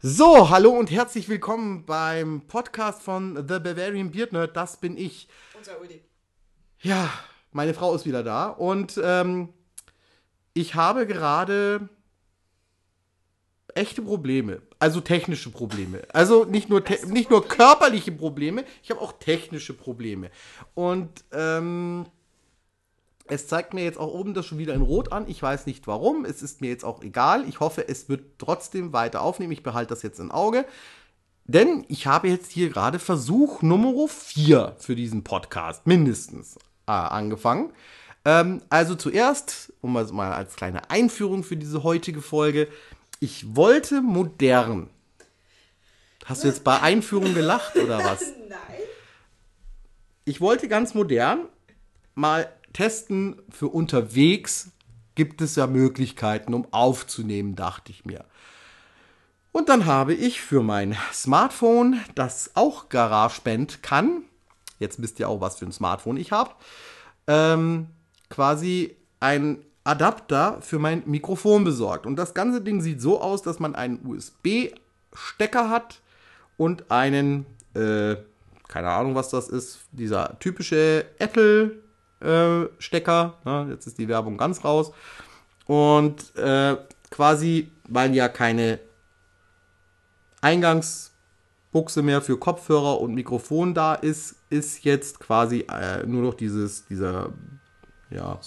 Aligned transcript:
So, 0.00 0.48
hallo 0.48 0.70
und 0.70 0.92
herzlich 0.92 1.28
willkommen 1.28 1.84
beim 1.84 2.42
Podcast 2.46 3.02
von 3.02 3.34
The 3.34 3.58
Bavarian 3.58 4.12
Beard 4.12 4.32
Nerd. 4.32 4.56
Das 4.56 4.76
bin 4.76 4.96
ich. 4.96 5.26
Unser 5.56 5.80
Uli. 5.80 6.00
Ja, 6.82 7.12
meine 7.50 7.74
Frau 7.74 7.92
ist 7.96 8.06
wieder 8.06 8.22
da 8.22 8.46
und 8.46 9.00
ähm, 9.02 9.48
ich 10.54 10.76
habe 10.76 11.04
gerade 11.04 11.88
echte 13.74 14.00
Probleme, 14.00 14.62
also 14.78 15.00
technische 15.00 15.50
Probleme. 15.50 16.02
Also 16.12 16.44
nicht 16.44 16.68
nur, 16.68 16.84
nicht 17.08 17.28
nur 17.28 17.48
körperliche 17.48 18.12
Probleme, 18.12 18.64
ich 18.84 18.92
habe 18.92 19.00
auch 19.00 19.14
technische 19.14 19.74
Probleme. 19.74 20.30
Und 20.74 21.24
ähm, 21.32 22.06
es 23.28 23.46
zeigt 23.46 23.74
mir 23.74 23.84
jetzt 23.84 23.98
auch 23.98 24.12
oben 24.12 24.34
das 24.34 24.46
schon 24.46 24.58
wieder 24.58 24.74
in 24.74 24.82
Rot 24.82 25.12
an. 25.12 25.28
Ich 25.28 25.42
weiß 25.42 25.66
nicht 25.66 25.86
warum. 25.86 26.24
Es 26.24 26.42
ist 26.42 26.60
mir 26.60 26.68
jetzt 26.68 26.84
auch 26.84 27.02
egal. 27.02 27.48
Ich 27.48 27.60
hoffe, 27.60 27.88
es 27.88 28.08
wird 28.08 28.38
trotzdem 28.38 28.92
weiter 28.92 29.22
aufnehmen. 29.22 29.52
Ich 29.52 29.62
behalte 29.62 29.90
das 29.90 30.02
jetzt 30.02 30.20
im 30.20 30.30
Auge. 30.30 30.64
Denn 31.44 31.84
ich 31.88 32.06
habe 32.06 32.28
jetzt 32.28 32.52
hier 32.52 32.68
gerade 32.68 32.98
Versuch 32.98 33.62
Nummer 33.62 34.06
4 34.06 34.76
für 34.78 34.94
diesen 34.94 35.24
Podcast 35.24 35.86
mindestens 35.86 36.56
äh, 36.86 36.92
angefangen. 36.92 37.72
Ähm, 38.24 38.60
also 38.68 38.94
zuerst, 38.94 39.72
um 39.80 39.94
mal, 39.94 40.04
mal 40.12 40.32
als 40.32 40.56
kleine 40.56 40.90
Einführung 40.90 41.44
für 41.44 41.56
diese 41.56 41.82
heutige 41.82 42.20
Folge, 42.20 42.68
ich 43.20 43.56
wollte 43.56 44.02
modern. 44.02 44.90
Hast 46.26 46.44
du 46.44 46.48
jetzt 46.48 46.64
bei 46.64 46.80
Einführung 46.80 47.32
gelacht 47.32 47.76
oder 47.76 48.04
was? 48.04 48.20
Nein. 48.48 48.58
Ich 50.26 50.42
wollte 50.42 50.68
ganz 50.68 50.92
modern 50.92 51.46
mal 52.14 52.52
testen 52.72 53.40
für 53.50 53.68
unterwegs. 53.68 54.70
Gibt 55.14 55.40
es 55.40 55.56
ja 55.56 55.66
Möglichkeiten, 55.66 56.54
um 56.54 56.66
aufzunehmen, 56.70 57.56
dachte 57.56 57.90
ich 57.90 58.04
mir. 58.04 58.24
Und 59.52 59.68
dann 59.68 59.86
habe 59.86 60.14
ich 60.14 60.40
für 60.40 60.62
mein 60.62 60.96
Smartphone, 61.12 62.00
das 62.14 62.52
auch 62.54 62.88
GarageBand 62.88 63.82
kann, 63.82 64.22
jetzt 64.78 65.02
wisst 65.02 65.18
ihr 65.18 65.28
auch, 65.28 65.40
was 65.40 65.56
für 65.56 65.66
ein 65.66 65.72
Smartphone 65.72 66.16
ich 66.16 66.32
habe, 66.32 66.52
ähm, 67.26 67.88
quasi 68.30 68.96
ein 69.20 69.64
Adapter 69.84 70.60
für 70.60 70.78
mein 70.78 71.02
Mikrofon 71.06 71.64
besorgt. 71.64 72.06
Und 72.06 72.16
das 72.16 72.34
ganze 72.34 72.60
Ding 72.60 72.80
sieht 72.80 73.00
so 73.00 73.20
aus, 73.20 73.42
dass 73.42 73.58
man 73.58 73.74
einen 73.74 74.04
USB-Stecker 74.06 75.70
hat 75.70 76.00
und 76.56 76.90
einen, 76.90 77.46
äh, 77.74 78.16
keine 78.68 78.90
Ahnung, 78.90 79.14
was 79.14 79.30
das 79.30 79.48
ist, 79.48 79.80
dieser 79.92 80.38
typische 80.40 81.06
Apple-Stecker. 82.20 83.34
ne? 83.44 83.68
jetzt 83.70 83.86
ist 83.86 83.98
die 83.98 84.08
Werbung 84.08 84.36
ganz 84.36 84.64
raus. 84.64 84.92
Und 85.66 86.36
äh, 86.36 86.76
quasi, 87.10 87.70
weil 87.88 88.14
ja 88.14 88.28
keine 88.28 88.80
Eingangsbuchse 90.40 92.02
mehr 92.02 92.22
für 92.22 92.38
Kopfhörer 92.38 93.00
und 93.00 93.14
Mikrofon 93.14 93.74
da 93.74 93.94
ist, 93.94 94.36
ist 94.50 94.84
jetzt 94.84 95.20
quasi 95.20 95.66
äh, 95.70 96.06
nur 96.06 96.22
noch 96.22 96.34
dieses, 96.34 96.86
dieser, 96.86 97.30
ja, 98.10 98.38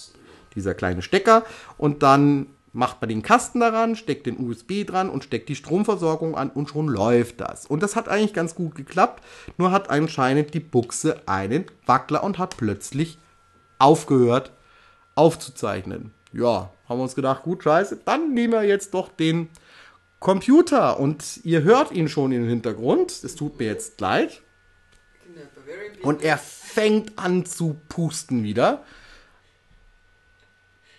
dieser 0.54 0.74
kleine 0.74 1.02
Stecker 1.02 1.44
und 1.78 2.02
dann 2.02 2.46
macht 2.74 3.02
man 3.02 3.10
den 3.10 3.22
Kasten 3.22 3.60
daran, 3.60 3.96
steckt 3.96 4.26
den 4.26 4.38
USB 4.38 4.84
dran 4.86 5.10
und 5.10 5.24
steckt 5.24 5.50
die 5.50 5.54
Stromversorgung 5.54 6.34
an 6.34 6.48
und 6.48 6.70
schon 6.70 6.88
läuft 6.88 7.40
das. 7.42 7.66
Und 7.66 7.82
das 7.82 7.96
hat 7.96 8.08
eigentlich 8.08 8.32
ganz 8.32 8.54
gut 8.54 8.74
geklappt, 8.74 9.22
nur 9.58 9.70
hat 9.70 9.90
anscheinend 9.90 10.54
die 10.54 10.60
Buchse 10.60 11.20
einen 11.26 11.66
Wackler 11.84 12.24
und 12.24 12.38
hat 12.38 12.56
plötzlich 12.56 13.18
aufgehört 13.82 14.52
aufzuzeichnen. 15.14 16.12
Ja, 16.32 16.70
haben 16.88 16.98
wir 16.98 17.02
uns 17.02 17.14
gedacht, 17.14 17.42
gut, 17.42 17.62
scheiße, 17.62 18.00
dann 18.04 18.32
nehmen 18.32 18.54
wir 18.54 18.62
jetzt 18.62 18.94
doch 18.94 19.10
den 19.10 19.50
Computer 20.20 20.98
und 20.98 21.40
ihr 21.44 21.62
hört 21.62 21.92
ihn 21.92 22.08
schon 22.08 22.32
im 22.32 22.48
Hintergrund. 22.48 23.10
Es 23.10 23.34
tut 23.34 23.58
mir 23.58 23.66
jetzt 23.66 24.00
leid. 24.00 24.40
Und 26.02 26.22
er 26.22 26.38
fängt 26.38 27.18
an 27.18 27.44
zu 27.44 27.76
pusten 27.88 28.42
wieder. 28.42 28.84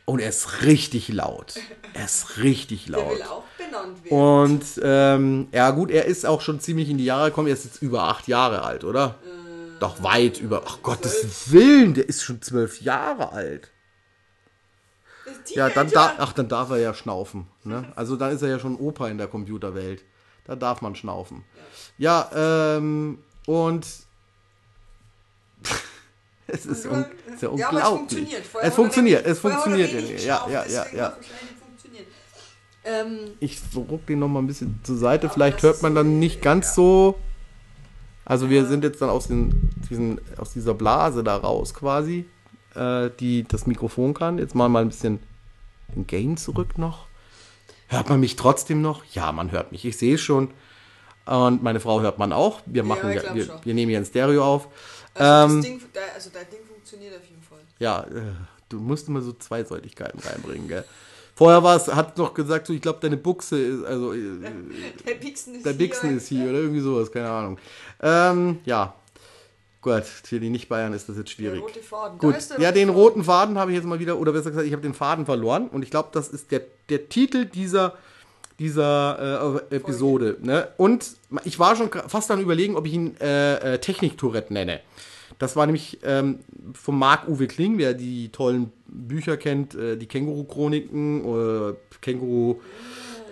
Und 0.06 0.20
er 0.20 0.30
ist 0.30 0.64
richtig 0.64 1.08
laut. 1.08 1.56
Er 1.94 2.06
ist 2.06 2.38
richtig 2.38 2.88
laut. 2.90 3.20
Und 4.10 4.64
ähm, 4.84 5.48
ja 5.54 5.72
gut, 5.72 5.90
er 5.90 6.06
ist 6.06 6.26
auch 6.26 6.42
schon 6.42 6.60
ziemlich 6.60 6.90
in 6.90 6.98
die 6.98 7.06
Jahre 7.06 7.30
gekommen. 7.30 7.48
Er 7.48 7.54
ist 7.54 7.66
jetzt 7.66 7.82
über 7.82 8.04
acht 8.04 8.28
Jahre 8.28 8.64
alt, 8.64 8.84
oder? 8.84 9.16
Doch 9.84 10.02
weit 10.02 10.40
über. 10.40 10.64
Ach 10.66 10.82
Gottes 10.82 11.52
Willen, 11.52 11.94
der 11.94 12.08
ist 12.08 12.24
schon 12.24 12.42
zwölf 12.42 12.82
Jahre 12.82 13.34
alt. 13.34 13.70
Ja, 15.50 15.68
dann, 15.68 15.90
Teenager. 15.90 16.14
da, 16.18 16.24
ach, 16.24 16.32
dann 16.32 16.48
darf 16.48 16.70
er 16.70 16.78
ja 16.78 16.94
schnaufen. 16.94 17.48
Ne? 17.66 17.92
Also 17.98 18.16
dann 18.16 18.32
ist 18.32 18.42
er 18.42 18.48
ja 18.48 18.60
schon 18.60 18.78
Opa 18.78 19.10
in 19.10 19.18
der 19.18 19.28
Computerwelt. 19.28 20.06
Da 20.46 20.56
darf 20.56 20.82
man 20.82 20.96
schnaufen. 20.96 21.44
Ja, 21.98 22.30
ähm, 22.34 23.20
und 23.46 23.86
es 26.48 26.66
ist, 26.66 26.86
un 26.86 27.06
es 27.28 27.34
ist 27.34 27.42
ja 27.44 27.54
Ja, 27.54 27.68
aber 27.68 27.82
es 27.82 27.90
unglaublich. 27.90 27.94
funktioniert. 27.98 28.46
Vorher 28.46 28.68
es 28.68 28.74
er 28.74 28.76
funktioniert, 28.76 29.26
es 29.26 29.28
er 29.28 29.36
funktioniert. 29.36 29.94
wenig 29.94 30.26
Ja, 30.26 30.48
ja, 30.50 30.66
ja, 30.66 30.86
ja. 30.94 31.18
Ähm, 32.86 33.32
Ich 33.42 33.60
ruck 33.76 34.06
den 34.06 34.20
noch 34.20 34.30
mal 34.30 34.40
ein 34.40 34.48
bisschen 34.48 34.80
zur 34.84 34.96
Seite. 34.96 35.30
Vielleicht 35.30 35.62
hört 35.62 35.82
man 35.82 35.94
dann 35.94 36.20
nicht 36.20 36.42
ganz 36.42 36.74
so. 36.74 37.20
Also 38.26 38.50
wir 38.50 38.66
sind 38.66 38.84
jetzt 38.84 39.02
dann 39.02 39.10
aus, 39.10 39.28
den, 39.28 39.70
diesen, 39.90 40.22
aus 40.38 40.54
dieser 40.54 40.74
Blase 40.74 41.24
da 41.24 41.36
raus 41.38 41.74
quasi, 41.74 42.26
äh, 42.76 43.10
die 43.20 43.44
das 43.44 43.68
Mikrofon 43.68 44.14
kann. 44.14 44.38
Jetzt 44.38 44.56
mal 44.56 44.70
mal 44.70 44.82
ein 44.82 44.90
bisschen 44.90 45.20
den 45.96 46.08
Gain 46.08 46.38
zurück 46.38 46.78
noch. 46.78 47.08
Hört 47.88 48.10
man 48.10 48.20
mich 48.20 48.36
trotzdem 48.36 48.82
noch? 48.82 49.04
Ja, 49.14 49.32
man 49.32 49.52
hört 49.52 49.72
mich. 49.72 49.86
Ich 49.86 49.98
sehe 49.98 50.16
es 50.16 50.22
schon. 50.22 50.50
Und 51.26 51.64
meine 51.64 51.80
Frau 51.80 52.02
hört 52.02 52.18
man 52.18 52.34
auch. 52.34 52.62
Wir 52.66 52.84
machen 52.84 53.12
ja, 53.12 53.34
wir, 53.34 53.46
schon. 53.46 53.60
wir 53.64 53.74
nehmen 53.74 53.90
hier 53.90 54.00
ein 54.00 54.06
Stereo 54.06 54.44
auf. 54.44 54.68
also, 55.14 55.56
Ähm, 55.56 55.62
das 55.62 55.66
Ding, 55.66 55.82
also 56.16 56.30
dein 56.34 56.50
Ding 56.50 56.66
funktioniert 56.66 57.16
auf 57.16 57.26
jeden 57.30 57.44
Fall. 57.44 57.60
ja, 57.80 58.04
äh, 58.04 58.34
du 58.70 58.80
musst 58.80 59.08
immer 59.08 59.22
so 59.22 59.34
Zweiseitigkeiten 59.34 60.20
reinbringen, 60.20 60.68
gell? 60.68 60.84
Vorher 61.36 61.64
war 61.64 61.76
es, 61.76 61.88
hat 61.88 62.18
noch 62.18 62.34
gesagt, 62.34 62.68
so, 62.68 62.74
ich 62.74 62.82
glaube, 62.82 63.00
deine 63.02 63.18
Buchse 63.18 63.58
ist, 63.60 63.84
also 63.86 64.14
äh, 64.14 64.20
Der 65.08 65.16
Bixen 65.16 65.56
ist 65.56 65.66
der 65.66 65.74
Bixen 65.74 66.10
hier. 66.10 66.18
ist 66.18 66.28
hier 66.28 66.44
oder 66.50 66.60
irgendwie 66.60 66.80
sowas, 66.82 67.12
keine 67.12 67.30
Ahnung. 67.30 67.58
Ähm, 68.02 68.60
ja. 68.66 68.94
Gut, 69.82 70.04
für 70.04 70.40
die 70.40 70.50
Nicht-Bayern 70.50 70.94
ist 70.94 71.10
das 71.10 71.18
jetzt 71.18 71.30
Der 71.30 71.34
schwierig. 71.34 71.62
rote 71.62 71.82
Faden. 71.82 72.18
Gut, 72.18 72.36
der 72.52 72.60
ja, 72.60 72.72
den 72.72 72.90
roten 72.90 73.24
Faden 73.24 73.58
habe 73.58 73.72
ich 73.72 73.76
jetzt 73.78 73.86
mal 73.86 74.00
wieder, 74.00 74.18
oder 74.18 74.32
besser 74.32 74.52
gesagt, 74.52 74.66
ich 74.68 74.72
habe 74.74 74.82
den 74.82 74.94
Faden 74.94 75.26
verloren 75.26 75.68
und 75.68 75.82
ich 75.84 75.92
glaube, 75.92 76.10
das 76.14 76.30
ist 76.30 76.52
der, 76.52 76.62
der 76.88 77.10
Titel 77.10 77.46
dieser, 77.46 77.96
dieser 78.60 79.60
äh, 79.70 79.76
Episode. 79.76 80.38
Ne? 80.42 80.70
Und 80.78 81.18
ich 81.44 81.60
war 81.60 81.76
schon 81.76 81.90
fast 82.08 82.30
dann 82.30 82.40
überlegen, 82.40 82.78
ob 82.78 82.86
ich 82.86 82.94
ihn 82.94 83.18
äh, 83.20 83.74
äh, 83.74 83.80
Technik-Tourette 83.80 84.54
nenne. 84.54 84.80
Das 85.40 85.56
war 85.56 85.66
nämlich 85.66 86.00
ähm, 86.04 86.40
von 86.74 86.98
Marc-Uwe 86.98 87.48
Kling, 87.48 87.78
wer 87.78 87.94
die 87.94 88.30
tollen 88.30 88.72
Bücher 88.88 89.38
kennt, 89.38 89.76
äh, 89.76 89.98
die 89.98 90.08
Känguru-Chroniken, 90.08 91.26
äh, 91.26 91.74
Känguru 92.02 92.60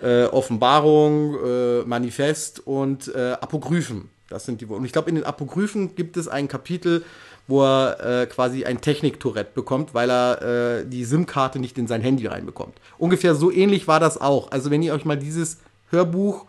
äh, 0.02 0.24
Offenbarung, 0.24 1.36
äh, 1.44 1.82
Manifest 1.82 2.66
und 2.66 3.14
äh, 3.14 3.32
Apokryphen. 3.40 4.10
Das 4.28 4.46
sind 4.46 4.60
die. 4.60 4.66
Und 4.66 4.84
ich 4.84 4.92
glaube, 4.92 5.10
in 5.10 5.16
den 5.16 5.24
Apokryphen 5.24 5.94
gibt 5.94 6.16
es 6.16 6.26
ein 6.26 6.48
Kapitel, 6.48 7.04
wo 7.46 7.62
er 7.62 8.22
äh, 8.22 8.26
quasi 8.26 8.64
ein 8.64 8.80
Technik-Tourette 8.80 9.52
bekommt, 9.54 9.94
weil 9.94 10.10
er 10.10 10.80
äh, 10.80 10.86
die 10.86 11.04
SIM-Karte 11.04 11.58
nicht 11.58 11.76
in 11.78 11.86
sein 11.86 12.00
Handy 12.00 12.26
reinbekommt. 12.26 12.74
Ungefähr 12.98 13.34
so 13.34 13.50
ähnlich 13.50 13.88
war 13.88 14.00
das 14.00 14.20
auch. 14.20 14.50
Also 14.50 14.70
wenn 14.70 14.82
ihr 14.82 14.94
euch 14.94 15.04
mal 15.04 15.18
dieses 15.18 15.58
Hörbuch 15.90 16.46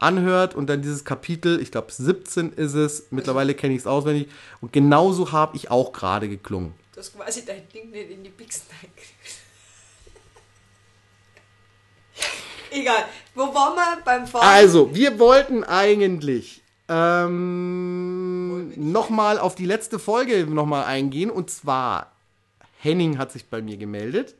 anhört 0.00 0.54
und 0.54 0.68
dann 0.68 0.82
dieses 0.82 1.04
Kapitel, 1.04 1.60
ich 1.60 1.70
glaube 1.70 1.92
17 1.92 2.52
ist 2.52 2.74
es, 2.74 3.06
mittlerweile 3.10 3.54
kenne 3.54 3.74
ich 3.74 3.80
es 3.80 3.86
auswendig, 3.86 4.28
und 4.60 4.72
genauso 4.72 5.32
habe 5.32 5.56
ich 5.56 5.70
auch 5.70 5.92
gerade 5.92 6.28
geklungen. 6.28 6.74
Du 6.92 7.00
hast 7.00 7.16
quasi 7.16 7.44
dein 7.44 7.68
Ding 7.68 7.90
nicht 7.90 8.10
in 8.10 8.24
die 8.24 8.30
Bixen 8.30 8.66
eingekriegt. 8.82 9.10
Egal. 12.70 13.04
Wo 13.34 13.42
waren 13.54 13.74
wir 13.74 14.02
beim 14.04 14.26
Faden? 14.26 14.48
Also, 14.48 14.94
wir 14.94 15.18
wollten 15.18 15.64
eigentlich 15.64 16.62
ähm, 16.88 18.72
nochmal 18.76 19.38
auf 19.38 19.54
die 19.54 19.64
letzte 19.64 19.98
Folge 19.98 20.46
nochmal 20.46 20.84
eingehen. 20.84 21.30
Und 21.30 21.50
zwar, 21.50 22.12
Henning 22.78 23.18
hat 23.18 23.32
sich 23.32 23.46
bei 23.46 23.62
mir 23.62 23.76
gemeldet. 23.76 24.34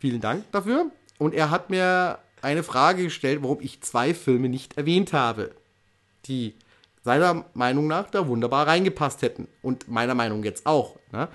Vielen 0.00 0.20
Dank 0.20 0.50
dafür. 0.52 0.90
Und 1.18 1.34
er 1.34 1.50
hat 1.50 1.70
mir 1.70 2.18
eine 2.46 2.62
Frage 2.62 3.02
gestellt, 3.02 3.42
warum 3.42 3.60
ich 3.60 3.80
zwei 3.80 4.14
Filme 4.14 4.48
nicht 4.48 4.78
erwähnt 4.78 5.12
habe, 5.12 5.50
die 6.26 6.54
seiner 7.02 7.44
Meinung 7.54 7.88
nach 7.88 8.08
da 8.08 8.28
wunderbar 8.28 8.68
reingepasst 8.68 9.22
hätten. 9.22 9.48
Und 9.62 9.88
meiner 9.88 10.14
Meinung 10.14 10.44
jetzt 10.44 10.64
auch. 10.64 10.96
Ne? 11.12 11.28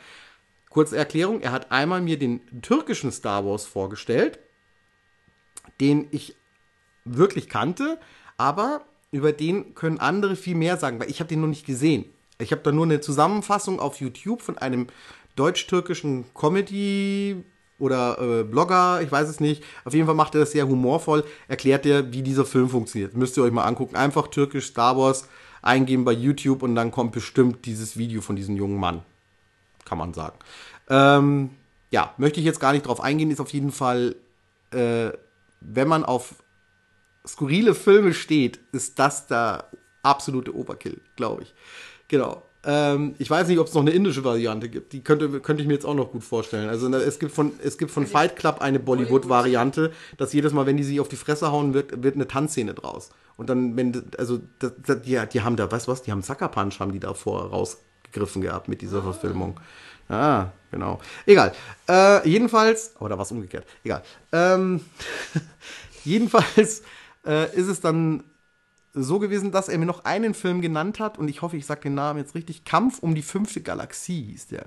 Kurze 0.69 0.95
Erklärung, 0.97 1.41
er 1.41 1.51
hat 1.51 1.69
einmal 1.69 2.01
mir 2.01 2.17
den 2.17 2.61
türkischen 2.61 3.11
Star 3.11 3.45
Wars 3.45 3.65
vorgestellt, 3.65 4.39
den 5.81 6.07
ich 6.11 6.37
wirklich 7.03 7.49
kannte, 7.49 7.99
aber 8.37 8.85
über 9.11 9.33
den 9.33 9.75
können 9.75 9.99
andere 9.99 10.37
viel 10.37 10.55
mehr 10.55 10.77
sagen, 10.77 10.97
weil 10.99 11.09
ich 11.09 11.19
habe 11.19 11.27
den 11.27 11.41
noch 11.41 11.47
nicht 11.47 11.65
gesehen. 11.65 12.05
Ich 12.39 12.53
habe 12.53 12.61
da 12.61 12.71
nur 12.71 12.85
eine 12.85 13.01
Zusammenfassung 13.01 13.81
auf 13.81 13.99
YouTube 13.99 14.41
von 14.41 14.57
einem 14.57 14.87
deutsch-türkischen 15.35 16.33
Comedy 16.33 17.43
oder 17.81 18.19
äh, 18.19 18.43
Blogger, 18.43 19.01
ich 19.01 19.11
weiß 19.11 19.27
es 19.27 19.39
nicht. 19.39 19.63
Auf 19.83 19.93
jeden 19.93 20.05
Fall 20.05 20.15
macht 20.15 20.35
er 20.35 20.41
das 20.41 20.51
sehr 20.51 20.67
humorvoll, 20.67 21.25
erklärt 21.47 21.85
er, 21.85 22.13
wie 22.13 22.21
dieser 22.21 22.45
Film 22.45 22.69
funktioniert. 22.69 23.15
Müsst 23.15 23.37
ihr 23.37 23.43
euch 23.43 23.51
mal 23.51 23.65
angucken. 23.65 23.95
Einfach 23.95 24.27
türkisch 24.27 24.67
Star 24.67 24.97
Wars 24.97 25.27
eingeben 25.61 26.05
bei 26.05 26.13
YouTube 26.13 26.63
und 26.63 26.75
dann 26.75 26.91
kommt 26.91 27.11
bestimmt 27.11 27.65
dieses 27.65 27.97
Video 27.97 28.21
von 28.21 28.35
diesem 28.35 28.55
jungen 28.55 28.79
Mann. 28.79 29.03
Kann 29.85 29.97
man 29.97 30.13
sagen. 30.13 30.37
Ähm, 30.89 31.51
ja, 31.89 32.13
möchte 32.17 32.39
ich 32.39 32.45
jetzt 32.45 32.59
gar 32.59 32.71
nicht 32.71 32.85
drauf 32.85 33.01
eingehen, 33.01 33.31
ist 33.31 33.41
auf 33.41 33.51
jeden 33.51 33.71
Fall, 33.71 34.15
äh, 34.71 35.09
wenn 35.59 35.87
man 35.87 36.05
auf 36.05 36.35
skurrile 37.27 37.75
Filme 37.75 38.13
steht, 38.13 38.59
ist 38.71 38.97
das 38.99 39.27
der 39.27 39.65
absolute 40.03 40.55
Overkill, 40.55 41.01
glaube 41.15 41.43
ich. 41.43 41.53
Genau. 42.07 42.43
Ähm, 42.63 43.15
ich 43.17 43.29
weiß 43.29 43.47
nicht, 43.47 43.57
ob 43.59 43.67
es 43.67 43.73
noch 43.73 43.81
eine 43.81 43.91
indische 43.91 44.23
Variante 44.23 44.69
gibt. 44.69 44.93
Die 44.93 45.03
könnte, 45.03 45.39
könnte 45.39 45.61
ich 45.61 45.67
mir 45.67 45.73
jetzt 45.73 45.85
auch 45.85 45.95
noch 45.95 46.11
gut 46.11 46.23
vorstellen. 46.23 46.69
Also 46.69 46.93
es 46.93 47.17
gibt 47.17 47.31
von, 47.31 47.53
es 47.63 47.77
gibt 47.77 47.91
von 47.91 48.05
Fight 48.05 48.35
Club 48.35 48.61
eine 48.61 48.79
Bollywood-Variante, 48.79 49.91
dass 50.17 50.33
jedes 50.33 50.53
Mal, 50.53 50.65
wenn 50.65 50.77
die 50.77 50.83
sich 50.83 50.99
auf 50.99 51.07
die 51.07 51.15
Fresse 51.15 51.51
hauen, 51.51 51.73
wird, 51.73 52.03
wird 52.03 52.15
eine 52.15 52.27
Tanzszene 52.27 52.73
draus. 52.73 53.09
Und 53.35 53.49
dann, 53.49 53.75
wenn, 53.77 54.03
also, 54.17 54.39
das, 54.59 54.73
das, 54.85 55.01
die, 55.01 55.19
die 55.33 55.41
haben 55.41 55.55
da, 55.55 55.71
weißt 55.71 55.87
du 55.87 55.91
was, 55.91 56.03
die 56.03 56.11
haben 56.11 56.21
Sucker 56.21 56.49
Punch, 56.49 56.79
haben 56.79 56.91
die 56.91 56.99
davor 56.99 57.49
rausgegriffen 57.49 58.41
gehabt 58.41 58.67
mit 58.67 58.81
dieser 58.81 59.01
Verfilmung. 59.01 59.59
Ah, 60.07 60.47
genau. 60.69 60.99
Egal. 61.25 61.53
Äh, 61.89 62.27
jedenfalls, 62.29 62.93
oder 62.99 63.17
was 63.17 63.31
umgekehrt? 63.31 63.65
Egal. 63.83 64.03
Ähm, 64.31 64.81
jedenfalls 66.03 66.83
äh, 67.25 67.55
ist 67.55 67.67
es 67.67 67.79
dann 67.79 68.23
so 68.93 69.19
gewesen, 69.19 69.51
dass 69.51 69.69
er 69.69 69.77
mir 69.77 69.85
noch 69.85 70.05
einen 70.05 70.33
Film 70.33 70.61
genannt 70.61 70.99
hat 70.99 71.17
und 71.17 71.27
ich 71.29 71.41
hoffe, 71.41 71.57
ich 71.57 71.65
sage 71.65 71.81
den 71.81 71.95
Namen 71.95 72.19
jetzt 72.19 72.35
richtig. 72.35 72.65
Kampf 72.65 72.99
um 72.99 73.15
die 73.15 73.21
fünfte 73.21 73.61
Galaxie 73.61 74.23
hieß 74.23 74.47
der, 74.47 74.65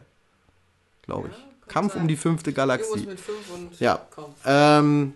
glaube 1.02 1.28
ich. 1.28 1.36
Ja, 1.36 1.44
Kampf 1.68 1.92
sein. 1.94 2.02
um 2.02 2.08
die 2.08 2.16
fünfte 2.16 2.52
Galaxie. 2.52 3.00
Irgendwas 3.00 3.06
mit 3.06 3.20
5 3.20 3.54
und 3.54 3.80
Ja. 3.80 4.00
Ähm, 4.44 5.14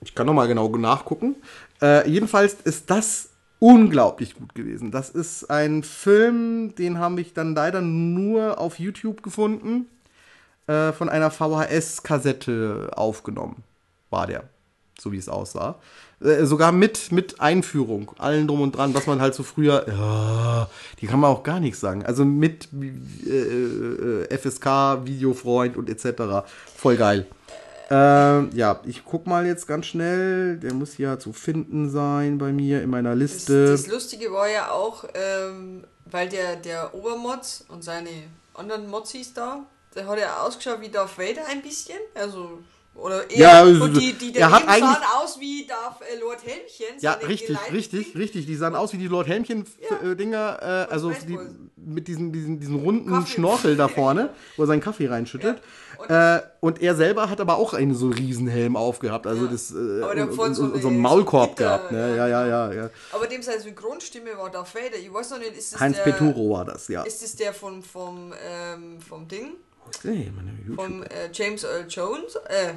ich 0.00 0.14
kann 0.14 0.26
noch 0.26 0.34
mal 0.34 0.48
genau 0.48 0.68
nachgucken. 0.76 1.36
Äh, 1.80 2.08
jedenfalls 2.08 2.54
ist 2.64 2.90
das 2.90 3.30
unglaublich 3.58 4.34
gut 4.34 4.54
gewesen. 4.54 4.90
Das 4.90 5.10
ist 5.10 5.50
ein 5.50 5.82
Film, 5.82 6.74
den 6.74 6.98
habe 6.98 7.20
ich 7.20 7.32
dann 7.32 7.54
leider 7.54 7.80
nur 7.80 8.58
auf 8.58 8.78
YouTube 8.78 9.22
gefunden. 9.22 9.86
Äh, 10.66 10.92
von 10.92 11.08
einer 11.08 11.30
VHS-Kassette 11.30 12.90
aufgenommen. 12.96 13.62
War 14.10 14.26
der. 14.26 14.44
So 14.98 15.12
wie 15.12 15.18
es 15.18 15.28
aussah. 15.28 15.78
Äh, 16.20 16.46
sogar 16.46 16.72
mit, 16.72 17.12
mit 17.12 17.40
Einführung, 17.40 18.12
allen 18.18 18.48
drum 18.48 18.62
und 18.62 18.72
dran, 18.76 18.94
was 18.94 19.06
man 19.06 19.20
halt 19.20 19.34
so 19.34 19.42
früher. 19.42 19.86
Ja, 19.86 20.68
die 21.00 21.06
kann 21.06 21.20
man 21.20 21.30
auch 21.30 21.42
gar 21.42 21.60
nichts 21.60 21.80
sagen. 21.80 22.04
Also 22.06 22.24
mit 22.24 22.68
äh, 23.26 24.24
äh, 24.24 24.38
FSK, 24.38 25.04
Videofreund 25.04 25.76
und 25.76 25.90
etc. 25.90 26.46
Voll 26.74 26.96
geil. 26.96 27.26
Ähm, 27.88 28.50
ja, 28.54 28.80
ich 28.84 29.04
guck 29.04 29.26
mal 29.26 29.46
jetzt 29.46 29.66
ganz 29.68 29.86
schnell. 29.86 30.56
Der 30.56 30.72
muss 30.74 30.98
ja 30.98 31.18
zu 31.18 31.32
finden 31.32 31.90
sein 31.90 32.38
bei 32.38 32.50
mir 32.52 32.82
in 32.82 32.90
meiner 32.90 33.10
Das, 33.10 33.18
Liste. 33.18 33.66
das 33.66 33.86
Lustige 33.86 34.32
war 34.32 34.48
ja 34.48 34.70
auch, 34.70 35.04
ähm, 35.14 35.84
weil 36.06 36.28
der, 36.28 36.56
der 36.56 36.94
Obermods 36.94 37.64
und 37.68 37.84
seine 37.84 38.08
anderen 38.54 38.88
Mozis 38.88 39.34
da, 39.34 39.64
der 39.94 40.06
hat 40.08 40.18
ja 40.18 40.38
ausgeschaut 40.40 40.80
wie 40.80 40.88
Darth 40.88 41.16
Vader 41.18 41.42
ein 41.50 41.62
bisschen. 41.62 41.98
Also, 42.14 42.58
oder 42.98 43.30
eher, 43.30 43.38
Ja, 43.38 43.62
und 43.62 43.94
die, 43.94 44.12
die 44.14 44.34
er 44.36 44.50
hat 44.50 44.62
daneben 44.66 44.86
sahen 44.86 44.94
eigentlich- 44.96 45.08
aus 45.22 45.40
wie 45.40 45.66
Darth 45.66 46.00
äh, 46.02 46.18
Lord 46.20 46.38
Helmchen. 46.44 47.00
Ja, 47.00 47.12
richtig, 47.12 47.56
richtig, 47.72 48.16
richtig. 48.16 48.46
Die 48.46 48.56
sahen 48.56 48.74
aus 48.74 48.92
wie 48.92 48.98
die 48.98 49.08
Lord 49.08 49.26
Ja. 49.28 49.34
Helmchen-Dinger, 49.34 50.58
äh, 50.88 50.92
also 50.92 51.10
die, 51.10 51.38
mit 51.76 52.08
diesen, 52.08 52.32
diesen, 52.32 52.58
diesen 52.60 52.76
runden 52.76 53.10
Kaffee. 53.10 53.32
Schnorchel 53.32 53.76
da 53.76 53.88
vorne, 53.88 54.30
wo 54.56 54.62
er 54.64 54.66
seinen 54.66 54.80
Kaffee 54.80 55.06
reinschüttet. 55.08 55.60
Und- 55.98 56.10
äh, 56.10 56.42
und 56.60 56.82
er 56.82 56.94
selber 56.94 57.30
hat 57.30 57.40
aber 57.40 57.56
auch 57.56 57.72
einen 57.72 57.94
so 57.94 58.08
Riesenhelm 58.08 58.76
aufgehabt, 58.76 59.26
also 59.26 59.44
Ja. 59.46 59.50
das 59.52 59.70
äh, 59.70 59.74
und, 59.74 60.38
und, 60.38 60.54
so 60.54 60.64
und, 60.64 60.82
so 60.82 60.88
einen 60.88 60.98
Maulkorb 60.98 61.56
Gitter, 61.56 61.64
gehabt. 61.78 61.92
Ne? 61.92 62.16
Ja, 62.16 62.26
ja, 62.28 62.46
ja, 62.46 62.72
ja. 62.72 62.90
Aber 63.12 63.26
dem 63.26 63.40
seine 63.42 63.60
Synchronstimme 63.60 64.36
war 64.36 64.50
Darth 64.50 64.74
Vader. 64.74 64.96
Ich 65.00 65.12
weiß 65.12 65.30
noch 65.30 65.38
nicht, 65.38 65.56
ist 65.56 65.72
das 65.74 65.80
Heinz 65.80 65.96
der... 65.96 66.02
Peturo 66.04 66.50
war 66.50 66.64
das, 66.64 66.88
ja. 66.88 67.02
Ist 67.04 67.22
das 67.22 67.36
der 67.36 67.54
von, 67.54 67.82
vom, 67.82 68.32
ähm, 68.46 69.00
vom 69.00 69.26
Ding? 69.28 69.52
YouTube? 70.66 70.76
Vom 70.76 71.02
äh, 71.02 71.30
James 71.32 71.64
Earl 71.64 71.86
Jones? 71.88 72.36
Äh, 72.48 72.74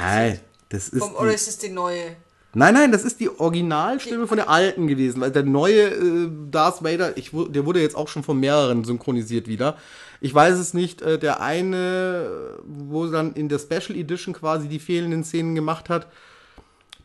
Nein, 0.00 0.40
das 0.68 0.88
ist 0.88 1.00
vom, 1.00 1.14
oder 1.16 1.28
die, 1.28 1.34
ist 1.34 1.48
es 1.48 1.58
die 1.58 1.68
neue? 1.68 2.16
Nein, 2.54 2.74
nein, 2.74 2.90
das 2.90 3.04
ist 3.04 3.20
die 3.20 3.28
Originalstimme 3.28 4.26
von 4.26 4.38
der 4.38 4.48
alten 4.48 4.86
gewesen, 4.86 5.20
weil 5.20 5.30
der 5.30 5.42
neue 5.42 5.88
äh, 5.88 6.30
Darth 6.50 6.82
Vader, 6.82 7.16
ich, 7.16 7.30
der 7.32 7.66
wurde 7.66 7.80
jetzt 7.80 7.96
auch 7.96 8.08
schon 8.08 8.22
von 8.22 8.40
mehreren 8.40 8.84
synchronisiert 8.84 9.46
wieder. 9.46 9.76
Ich 10.20 10.34
weiß 10.34 10.54
es 10.54 10.72
nicht, 10.72 11.02
äh, 11.02 11.18
der 11.18 11.40
eine, 11.40 12.56
äh, 12.56 12.62
wo 12.64 13.06
dann 13.06 13.34
in 13.34 13.48
der 13.48 13.58
Special 13.58 13.98
Edition 13.98 14.34
quasi 14.34 14.68
die 14.68 14.78
fehlenden 14.78 15.22
Szenen 15.22 15.54
gemacht 15.54 15.90
hat, 15.90 16.06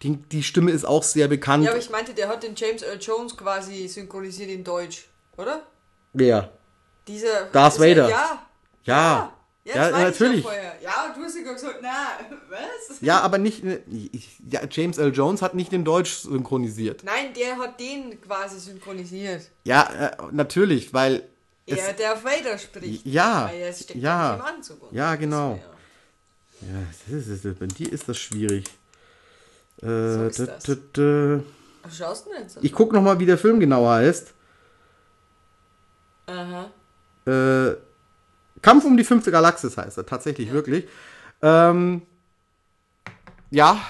die, 0.04 0.16
die 0.16 0.42
Stimme 0.42 0.72
ist 0.72 0.86
auch 0.86 1.04
sehr 1.04 1.28
bekannt. 1.28 1.66
Ja, 1.66 1.72
aber 1.72 1.80
ich 1.80 1.90
meinte, 1.90 2.14
der 2.14 2.30
hat 2.30 2.44
den 2.44 2.56
James 2.56 2.82
Earl 2.82 3.00
Jones 3.00 3.36
quasi 3.36 3.88
synchronisiert 3.88 4.50
in 4.50 4.64
Deutsch, 4.64 5.10
oder? 5.38 5.64
Wer? 6.14 6.50
Dieser. 7.08 7.48
Darth 7.52 7.80
Vader. 7.80 8.10
Ja. 8.10 8.48
Ja. 8.84 9.34
Ja, 9.64 9.76
Ja, 9.76 9.90
das 9.92 10.00
natürlich. 10.20 10.40
Ich 10.40 10.44
ja, 10.46 10.50
vorher. 10.52 10.76
ja, 10.82 11.14
du 11.16 11.24
hast 11.24 11.36
ja 11.38 11.54
gesagt, 11.54 11.80
na, 11.84 12.08
was? 12.50 13.00
Ja, 13.00 13.20
aber 13.22 13.38
nicht, 13.38 13.64
ich, 14.12 14.40
ja, 14.50 14.62
James 14.70 14.98
L. 14.98 15.14
Jones 15.14 15.44
hat 15.44 15.54
nicht 15.54 15.72
den 15.72 15.86
Deutsch 15.86 16.16
synchronisiert. 16.16 17.04
Nein, 17.04 17.32
der 17.36 17.58
hat 17.58 17.80
den 17.80 18.20
quasi 18.22 18.60
synchronisiert. 18.60 19.50
Ja, 19.64 19.84
äh, 20.08 20.18
natürlich, 20.32 20.94
weil 20.96 21.24
Er, 21.68 21.94
der 21.94 22.24
Vader 22.24 22.58
spricht. 22.58 23.06
Ja, 23.06 23.50
Weil 23.52 23.60
er 23.60 23.74
steckt 23.74 24.00
ja. 24.02 24.34
im 24.36 24.42
Anzug. 24.42 24.92
Ja, 24.92 25.14
genau. 25.16 25.60
Ja. 26.62 26.68
Ja, 26.68 26.80
das 27.08 27.28
ist, 27.28 27.46
das- 27.46 27.56
bei 27.56 27.68
dir 27.68 27.92
ist 27.94 28.10
das 28.10 28.18
schwierig. 28.18 28.66
Äh, 29.82 29.86
So 29.86 30.24
ist 30.26 30.40
da, 30.40 30.46
das. 30.48 30.64
da, 30.64 30.74
da. 30.94 31.40
Was 31.84 31.98
schaust 31.98 32.26
du 32.26 32.32
denn 32.32 32.42
jetzt? 32.44 32.58
Ich 32.62 32.72
guck 32.74 32.92
noch 32.94 33.02
mal, 33.02 33.20
wie 33.20 33.26
der 33.28 33.38
Film 33.38 33.60
genau 33.60 33.88
heißt. 33.88 34.34
Aha. 36.28 36.72
Äh, 37.28 37.76
Kampf 38.62 38.86
um 38.86 38.98
die 38.98 39.04
fünfte 39.04 39.32
Galaxis 39.32 39.78
heißt 39.78 39.98
er, 39.98 40.06
tatsächlich, 40.06 40.52
wirklich. 40.52 40.88
Ähm, 41.42 42.04
ja, 43.50 43.82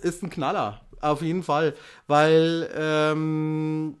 ist 0.00 0.22
ein 0.22 0.30
Knaller, 0.30 0.80
auf 1.00 1.22
jeden 1.22 1.42
Fall, 1.42 1.74
weil 2.06 2.70
ähm, 2.74 3.96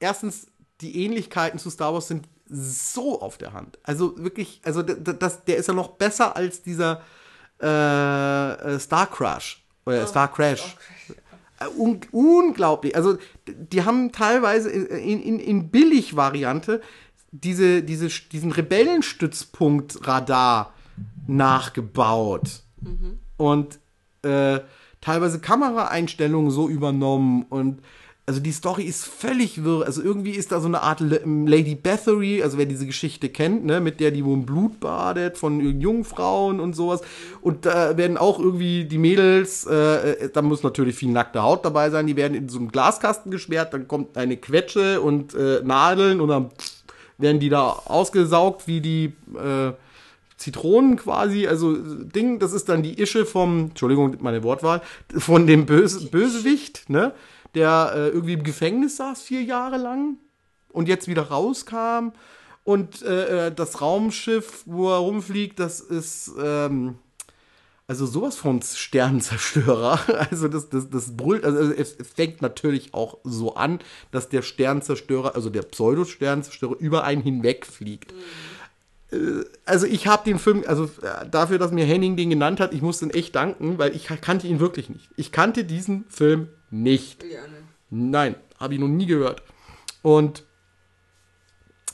erstens 0.00 0.46
die 0.80 1.04
Ähnlichkeiten 1.04 1.58
zu 1.58 1.70
Star 1.70 1.92
Wars 1.94 2.08
sind 2.08 2.28
so 2.46 3.20
auf 3.20 3.38
der 3.38 3.52
Hand. 3.52 3.78
Also 3.82 4.22
wirklich, 4.22 4.60
also 4.64 4.82
das, 4.82 5.44
der 5.44 5.56
ist 5.56 5.68
ja 5.68 5.74
noch 5.74 5.92
besser 5.92 6.36
als 6.36 6.62
dieser 6.62 7.02
äh, 7.60 7.66
äh, 8.74 8.78
Star 8.78 9.06
Crash 9.06 9.64
oder 9.86 10.06
Star 10.06 10.32
Crash. 10.32 10.76
Äh, 11.08 11.14
Un 11.76 12.00
unglaublich. 12.10 12.96
Also, 12.96 13.18
die 13.46 13.84
haben 13.84 14.10
teilweise 14.12 14.70
in, 14.70 15.22
in, 15.22 15.38
in 15.38 15.70
Billig-Variante 15.70 16.80
diese, 17.30 17.82
diese, 17.82 18.08
diesen 18.08 18.50
Rebellenstützpunkt-Radar 18.52 20.72
nachgebaut. 21.26 22.62
Und 23.36 23.78
äh, 24.22 24.60
teilweise 25.00 25.40
Kameraeinstellungen 25.40 26.50
so 26.50 26.68
übernommen 26.68 27.44
und 27.48 27.80
also 28.26 28.40
die 28.40 28.52
Story 28.52 28.84
ist 28.84 29.04
völlig 29.04 29.64
wirr. 29.64 29.84
Also 29.84 30.02
irgendwie 30.02 30.30
ist 30.30 30.50
da 30.50 30.60
so 30.60 30.66
eine 30.66 30.82
Art 30.82 31.00
Le- 31.00 31.20
Lady 31.24 31.74
Bathory, 31.74 32.42
also 32.42 32.56
wer 32.56 32.64
diese 32.64 32.86
Geschichte 32.86 33.28
kennt, 33.28 33.66
ne, 33.66 33.80
mit 33.80 34.00
der 34.00 34.10
die 34.12 34.24
wohl 34.24 34.38
Blut 34.38 34.80
badet 34.80 35.36
von 35.36 35.60
Jungfrauen 35.80 36.58
und 36.58 36.74
sowas. 36.74 37.02
Und 37.42 37.66
da 37.66 37.96
werden 37.98 38.16
auch 38.16 38.38
irgendwie 38.38 38.86
die 38.86 38.96
Mädels, 38.98 39.66
äh, 39.66 40.12
äh, 40.12 40.30
da 40.32 40.40
muss 40.40 40.62
natürlich 40.62 40.96
viel 40.96 41.10
nackte 41.10 41.42
Haut 41.42 41.64
dabei 41.64 41.90
sein, 41.90 42.06
die 42.06 42.16
werden 42.16 42.34
in 42.34 42.48
so 42.48 42.58
einen 42.58 42.68
Glaskasten 42.68 43.30
gesperrt, 43.30 43.74
dann 43.74 43.88
kommt 43.88 44.16
eine 44.16 44.38
Quetsche 44.38 45.02
und 45.02 45.34
äh, 45.34 45.60
Nadeln 45.62 46.20
und 46.22 46.28
dann 46.28 46.50
werden 47.18 47.40
die 47.40 47.50
da 47.50 47.68
ausgesaugt 47.84 48.66
wie 48.66 48.80
die 48.80 49.12
äh, 49.34 49.72
Zitronen 50.44 50.96
quasi, 50.96 51.46
also 51.46 51.74
äh, 51.74 52.04
Ding, 52.04 52.38
das 52.38 52.52
ist 52.52 52.68
dann 52.68 52.82
die 52.82 53.00
Ische 53.00 53.24
vom, 53.24 53.70
Entschuldigung, 53.70 54.18
meine 54.20 54.42
Wortwahl, 54.42 54.82
von 55.16 55.46
dem 55.46 55.64
Böse, 55.64 56.10
Bösewicht, 56.10 56.90
ne, 56.90 57.14
der 57.54 57.92
äh, 57.94 58.08
irgendwie 58.08 58.34
im 58.34 58.42
Gefängnis 58.42 58.98
saß 58.98 59.22
vier 59.22 59.42
Jahre 59.42 59.78
lang 59.78 60.18
und 60.68 60.86
jetzt 60.86 61.08
wieder 61.08 61.22
rauskam 61.22 62.12
und 62.62 63.00
äh, 63.00 63.46
äh, 63.46 63.54
das 63.54 63.80
Raumschiff, 63.80 64.64
wo 64.66 64.90
er 64.90 64.98
rumfliegt, 64.98 65.58
das 65.58 65.80
ist 65.80 66.32
ähm, 66.38 66.96
also 67.86 68.04
sowas 68.04 68.36
von 68.36 68.60
Sternenzerstörer. 68.60 69.98
Also 70.30 70.48
das, 70.48 70.68
das, 70.68 70.90
das 70.90 71.16
brüllt, 71.16 71.44
also 71.44 71.72
es, 71.72 71.96
es 71.96 72.08
fängt 72.08 72.42
natürlich 72.42 72.92
auch 72.92 73.16
so 73.24 73.54
an, 73.54 73.78
dass 74.10 74.28
der 74.28 74.42
Sternenzerstörer, 74.42 75.34
also 75.34 75.48
der 75.48 75.62
Pseudo-Sternenzerstörer 75.62 76.76
über 76.78 77.04
einen 77.04 77.22
hinwegfliegt. 77.22 78.12
Äh, 78.12 78.14
Also 79.64 79.86
ich 79.86 80.06
habe 80.06 80.24
den 80.24 80.38
Film, 80.38 80.64
also 80.66 80.84
äh, 80.84 81.28
dafür, 81.30 81.58
dass 81.58 81.72
mir 81.72 81.84
Henning 81.84 82.16
den 82.16 82.30
genannt 82.30 82.60
hat, 82.60 82.72
ich 82.72 82.82
muss 82.82 82.98
den 82.98 83.10
echt 83.10 83.34
danken, 83.34 83.78
weil 83.78 83.94
ich 83.94 84.06
kannte 84.06 84.46
ihn 84.46 84.60
wirklich 84.60 84.88
nicht. 84.88 85.08
Ich 85.16 85.32
kannte 85.32 85.64
diesen 85.64 86.04
Film 86.08 86.48
nicht. 86.70 87.22
Ja, 87.24 87.42
ne. 87.42 87.56
Nein, 87.90 88.34
habe 88.58 88.74
ich 88.74 88.80
noch 88.80 88.88
nie 88.88 89.06
gehört. 89.06 89.42
Und 90.02 90.44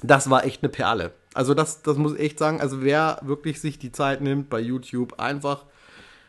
das 0.02 0.30
war 0.30 0.44
echt 0.44 0.62
eine 0.62 0.70
Perle. 0.70 1.12
Also 1.34 1.54
das, 1.54 1.82
das 1.82 1.96
muss 1.96 2.14
ich 2.14 2.20
echt 2.20 2.38
sagen. 2.38 2.60
Also 2.60 2.82
wer 2.82 3.20
wirklich 3.22 3.60
sich 3.60 3.78
die 3.78 3.92
Zeit 3.92 4.20
nimmt, 4.20 4.50
bei 4.50 4.60
YouTube 4.60 5.18
einfach 5.20 5.64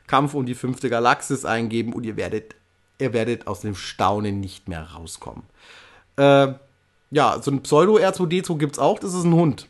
Kampf 0.07 0.33
um 0.33 0.45
die 0.45 0.55
fünfte 0.55 0.89
Galaxis 0.89 1.45
eingeben 1.45 1.93
und 1.93 2.05
ihr 2.05 2.17
werdet, 2.17 2.55
ihr 3.00 3.13
werdet 3.13 3.48
aus 3.48 3.62
dem 3.62 3.75
Staunen 3.75 4.39
nicht 4.39 4.67
mehr 4.67 4.83
rauskommen. 4.83 5.43
Äh, 6.17 6.53
ja, 7.12 7.41
so 7.41 7.51
ein 7.51 7.63
Pseudo-R2D2 7.63 8.57
gibt's 8.57 8.79
auch, 8.79 9.00
das 9.00 9.13
ist 9.13 9.24
ein 9.24 9.33
Hund. 9.33 9.67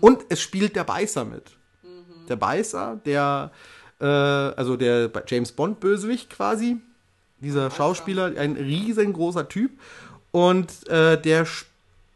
Und 0.00 0.24
es 0.28 0.40
spielt 0.40 0.76
der 0.76 0.84
Beißer 0.84 1.24
mit. 1.24 1.52
Der 2.28 2.36
Beißer, 2.36 3.00
der, 3.04 3.50
äh, 4.00 4.04
also 4.06 4.76
der 4.76 5.10
James 5.26 5.52
Bond-Bösewicht 5.52 6.30
quasi, 6.30 6.78
dieser 7.40 7.70
Schauspieler, 7.70 8.32
ein 8.36 8.56
riesengroßer 8.56 9.48
Typ. 9.48 9.72
Und 10.30 10.88
äh, 10.88 11.20
der 11.20 11.46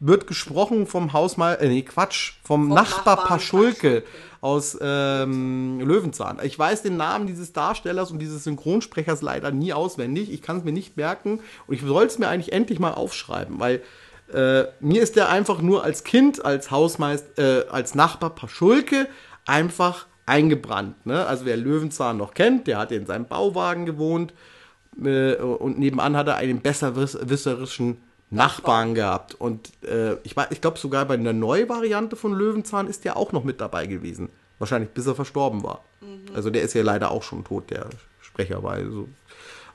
wird 0.00 0.26
gesprochen 0.26 0.86
vom 0.86 1.12
Hausmal, 1.12 1.58
äh, 1.60 1.68
nee, 1.68 1.82
Quatsch, 1.82 2.34
vom, 2.42 2.66
Vom 2.66 2.74
Nachbar 2.74 3.24
Paschulke. 3.24 4.04
aus 4.40 4.78
ähm, 4.80 5.80
Löwenzahn. 5.80 6.38
Ich 6.42 6.56
weiß 6.56 6.82
den 6.82 6.96
Namen 6.96 7.26
dieses 7.26 7.52
Darstellers 7.52 8.10
und 8.10 8.20
dieses 8.20 8.44
Synchronsprechers 8.44 9.22
leider 9.22 9.50
nie 9.50 9.72
auswendig. 9.72 10.32
Ich 10.32 10.42
kann 10.42 10.58
es 10.58 10.64
mir 10.64 10.72
nicht 10.72 10.96
merken 10.96 11.40
und 11.66 11.74
ich 11.74 11.82
soll 11.82 12.06
es 12.06 12.18
mir 12.18 12.28
eigentlich 12.28 12.52
endlich 12.52 12.78
mal 12.78 12.92
aufschreiben, 12.92 13.58
weil 13.58 13.82
äh, 14.32 14.64
mir 14.80 15.02
ist 15.02 15.16
der 15.16 15.28
einfach 15.28 15.60
nur 15.62 15.84
als 15.84 16.04
Kind, 16.04 16.44
als 16.44 16.70
Hausmeister, 16.70 17.66
äh, 17.66 17.68
als 17.68 17.94
Nachbar 17.94 18.30
Paschulke 18.30 19.08
einfach 19.46 20.06
eingebrannt. 20.26 21.06
Ne? 21.06 21.26
Also 21.26 21.44
wer 21.44 21.56
Löwenzahn 21.56 22.16
noch 22.18 22.34
kennt, 22.34 22.66
der 22.66 22.78
hat 22.78 22.92
in 22.92 23.06
seinem 23.06 23.26
Bauwagen 23.26 23.86
gewohnt 23.86 24.34
äh, 25.02 25.34
und 25.34 25.78
nebenan 25.78 26.16
hat 26.16 26.28
er 26.28 26.36
einen 26.36 26.60
besserwisserischen 26.60 28.02
Nachbarn 28.30 28.94
gehabt. 28.94 29.34
Und 29.34 29.70
äh, 29.84 30.14
ich, 30.24 30.34
ich 30.50 30.60
glaube 30.60 30.78
sogar 30.78 31.06
bei 31.06 31.14
einer 31.14 31.32
Neuvariante 31.32 32.16
von 32.16 32.34
Löwenzahn 32.34 32.88
ist 32.88 33.04
der 33.04 33.16
auch 33.16 33.32
noch 33.32 33.44
mit 33.44 33.60
dabei 33.60 33.86
gewesen. 33.86 34.28
Wahrscheinlich 34.58 34.90
bis 34.90 35.06
er 35.06 35.14
verstorben 35.14 35.62
war. 35.62 35.84
Also 36.34 36.50
der 36.50 36.62
ist 36.62 36.74
ja 36.74 36.82
leider 36.82 37.10
auch 37.10 37.22
schon 37.22 37.44
tot, 37.44 37.70
der 37.70 37.86
Sprecher 38.20 38.62
war. 38.62 38.72
Also. 38.72 39.08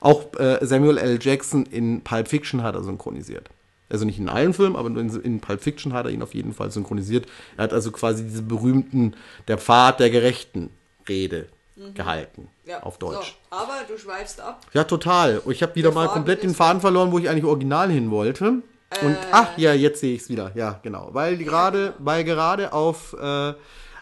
Auch 0.00 0.34
äh, 0.38 0.58
Samuel 0.64 0.98
L. 0.98 1.18
Jackson 1.20 1.64
in 1.66 2.02
Pulp 2.02 2.28
Fiction 2.28 2.62
hat 2.62 2.74
er 2.74 2.84
synchronisiert. 2.84 3.48
Also 3.94 4.06
nicht 4.06 4.18
in 4.18 4.28
allen 4.28 4.52
Filmen, 4.54 4.74
aber 4.74 4.88
in, 4.88 5.08
in 5.20 5.38
Pulp 5.38 5.62
Fiction 5.62 5.92
hat 5.92 6.06
er 6.06 6.10
ihn 6.10 6.20
auf 6.20 6.34
jeden 6.34 6.52
Fall 6.52 6.68
synchronisiert. 6.72 7.26
Er 7.56 7.62
hat 7.64 7.72
also 7.72 7.92
quasi 7.92 8.24
diese 8.24 8.42
berühmten 8.42 9.14
Der 9.46 9.56
Pfad 9.56 10.00
der 10.00 10.10
Gerechten 10.10 10.70
Rede 11.08 11.46
gehalten. 11.94 12.48
Ja, 12.64 12.82
Auf 12.82 12.98
Deutsch. 12.98 13.36
So, 13.50 13.56
aber 13.56 13.82
du 13.86 13.96
schweifst 13.96 14.40
ab. 14.40 14.66
Ja, 14.72 14.82
total. 14.82 15.38
Und 15.38 15.52
Ich 15.52 15.62
habe 15.62 15.76
wieder 15.76 15.90
Der 15.90 15.94
mal 15.94 16.06
Faden 16.06 16.14
komplett 16.14 16.42
den 16.42 16.56
Faden 16.56 16.80
verloren, 16.80 17.12
wo 17.12 17.18
ich 17.18 17.28
eigentlich 17.28 17.44
original 17.44 17.88
hin 17.88 18.10
wollte. 18.10 18.62
Und 19.02 19.16
ach 19.30 19.56
ja, 19.56 19.72
jetzt 19.72 20.00
sehe 20.00 20.16
ich 20.16 20.22
es 20.22 20.28
wieder. 20.28 20.50
Ja, 20.56 20.80
genau. 20.82 21.10
Weil 21.12 21.36
gerade, 21.36 21.94
weil 22.00 22.24
gerade 22.24 22.72
auf 22.72 23.14
äh, 23.20 23.54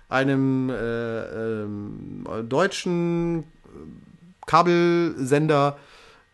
einem 0.08 0.70
äh, 0.70 0.72
ähm, 1.64 2.24
deutschen 2.48 3.44
Kabelsender 4.46 5.76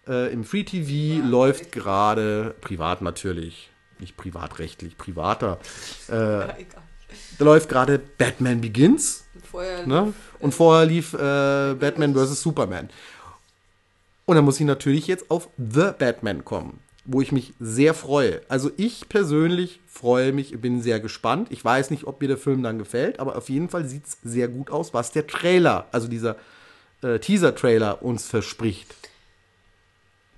äh, 0.08 0.32
im 0.32 0.44
Free 0.44 0.64
TV 0.64 1.24
läuft 1.26 1.72
gerade 1.72 2.54
privat 2.60 3.02
natürlich, 3.02 3.70
nicht 3.98 4.16
privatrechtlich, 4.16 4.96
privater. 4.96 5.58
Äh, 6.08 6.12
Ja, 7.10 7.16
da 7.38 7.44
läuft 7.44 7.68
gerade 7.68 7.98
Batman 7.98 8.60
Begins. 8.60 9.24
Vorher 9.50 9.86
Ne? 9.86 10.12
Und 10.40 10.54
vorher 10.54 10.86
lief 10.86 11.14
äh, 11.14 11.74
Batman 11.74 12.14
vs. 12.14 12.42
Superman. 12.42 12.90
Und 14.26 14.36
dann 14.36 14.44
muss 14.44 14.60
ich 14.60 14.66
natürlich 14.66 15.06
jetzt 15.06 15.30
auf 15.30 15.48
The 15.56 15.92
Batman 15.98 16.44
kommen, 16.44 16.80
wo 17.06 17.22
ich 17.22 17.32
mich 17.32 17.54
sehr 17.58 17.94
freue. 17.94 18.42
Also 18.48 18.70
ich 18.76 19.08
persönlich 19.08 19.80
freue 19.86 20.32
mich, 20.32 20.60
bin 20.60 20.82
sehr 20.82 21.00
gespannt. 21.00 21.48
Ich 21.50 21.64
weiß 21.64 21.90
nicht, 21.90 22.04
ob 22.04 22.20
mir 22.20 22.28
der 22.28 22.36
Film 22.36 22.62
dann 22.62 22.78
gefällt, 22.78 23.20
aber 23.20 23.36
auf 23.36 23.48
jeden 23.48 23.70
Fall 23.70 23.86
sieht 23.86 24.06
es 24.06 24.18
sehr 24.22 24.48
gut 24.48 24.70
aus, 24.70 24.92
was 24.92 25.12
der 25.12 25.26
Trailer, 25.26 25.86
also 25.92 26.08
dieser 26.08 26.36
äh, 27.02 27.18
Teaser-Trailer 27.18 28.02
uns 28.02 28.26
verspricht. 28.26 28.94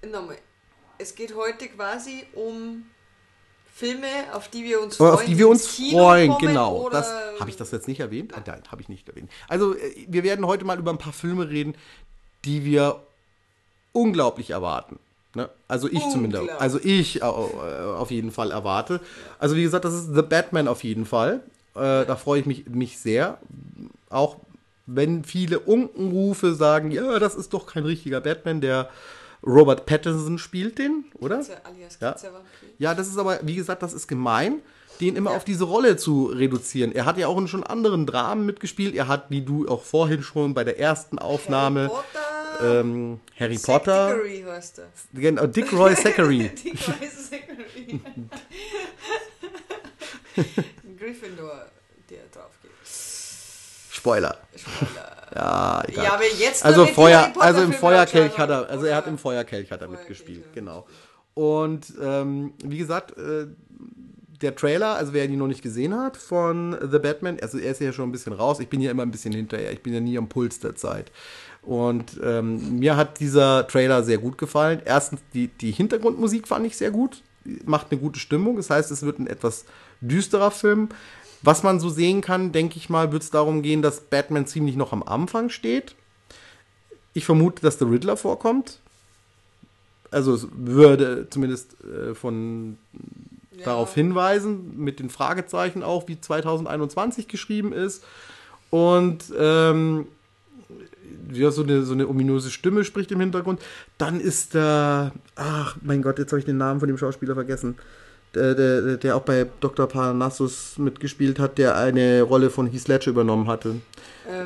Nochmal. 0.09 0.39
Es 0.99 1.15
geht 1.15 1.35
heute 1.35 1.69
quasi 1.69 2.25
um 2.35 2.85
Filme, 3.73 4.07
auf 4.33 4.49
die 4.49 4.65
wir 4.65 4.81
uns 4.81 5.01
Oder 5.01 5.15
auf 5.15 5.25
die 5.25 5.39
wir 5.39 5.49
uns 5.49 5.67
freuen, 5.67 6.33
kommen 6.33 6.49
genau. 6.49 6.91
Habe 6.93 7.49
ich 7.49 7.57
das 7.57 7.71
jetzt 7.71 7.89
nicht 7.89 8.01
erwähnt? 8.01 8.35
Ah, 8.35 8.43
Nein, 8.47 8.63
habe 8.71 8.83
ich 8.83 8.89
nicht 8.89 9.09
erwähnt. 9.09 9.31
Also 9.49 9.75
äh, 9.75 10.07
wir 10.09 10.23
werden 10.23 10.47
heute 10.47 10.65
mal 10.65 10.79
über 10.79 10.91
ein 10.91 10.99
paar 10.99 11.13
Filme 11.13 11.49
reden, 11.49 11.75
die 12.45 12.65
wir 12.65 13.01
unglaublich 13.93 14.51
erwarten. 14.51 14.99
Ne? 15.35 15.49
Also 15.69 15.89
ich 15.89 16.03
zumindest. 16.11 16.51
Also 16.59 16.81
ich 16.83 17.23
äh, 17.23 17.25
auf 17.25 18.11
jeden 18.11 18.33
Fall 18.33 18.51
erwarte. 18.51 19.01
Also 19.39 19.57
wie 19.57 19.63
gesagt, 19.63 19.85
das 19.85 19.95
ist 19.95 20.15
The 20.15 20.23
Batman 20.23 20.69
auf 20.69 20.83
jeden 20.83 21.07
Fall. 21.07 21.43
Äh, 21.75 22.05
da 22.05 22.17
freue 22.17 22.41
ich 22.41 22.47
mich, 22.47 22.67
mich 22.67 22.99
sehr. 22.99 23.39
Auch 24.09 24.37
wenn 24.87 25.25
viele 25.25 25.61
Unkenrufe 25.61 26.55
sagen, 26.55 26.91
ja, 26.91 27.19
das 27.19 27.35
ist 27.35 27.53
doch 27.55 27.67
kein 27.67 27.85
richtiger 27.85 28.21
Batman, 28.21 28.61
der 28.61 28.91
Robert 29.47 29.87
Pattinson 29.87 30.39
spielt 30.39 30.79
den, 30.79 31.05
oder? 31.19 31.37
Katze, 31.37 31.65
alias 31.65 31.99
Ja. 32.01 32.13
Katzervampir. 32.13 32.69
Ja, 32.79 32.95
das 32.95 33.09
ist 33.09 33.19
aber, 33.19 33.41
wie 33.43 33.57
gesagt, 33.57 33.83
das 33.83 33.93
ist 33.93 34.07
gemein, 34.07 34.61
den 35.01 35.17
immer 35.17 35.31
auf 35.31 35.45
diese 35.45 35.65
Rolle 35.65 35.97
zu 35.97 36.27
reduzieren. 36.27 36.93
Er 36.93 37.07
hat 37.07 37.17
ja 37.17 37.27
auch 37.27 37.39
in 37.39 37.49
schon 37.49 37.65
anderen 37.65 38.05
Dramen 38.07 38.45
mitgespielt. 38.45 38.95
Er 38.95 39.09
hat, 39.09 39.31
wie 39.31 39.41
du 39.41 39.67
auch 39.67 39.83
vorhin 39.83 40.23
schon 40.23 40.53
bei 40.53 40.63
der 40.63 40.79
ersten 40.79 41.19
Aufnahme, 41.19 41.89
Harry 41.89 42.03
Potter. 42.61 42.81
ähm, 42.81 43.21
Harry 43.39 43.57
Zack 43.59 43.85
Potter, 43.85 44.09
Diggory 44.15 44.45
heißt 44.47 44.79
er. 44.81 44.89
genau, 45.21 45.47
Dick 45.47 45.73
Roy 45.73 45.95
Zachary. 45.95 46.51
Dick 46.65 46.77
Roy 46.87 47.09
Zachary. 47.09 48.01
Gryffindor, 50.99 51.67
der 52.11 52.19
drauf. 52.33 52.50
Spoiler. 54.01 54.37
Spoiler. 54.57 55.11
Ja, 55.35 55.83
egal. 55.87 56.05
Ja, 56.05 56.15
aber 56.15 56.25
jetzt 56.39 56.65
also 56.65 56.87
Feuer, 56.87 57.33
also 57.39 57.63
im 57.63 57.73
Feuerkelch 57.73 58.37
hat 58.37 58.51
er, 58.51 58.69
also 58.69 58.87
er 58.87 58.97
hat 58.97 59.07
im 59.07 59.19
Feuerkelch 59.19 59.71
hat 59.71 59.81
er 59.81 59.89
mitgespielt, 59.89 60.47
ja, 60.47 60.53
genau. 60.55 60.87
Und 61.35 61.93
ähm, 62.03 62.55
wie 62.65 62.79
gesagt, 62.79 63.17
äh, 63.17 63.47
der 64.43 64.57
Trailer, 64.57 64.97
also 64.97 65.13
wer 65.13 65.27
ihn 65.27 65.39
noch 65.39 65.47
nicht 65.47 65.63
gesehen 65.63 65.95
hat 65.95 66.17
von 66.17 66.77
The 66.81 66.99
Batman, 66.99 67.39
also 67.41 67.59
er 67.59 67.73
ist 67.73 67.81
ja 67.81 67.93
schon 67.93 68.09
ein 68.09 68.13
bisschen 68.13 68.33
raus. 68.33 68.59
Ich 68.59 68.69
bin 68.69 68.81
ja 68.81 68.91
immer 68.91 69.03
ein 69.03 69.11
bisschen 69.11 69.33
hinterher. 69.35 69.73
Ich 69.73 69.83
bin 69.83 69.93
ja 69.93 70.01
nie 70.01 70.17
am 70.17 70.29
Puls 70.29 70.59
der 70.61 70.75
Zeit. 70.77 71.13
Und 71.63 72.19
ähm, 72.25 72.79
mir 72.79 72.97
hat 72.97 73.21
dieser 73.21 73.67
Trailer 73.69 74.03
sehr 74.03 74.19
gut 74.19 74.39
gefallen. 74.39 74.81
Erstens, 74.85 75.21
die, 75.35 75.49
die 75.49 75.73
Hintergrundmusik 75.73 76.49
fand 76.49 76.67
ich 76.67 76.77
sehr 76.77 76.91
gut. 76.91 77.23
Macht 77.67 77.89
eine 77.91 78.01
gute 78.01 78.19
Stimmung. 78.19 78.57
Das 78.57 78.71
heißt, 78.71 78.91
es 78.91 79.03
wird 79.03 79.19
ein 79.19 79.27
etwas 79.27 79.67
düsterer 80.01 80.51
Film. 80.51 80.89
Was 81.43 81.63
man 81.63 81.81
so 81.81 81.89
sehen 81.89 82.21
kann, 82.21 82.53
denke 82.53 82.77
ich 82.77 82.91
mal, 82.91 83.13
wird 83.13 83.23
es 83.23 83.31
darum 83.31 83.63
gehen, 83.63 83.81
dass 83.83 84.01
Batman 84.01 84.47
ziemlich 84.47 84.77
noch 84.77 84.93
am 84.93 85.03
Anfang 85.03 85.49
steht. 85.49 85.95
Ich 87.15 87.25
vermute, 87.25 87.63
dass 87.63 87.79
der 87.79 87.91
Riddler 87.91 88.17
vorkommt. 88.17 88.79
Also 90.11 90.35
es 90.35 90.47
würde 90.53 91.29
zumindest 91.31 91.77
äh, 91.85 92.15
von 92.15 92.77
Ja. 93.57 93.65
darauf 93.65 93.95
hinweisen, 93.95 94.73
mit 94.77 94.99
den 95.01 95.09
Fragezeichen 95.11 95.83
auch, 95.83 96.09
wie 96.09 96.21
2021 96.21 97.27
geschrieben 97.29 97.73
ist. 97.73 98.05
Und 98.71 99.25
ähm, 99.39 100.07
ja, 101.33 101.51
so 101.51 101.63
eine, 101.63 101.83
so 101.85 101.93
eine 101.95 102.09
ominöse 102.09 102.51
Stimme 102.51 102.85
spricht 102.85 103.11
im 103.13 103.21
Hintergrund. 103.21 103.61
Dann 103.99 104.21
ist 104.21 104.55
da, 104.55 105.13
ach 105.37 105.77
mein 105.83 106.03
Gott, 106.03 106.19
jetzt 106.19 106.33
habe 106.33 106.39
ich 106.41 106.45
den 106.45 106.59
Namen 106.59 106.81
von 106.81 106.89
dem 106.89 106.99
Schauspieler 106.99 107.35
vergessen. 107.35 107.77
Der, 108.35 108.55
der, 108.55 108.97
der 108.97 109.17
auch 109.17 109.23
bei 109.23 109.47
Dr. 109.59 109.89
Parnassus 109.89 110.79
mitgespielt 110.79 111.41
hat, 111.41 111.59
der 111.59 111.77
eine 111.77 112.23
Rolle 112.23 112.49
von 112.51 112.69
Heath 112.69 112.87
Ledger 112.87 113.11
übernommen 113.11 113.49
hatte. 113.49 113.77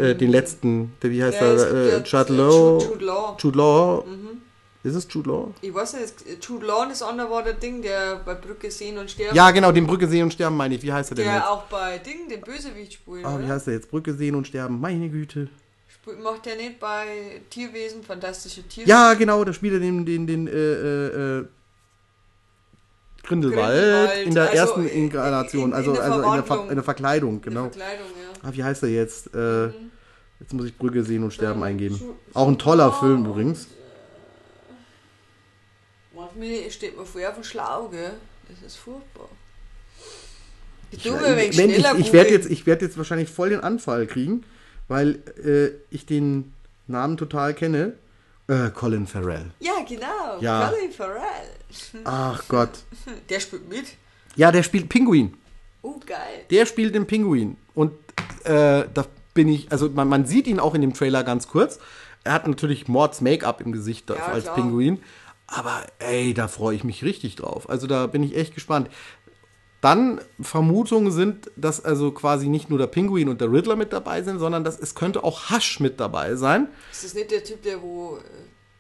äh, 0.01 0.15
den 0.15 0.31
letzten, 0.31 0.95
der, 1.03 1.11
wie 1.11 1.23
heißt 1.23 1.39
Ähm, 1.41 1.59
Ja, 1.59 1.65
er? 1.65 1.99
Äh, 1.99 2.03
Jude 2.03 2.33
Law. 2.35 2.79
Jude 2.83 3.05
Law. 3.05 3.37
Jude 3.39 3.59
Law. 3.59 4.05
Mhm. 4.07 4.41
Ist 4.85 4.95
es 4.95 5.07
Jude 5.11 5.31
Law? 5.31 5.55
Ich 5.63 5.73
weiß 5.75 5.95
nicht, 5.95 6.45
Jude 6.47 6.67
Law 6.67 6.87
andere 7.09 7.31
war 7.31 7.43
der 7.43 7.55
Ding, 7.55 7.81
der 7.81 8.17
bei 8.25 8.35
Brücke 8.35 8.71
sehen 8.71 8.99
und 8.99 9.11
sterben. 9.11 9.35
Ja, 9.35 9.51
genau, 9.51 9.73
den 9.73 9.87
Brücke 9.87 10.07
sehen 10.07 10.25
und 10.25 10.33
sterben 10.33 10.57
meine 10.57 10.75
ich. 10.75 10.83
Wie 10.83 10.93
heißt 10.93 11.13
er 11.13 11.15
denn 11.17 11.25
Der 11.25 11.37
jetzt? 11.37 11.47
auch 11.47 11.63
bei 11.65 11.99
Ding, 11.99 12.29
den 12.29 12.43
Bösewicht 12.43 12.93
spielt. 12.95 13.25
Ah, 13.25 13.39
wie 13.41 13.47
heißt 13.47 13.67
er 13.69 13.75
jetzt? 13.75 13.91
Brücke 13.91 14.13
sehen 14.13 14.35
und 14.35 14.47
sterben, 14.47 14.81
meine 14.81 15.09
Güte. 15.09 15.49
Macht 16.23 16.45
der 16.45 16.57
nicht 16.57 16.79
bei 16.81 17.41
Tierwesen, 17.49 18.03
fantastische 18.03 18.63
Tierwesen? 18.63 18.91
Ja, 18.91 19.15
genau, 19.15 19.43
da 19.43 19.55
spielt 19.55 19.73
er 19.75 19.81
den, 19.81 20.05
den, 20.05 20.27
den, 20.27 20.47
äh, 20.49 20.51
äh, 20.53 21.39
äh, 21.41 21.45
Grindelwald, 23.25 23.75
Grindelwald, 23.81 24.27
in 24.27 24.35
der 24.35 24.43
also 24.51 24.57
ersten 24.57 24.87
in- 24.87 25.05
Inkarnation, 25.05 25.63
in- 25.63 25.69
in 25.69 25.75
also, 25.75 25.93
also 26.01 26.23
in, 26.23 26.33
der 26.35 26.45
Ver 26.45 26.67
in 26.69 26.75
der 26.75 26.85
Verkleidung, 26.85 27.35
In 27.37 27.41
der 27.43 27.51
genau. 27.51 27.63
Verkleidung, 27.65 28.07
ja. 28.07 28.49
Ah, 28.49 28.53
wie 28.53 28.63
heißt 28.65 28.83
er 28.83 28.89
jetzt? 28.91 29.35
Äh, 29.35 29.67
jetzt 30.41 30.53
muss 30.53 30.67
ich 30.67 30.77
Brücke 30.77 31.03
sehen 31.05 31.23
und 31.25 31.33
sterben 31.33 31.61
Ähm, 31.61 31.65
eingeben. 31.65 32.01
Auch 32.35 32.49
ein 32.49 32.59
toller 32.59 32.87
Jude 32.89 32.99
Film 32.99 33.25
übrigens. 33.27 33.65
äh, 33.65 33.67
Manchmal 36.17 36.71
steht 36.71 36.97
man 36.97 37.07
vorher 37.07 37.33
von 37.33 37.45
schlau, 37.45 37.89
gell? 37.89 38.13
Das 38.49 38.63
ist 38.67 38.77
furchtbar. 38.77 39.29
Ich 40.91 41.05
Ich, 41.05 41.11
mir 41.13 41.37
ich, 41.49 41.55
schneller 41.55 41.95
ich 41.99 42.13
werde 42.13 42.31
jetzt, 42.31 42.49
ich 42.51 42.67
werd 42.67 42.83
jetzt 42.83 42.97
wahrscheinlich 42.97 43.29
voll 43.29 43.51
den 43.51 43.61
Anfall 43.61 44.07
kriegen, 44.07 44.45
weil 44.87 45.19
äh, 45.45 45.71
ich 45.91 46.07
den 46.07 46.53
Namen 46.87 47.17
total 47.17 47.55
kenne. 47.55 47.95
Äh, 48.47 48.71
Colin 48.71 49.07
Farrell. 49.07 49.51
Ja, 49.61 49.73
genau. 49.89 50.39
Ja. 50.41 50.69
Colin 50.69 50.93
Farrell. 50.93 52.03
Ach 52.05 52.43
Gott. 52.49 52.71
Der 53.29 53.41
spielt 53.41 53.69
mit. 53.69 53.87
Ja, 54.37 54.51
der 54.51 54.63
spielt 54.65 54.89
Pinguin. 54.89 55.37
Oh, 55.83 56.01
geil. 56.05 56.45
Der 56.51 56.67
spielt 56.67 56.95
den 56.95 57.07
Pinguin. 57.07 57.57
Und 57.75 57.93
äh, 58.45 58.85
da 58.93 59.07
bin 59.33 59.49
ich, 59.49 59.71
also 59.71 59.89
man, 59.91 60.09
man 60.09 60.27
sieht 60.27 60.47
ihn 60.49 60.59
auch 60.59 60.75
in 60.75 60.81
dem 60.81 60.93
Trailer 60.93 61.23
ganz 61.23 61.47
kurz. 61.47 61.79
Er 62.25 62.33
hat 62.33 62.49
natürlich 62.49 62.89
Mords 62.89 63.21
Make-up 63.21 63.61
im 63.61 63.71
Gesicht 63.71 64.11
Ja, 64.11 64.17
als 64.17 64.45
klar. 64.45 64.57
Pinguin. 64.57 65.01
Aber 65.47 65.83
ey, 65.99 66.35
da 66.35 66.49
freue 66.49 66.75
ich 66.75 66.85
mich 66.85 67.05
richtig 67.05 67.37
drauf. 67.37 67.69
Also 67.69 67.87
da 67.87 68.07
bin 68.07 68.23
ich 68.23 68.35
echt 68.37 68.55
gespannt. 68.55 68.89
Dann 69.85 70.19
Vermutungen 70.41 71.13
sind, 71.13 71.51
dass 71.57 71.85
also 71.85 72.11
quasi 72.11 72.49
nicht 72.49 72.71
nur 72.71 72.79
der 72.79 72.87
Pinguin 72.87 73.29
und 73.29 73.43
der 73.43 73.53
Riddler 73.53 73.77
mit 73.77 73.93
dabei 73.93 74.23
sind, 74.23 74.39
sondern 74.39 74.65
dass 74.65 74.79
es 74.79 74.95
könnte 74.95 75.23
auch 75.23 75.51
Hush 75.51 75.79
mit 75.79 76.01
dabei 76.01 76.37
sein. 76.37 76.69
Ist 76.91 77.05
das 77.05 77.13
nicht 77.13 77.31
der 77.31 77.45
Typ, 77.45 77.61
der 77.61 77.83
wo. 77.83 78.19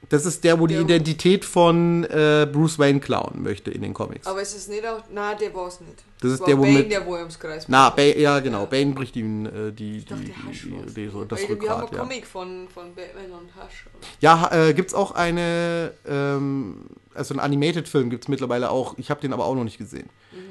Das 0.08 0.26
ist 0.26 0.44
der, 0.44 0.58
wo 0.60 0.66
die 0.66 0.74
Der- 0.74 0.82
Identität 0.82 1.44
von 1.44 2.04
äh, 2.04 2.46
Bruce 2.50 2.78
Wayne 2.78 3.00
klauen 3.00 3.42
möchte 3.42 3.70
in 3.70 3.82
den 3.82 3.94
Comics. 3.94 4.26
Aber 4.26 4.42
ist 4.42 4.54
es 4.56 4.68
nicht 4.68 4.86
auch. 4.86 5.02
Nein, 5.12 5.36
der 5.40 5.54
war 5.54 5.68
es 5.68 5.80
nicht. 5.80 6.04
Das 6.20 6.32
ist 6.32 6.40
war 6.40 6.46
der, 6.46 6.58
wo 6.58 6.62
Bane, 6.62 6.78
mit- 6.78 6.90
der 6.92 7.04
wo 7.06 7.14
er 7.14 7.20
ums 7.20 7.38
Kreis 7.38 7.64
Na. 7.68 7.90
Bane, 7.90 8.18
ja 8.18 8.40
genau, 8.40 8.60
Ja. 8.60 8.64
Bane 8.66 8.92
bricht 8.92 9.16
ihm 9.16 9.46
äh, 9.46 9.70
die, 9.72 9.98
Ich 9.98 10.04
die, 10.04 10.10
dachte, 10.10 10.22
die, 10.24 10.32
die, 10.70 10.94
die, 10.94 11.08
so 11.08 11.24
das 11.24 11.40
Weil 11.40 11.48
Wir 11.60 11.70
haben 11.70 11.80
Rückgrat, 11.82 11.88
einen 11.88 11.92
ja. 11.96 11.98
Comic 12.02 12.26
von, 12.26 12.68
von 12.72 12.94
Batman 12.94 13.30
und 13.40 13.48
Hush. 13.56 13.86
oder? 13.94 14.06
Ja, 14.20 14.50
äh, 14.68 14.74
gibt's 14.74 14.94
auch 14.94 15.12
eine, 15.12 15.92
ähm, 16.06 16.86
also 17.14 17.34
einen 17.34 17.40
Animated-Film 17.40 18.10
gibt's 18.10 18.28
mittlerweile 18.28 18.70
auch. 18.70 18.94
Ich 18.98 19.10
habe 19.10 19.20
den 19.20 19.32
aber 19.32 19.44
auch 19.44 19.54
noch 19.54 19.64
nicht 19.64 19.78
gesehen. 19.78 20.08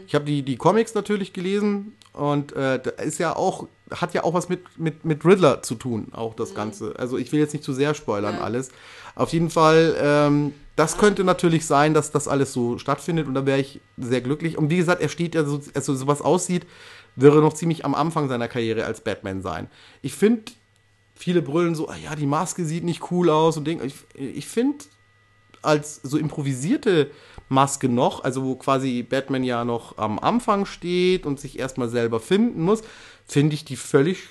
Ich 0.08 0.16
habe 0.16 0.26
die, 0.26 0.44
die 0.44 0.58
Comics 0.58 0.94
natürlich 0.94 1.34
gelesen 1.34 1.96
und 2.14 2.52
äh, 2.54 2.80
da 2.82 2.90
ist 3.04 3.20
ja 3.20 3.36
auch, 3.36 3.68
hat 3.92 4.14
ja 4.14 4.24
auch 4.24 4.34
was 4.34 4.50
mit, 4.50 4.62
mit, 4.78 5.04
mit 5.06 5.26
Riddler 5.26 5.62
zu 5.64 5.76
tun, 5.76 6.08
auch 6.12 6.36
das 6.36 6.54
Ganze. 6.54 6.94
Also 6.98 7.18
ich 7.18 7.32
will 7.32 7.40
jetzt 7.40 7.54
nicht 7.54 7.64
zu 7.66 7.74
sehr 7.74 7.94
spoilern 7.94 8.36
Ja. 8.36 8.42
alles. 8.42 8.70
Auf 9.16 9.32
jeden 9.34 9.50
Fall, 9.50 9.96
ähm, 10.00 10.54
das 10.76 10.98
könnte 10.98 11.24
natürlich 11.24 11.66
sein, 11.66 11.94
dass 11.94 12.12
das 12.12 12.28
alles 12.28 12.54
so 12.54 12.78
stattfindet 12.78 13.28
und 13.28 13.36
da 13.36 13.46
wäre 13.46 13.60
ich 13.60 13.80
sehr 13.98 14.22
glücklich. 14.22 14.58
Und 14.58 14.70
wie 14.70 14.78
gesagt, 14.78 15.02
er 15.02 15.10
steht 15.10 15.36
ja 15.36 15.44
so, 15.44 15.62
also 15.76 15.96
sowas 15.96 16.22
aussieht, 16.22 16.66
wäre 17.16 17.42
noch 17.42 17.54
ziemlich 17.54 17.86
am 17.86 17.94
Anfang 17.94 18.28
seiner 18.28 18.48
Karriere 18.48 18.86
als 18.86 19.02
Batman 19.02 19.42
sein. 19.42 19.70
Ich 20.02 20.14
finde, 20.14 20.52
viele 21.14 21.42
brüllen 21.42 21.76
so, 21.76 21.90
ah 21.90 21.96
ja, 21.96 22.16
die 22.16 22.26
Maske 22.26 22.66
sieht 22.66 22.84
nicht 22.84 23.12
cool 23.12 23.30
aus 23.30 23.58
und 23.58 23.66
Ding. 23.66 23.82
Ich, 23.84 23.96
ich 24.16 24.48
finde, 24.48 24.86
als 25.62 26.02
so 26.04 26.18
improvisierte 26.18 27.12
Maske 27.50 27.88
noch, 27.88 28.24
also 28.24 28.44
wo 28.44 28.56
quasi 28.56 29.04
Batman 29.04 29.44
ja 29.44 29.64
noch 29.64 29.98
am 29.98 30.20
Anfang 30.20 30.66
steht 30.66 31.26
und 31.26 31.40
sich 31.40 31.60
erstmal 31.60 31.90
selber 31.90 32.20
finden 32.20 32.64
muss, 32.64 32.82
finde 33.28 33.54
ich 33.54 33.64
die 33.64 33.76
völlig 33.76 34.24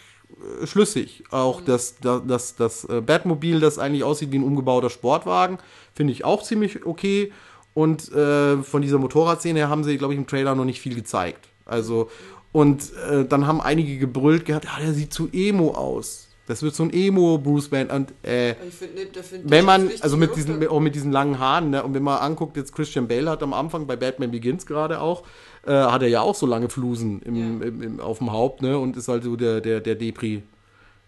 schlüssig. 0.64 1.24
Auch 1.30 1.60
das, 1.60 1.96
das, 2.00 2.22
das, 2.26 2.56
das 2.56 2.84
äh, 2.84 3.00
Batmobil, 3.00 3.60
das 3.60 3.78
eigentlich 3.78 4.04
aussieht 4.04 4.32
wie 4.32 4.38
ein 4.38 4.44
umgebauter 4.44 4.90
Sportwagen, 4.90 5.58
finde 5.94 6.12
ich 6.12 6.24
auch 6.24 6.42
ziemlich 6.42 6.84
okay. 6.86 7.32
Und 7.74 8.12
äh, 8.12 8.58
von 8.58 8.82
dieser 8.82 8.98
Motorradszene 8.98 9.60
her 9.60 9.68
haben 9.68 9.84
sie, 9.84 9.96
glaube 9.96 10.14
ich, 10.14 10.18
im 10.18 10.26
Trailer 10.26 10.54
noch 10.54 10.64
nicht 10.64 10.80
viel 10.80 10.94
gezeigt. 10.94 11.48
Also, 11.64 12.10
und 12.52 12.92
äh, 13.10 13.24
dann 13.24 13.46
haben 13.46 13.60
einige 13.60 13.96
gebrüllt 13.98 14.44
gehabt, 14.44 14.66
ja, 14.66 14.78
der 14.78 14.92
sieht 14.92 15.12
zu 15.12 15.28
emo 15.32 15.72
aus. 15.72 16.28
Das 16.46 16.62
wird 16.62 16.74
so 16.74 16.82
ein 16.82 16.92
Emo-Bruce 16.92 17.70
Wayne. 17.70 17.94
Und 17.94 18.10
äh, 18.24 18.54
der 18.54 19.22
findet 19.22 19.50
wenn 19.50 19.64
man, 19.64 19.90
also 20.00 20.16
mit 20.16 20.34
diesen, 20.34 20.66
auch 20.66 20.80
mit 20.80 20.94
diesen 20.94 21.12
langen 21.12 21.38
Haaren, 21.38 21.70
ne, 21.70 21.82
und 21.82 21.94
wenn 21.94 22.02
man 22.02 22.18
anguckt, 22.18 22.56
jetzt 22.56 22.74
Christian 22.74 23.06
Bale 23.06 23.30
hat 23.30 23.42
am 23.42 23.52
Anfang 23.52 23.86
bei 23.86 23.96
Batman 23.96 24.32
Begins 24.32 24.66
gerade 24.66 25.00
auch, 25.00 25.22
äh, 25.66 25.70
hat 25.72 26.02
er 26.02 26.08
ja 26.08 26.20
auch 26.20 26.34
so 26.34 26.46
lange 26.46 26.68
Flusen 26.68 27.22
im, 27.22 27.34
Ja. 27.36 27.66
im, 27.68 27.82
im, 27.82 28.00
auf 28.00 28.18
dem 28.18 28.32
Haupt, 28.32 28.62
ne, 28.62 28.78
und 28.78 28.96
ist 28.96 29.08
halt 29.08 29.24
so 29.24 29.36
der, 29.36 29.60
der, 29.60 29.80
der 29.80 29.94
Depri. 29.94 30.42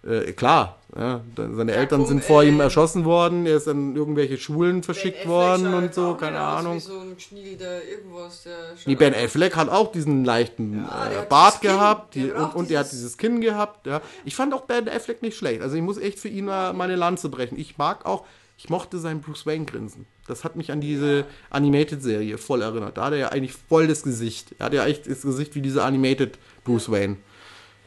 Äh, 0.06 0.32
klar, 0.32 0.76
ja, 0.94 1.22
seine 1.34 1.72
Ja, 1.72 1.78
Eltern 1.78 2.04
sind 2.04 2.22
vor 2.22 2.42
ihm 2.44 2.60
äh, 2.60 2.64
erschossen 2.64 3.06
worden, 3.06 3.46
er 3.46 3.56
ist 3.56 3.66
an 3.68 3.96
irgendwelche 3.96 4.36
Schulen 4.36 4.82
verschickt 4.82 5.20
Ben 5.22 5.30
worden 5.30 5.66
Affleck 5.66 5.74
und 5.82 5.84
schaut 5.86 5.94
so, 5.94 6.14
keine 6.16 6.40
Ahnung. 6.40 6.76
Wie 6.76 6.80
so 6.80 6.98
ein 6.98 7.14
geschniegelter 7.14 7.82
irgendwas, 7.82 8.42
der 8.42 8.54
Nee, 8.84 8.96
Ben 8.96 9.14
Affleck 9.14 9.56
hat 9.56 9.70
auch 9.70 9.90
diesen 9.92 10.22
leichten 10.26 10.84
Ja, 10.86 11.08
der 11.08 11.22
äh, 11.22 11.26
Bart 11.26 11.62
gehabt 11.62 12.14
Der 12.16 12.22
die, 12.24 12.32
und, 12.32 12.54
und 12.54 12.70
er 12.70 12.80
hat 12.80 12.92
dieses- 12.92 13.16
Kinn 13.16 13.40
gehabt. 13.40 13.86
Ja. 13.86 14.02
Ich 14.26 14.36
fand 14.36 14.52
auch 14.52 14.62
Ben 14.66 14.90
Affleck 14.90 15.22
nicht 15.22 15.38
schlecht. 15.38 15.62
Also 15.62 15.74
ich 15.76 15.82
muss 15.82 15.96
echt 15.96 16.18
für 16.18 16.28
ihn 16.28 16.44
meine 16.44 16.96
Lanze 16.96 17.30
brechen. 17.30 17.58
Ich 17.58 17.78
mag 17.78 18.04
auch, 18.04 18.24
ich 18.64 18.70
mochte 18.70 18.98
sein 18.98 19.20
Bruce 19.20 19.44
Wayne 19.44 19.66
Grinsen. 19.66 20.06
Das 20.26 20.42
hat 20.42 20.56
mich 20.56 20.72
an 20.72 20.80
diese 20.80 21.26
Animated-Serie 21.50 22.38
voll 22.38 22.62
erinnert. 22.62 22.96
Da 22.96 23.04
hat 23.04 23.12
er 23.12 23.18
ja 23.18 23.28
eigentlich 23.28 23.52
voll 23.52 23.86
das 23.86 24.02
Gesicht. 24.04 24.54
Er 24.58 24.66
hat 24.66 24.72
ja 24.72 24.86
echt 24.86 25.06
das 25.06 25.20
Gesicht 25.20 25.54
wie 25.54 25.60
diese 25.60 25.84
Animated 25.84 26.38
Bruce 26.64 26.90
Wayne. 26.90 27.18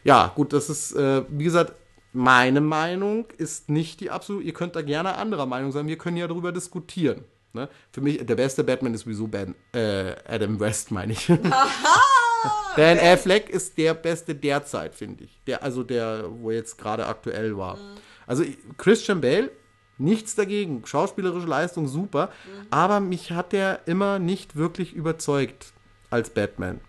Ja, 0.03 0.31
gut, 0.35 0.53
das 0.53 0.69
ist, 0.69 0.91
äh, 0.91 1.23
wie 1.29 1.45
gesagt, 1.45 1.73
meine 2.13 2.61
Meinung 2.61 3.25
ist 3.39 3.69
nicht 3.69 4.01
die 4.01 4.11
absolute. 4.11 4.45
Ihr 4.45 4.53
könnt 4.53 4.75
da 4.75 4.83
gerne 4.83 5.15
anderer 5.15 5.47
Meinung 5.47 5.71
sein. 5.71 5.87
Wir 5.87 5.97
können 5.97 6.15
ja 6.15 6.27
darüber 6.27 6.51
diskutieren. 6.51 7.23
Ne? 7.53 7.69
Für 7.91 8.01
mich, 8.01 8.23
der 8.23 8.35
beste 8.35 8.63
Batman 8.63 8.93
ist 8.93 9.01
sowieso 9.01 9.25
ben, 9.25 9.55
äh, 9.73 10.13
Adam 10.27 10.59
West, 10.59 10.91
meine 10.91 11.13
ich. 11.13 11.25
ben 12.75 12.99
Affleck 12.99 13.49
ist 13.49 13.79
der 13.79 13.95
beste 13.95 14.35
derzeit, 14.35 14.93
finde 14.93 15.23
ich. 15.23 15.39
Der, 15.47 15.63
also 15.63 15.81
der, 15.81 16.25
wo 16.29 16.51
jetzt 16.51 16.77
gerade 16.77 17.07
aktuell 17.07 17.57
war. 17.57 17.79
Also 18.27 18.43
Christian 18.77 19.21
Bale, 19.21 19.49
nichts 19.97 20.35
dagegen. 20.35 20.85
Schauspielerische 20.85 21.47
Leistung 21.47 21.87
super. 21.87 22.31
Aber 22.69 22.99
mich 22.99 23.31
hat 23.31 23.53
der 23.53 23.87
immer 23.87 24.19
nicht 24.19 24.55
wirklich 24.55 24.93
überzeugt 24.93 25.73
als 26.09 26.29
Batman, 26.29 26.79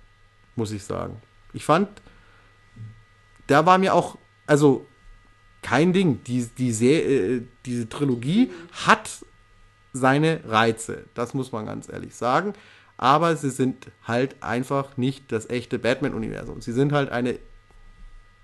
muss 0.57 0.73
ich 0.73 0.85
sagen. 0.85 1.21
Ich 1.53 1.65
fand, 1.65 1.89
da 3.47 3.67
war 3.67 3.79
mir 3.79 3.95
auch, 3.95 4.19
also 4.47 4.87
kein 5.63 5.93
Ding. 5.93 6.23
Die, 6.25 6.47
die 6.57 6.87
äh, 6.87 7.43
diese 7.67 7.89
Trilogie 7.89 8.51
hat 8.87 9.11
seine 9.93 10.41
Reize. 10.47 11.05
Das 11.15 11.35
muss 11.35 11.53
man 11.53 11.67
ganz 11.67 11.89
ehrlich 11.89 12.15
sagen. 12.15 12.53
Aber 12.97 13.37
sie 13.37 13.51
sind 13.51 13.91
halt 14.03 14.43
einfach 14.43 14.97
nicht 14.97 15.31
das 15.31 15.49
echte 15.49 15.79
Batman-Universum. 15.79 16.61
Sie 16.61 16.73
sind 16.73 16.93
halt 16.93 17.11
eine 17.11 17.39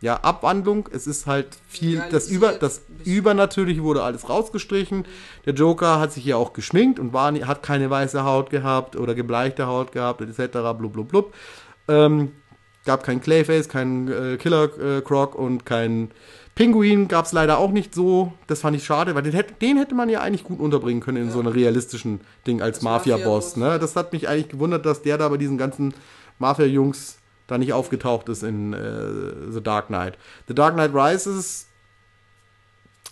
ja, 0.04 0.16
Abwandlung. 0.16 0.86
Es 0.92 1.06
ist 1.06 1.26
halt 1.26 1.56
viel, 1.66 2.02
das, 2.10 2.28
Über, 2.28 2.52
das. 2.52 2.82
Übernatürliche 3.04 3.82
wurde 3.82 4.02
alles 4.02 4.28
rausgestrichen. 4.28 5.06
Der 5.46 5.54
Joker 5.54 5.98
hat 5.98 6.12
sich 6.12 6.26
ja 6.26 6.36
auch 6.36 6.52
geschminkt 6.52 6.98
und 6.98 7.14
war, 7.14 7.32
hat 7.32 7.62
keine 7.62 7.88
weiße 7.88 8.22
Haut 8.22 8.50
gehabt 8.50 8.96
oder 8.96 9.14
gebleichte 9.14 9.66
Haut 9.66 9.92
gehabt, 9.92 10.20
etc. 10.20 10.58
blub, 10.76 10.92
blub, 10.92 11.08
blub. 11.08 11.34
Ähm, 11.88 12.32
gab 12.84 13.02
kein 13.02 13.22
Clayface, 13.22 13.70
kein 13.70 14.08
äh, 14.08 14.36
Killer 14.36 14.64
äh, 14.78 15.00
Croc 15.00 15.34
und 15.34 15.64
kein 15.64 16.10
Pinguin 16.54 17.08
gab 17.08 17.24
es 17.24 17.32
leider 17.32 17.56
auch 17.56 17.70
nicht 17.70 17.94
so. 17.94 18.34
Das 18.46 18.60
fand 18.60 18.76
ich 18.76 18.84
schade, 18.84 19.14
weil 19.14 19.22
den 19.22 19.32
hätte, 19.32 19.54
den 19.54 19.78
hätte 19.78 19.94
man 19.94 20.10
ja 20.10 20.20
eigentlich 20.20 20.44
gut 20.44 20.60
unterbringen 20.60 21.00
können 21.00 21.16
in 21.16 21.30
so 21.30 21.40
einem 21.40 21.48
realistischen 21.48 22.20
Ding 22.46 22.60
als 22.60 22.82
Mafia-Boss. 22.82 23.56
Mafia-Boss, 23.56 23.56
ne? 23.56 23.78
Das 23.78 23.96
hat 23.96 24.12
mich 24.12 24.28
eigentlich 24.28 24.50
gewundert, 24.50 24.84
dass 24.84 25.00
der 25.00 25.16
da 25.16 25.30
bei 25.30 25.38
diesen 25.38 25.56
ganzen 25.56 25.94
Mafia-Jungs 26.38 27.16
da 27.46 27.59
nicht 27.59 27.72
aufgetaucht 27.72 28.28
ist 28.28 28.42
in 28.42 28.72
äh, 28.72 29.52
The 29.52 29.62
Dark 29.62 29.88
Knight. 29.88 30.16
The 30.48 30.54
Dark 30.54 30.74
Knight 30.74 30.92
Rises 30.94 31.66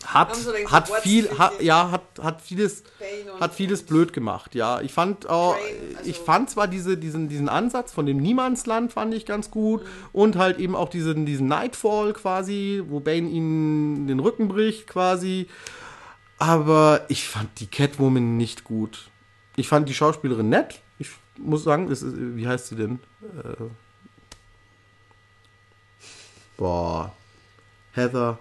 hat, 0.05 0.37
hat 0.67 0.89
viel, 1.03 1.39
hat, 1.39 1.63
ja, 1.63 1.93
hat, 1.93 2.03
hat 2.21 2.43
vieles 2.43 2.83
hat 3.41 3.55
vieles 3.55 3.85
blöd 3.85 4.13
gemacht, 4.13 4.55
ja. 4.57 4.81
Ich 4.81 4.93
fand 4.93 5.29
auch, 5.29 5.55
Train, 5.55 5.97
also- 5.97 6.11
ich 6.11 6.19
fand 6.19 6.51
zwar 6.51 6.67
diese, 6.67 6.97
diesen, 6.97 7.29
diesen 7.29 7.49
Ansatz 7.49 7.93
von 7.93 8.07
dem 8.07 8.17
Niemandsland 8.17 8.93
fand 8.93 9.15
ich 9.15 9.27
ganz 9.27 9.51
gut 9.53 9.83
Mhm. 9.85 9.89
und 10.13 10.37
halt 10.37 10.59
eben 10.59 10.75
auch 10.75 10.89
diesen, 10.89 11.25
diesen 11.25 11.47
Nightfall 11.47 12.15
quasi, 12.15 12.83
wo 12.89 12.99
Bane 12.99 13.29
ihnen 13.29 14.09
den 14.09 14.19
Rücken 14.19 14.49
bricht 14.49 14.89
quasi. 14.89 15.47
Aber 16.39 17.03
ich 17.09 17.29
fand 17.29 17.61
die 17.61 17.67
Catwoman 17.69 18.37
nicht 18.37 18.65
gut. 18.65 19.09
Ich 19.55 19.69
fand 19.69 19.89
die 19.89 19.95
Schauspielerin 19.95 20.49
nett. 20.49 20.81
Ich 20.99 21.11
muss 21.39 21.63
sagen, 21.63 21.89
ist, 21.89 22.05
wie 22.07 22.49
heißt 22.49 22.67
sie 22.69 22.77
denn? 22.77 22.99
Äh, 23.23 23.63
boah. 26.63 27.13
Heather, 27.93 28.39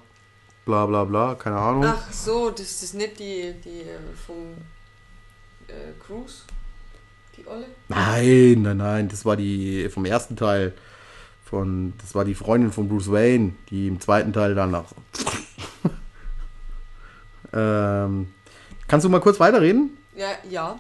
bla 0.63 0.85
bla 0.85 1.03
bla, 1.05 1.35
keine 1.35 1.57
Ahnung. 1.57 1.85
Ach 1.85 2.13
so, 2.13 2.51
das 2.51 2.83
ist 2.83 2.93
nicht 2.93 3.19
die, 3.19 3.53
die 3.65 3.81
äh, 3.81 3.99
vom 4.25 4.53
äh, 5.67 5.91
Cruise? 6.05 6.43
Die 7.35 7.45
Olle? 7.47 7.65
Nein, 7.89 8.61
nein, 8.61 8.77
nein, 8.77 9.09
das 9.09 9.25
war 9.25 9.35
die 9.35 9.89
vom 9.89 10.05
ersten 10.05 10.35
Teil. 10.35 10.73
Von, 11.43 11.93
das 11.97 12.15
war 12.15 12.23
die 12.23 12.35
Freundin 12.35 12.71
von 12.71 12.87
Bruce 12.87 13.11
Wayne, 13.11 13.53
die 13.69 13.87
im 13.87 13.99
zweiten 13.99 14.31
Teil 14.31 14.55
danach. 14.55 14.85
ähm, 17.53 18.33
kannst 18.87 19.03
du 19.03 19.09
mal 19.09 19.19
kurz 19.19 19.39
weiterreden? 19.39 19.97
Ja, 20.15 20.29
ja. 20.49 20.79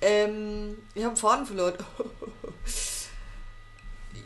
Ähm, 0.00 0.78
ich 0.94 1.04
habe 1.04 1.14
Faden 1.14 1.46
verloren. 1.46 1.74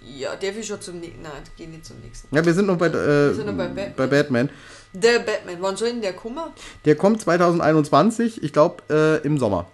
ja, 0.06 0.36
der 0.36 0.54
will 0.54 0.62
schon 0.62 0.80
zum 0.80 1.00
nächsten. 1.00 1.22
Nein, 1.22 1.32
geh 1.56 1.66
nicht 1.66 1.84
zum 1.84 2.00
nächsten. 2.00 2.34
Ja, 2.34 2.44
wir 2.44 2.54
sind 2.54 2.66
noch 2.66 2.76
bei, 2.78 2.86
äh, 2.86 3.32
sind 3.34 3.46
noch 3.46 3.54
bei 3.56 3.66
Batman. 3.68 3.92
bei 3.96 4.06
Batman. 4.06 4.50
Der 4.92 5.18
Batman, 5.20 5.56
wann 5.60 5.76
soll 5.76 5.88
denn 5.90 6.02
der 6.02 6.12
kommen? 6.12 6.38
Der 6.84 6.94
kommt 6.96 7.20
2021, 7.20 8.42
ich 8.42 8.52
glaube 8.52 8.82
äh, 8.90 9.26
im 9.26 9.38
Sommer. 9.38 9.66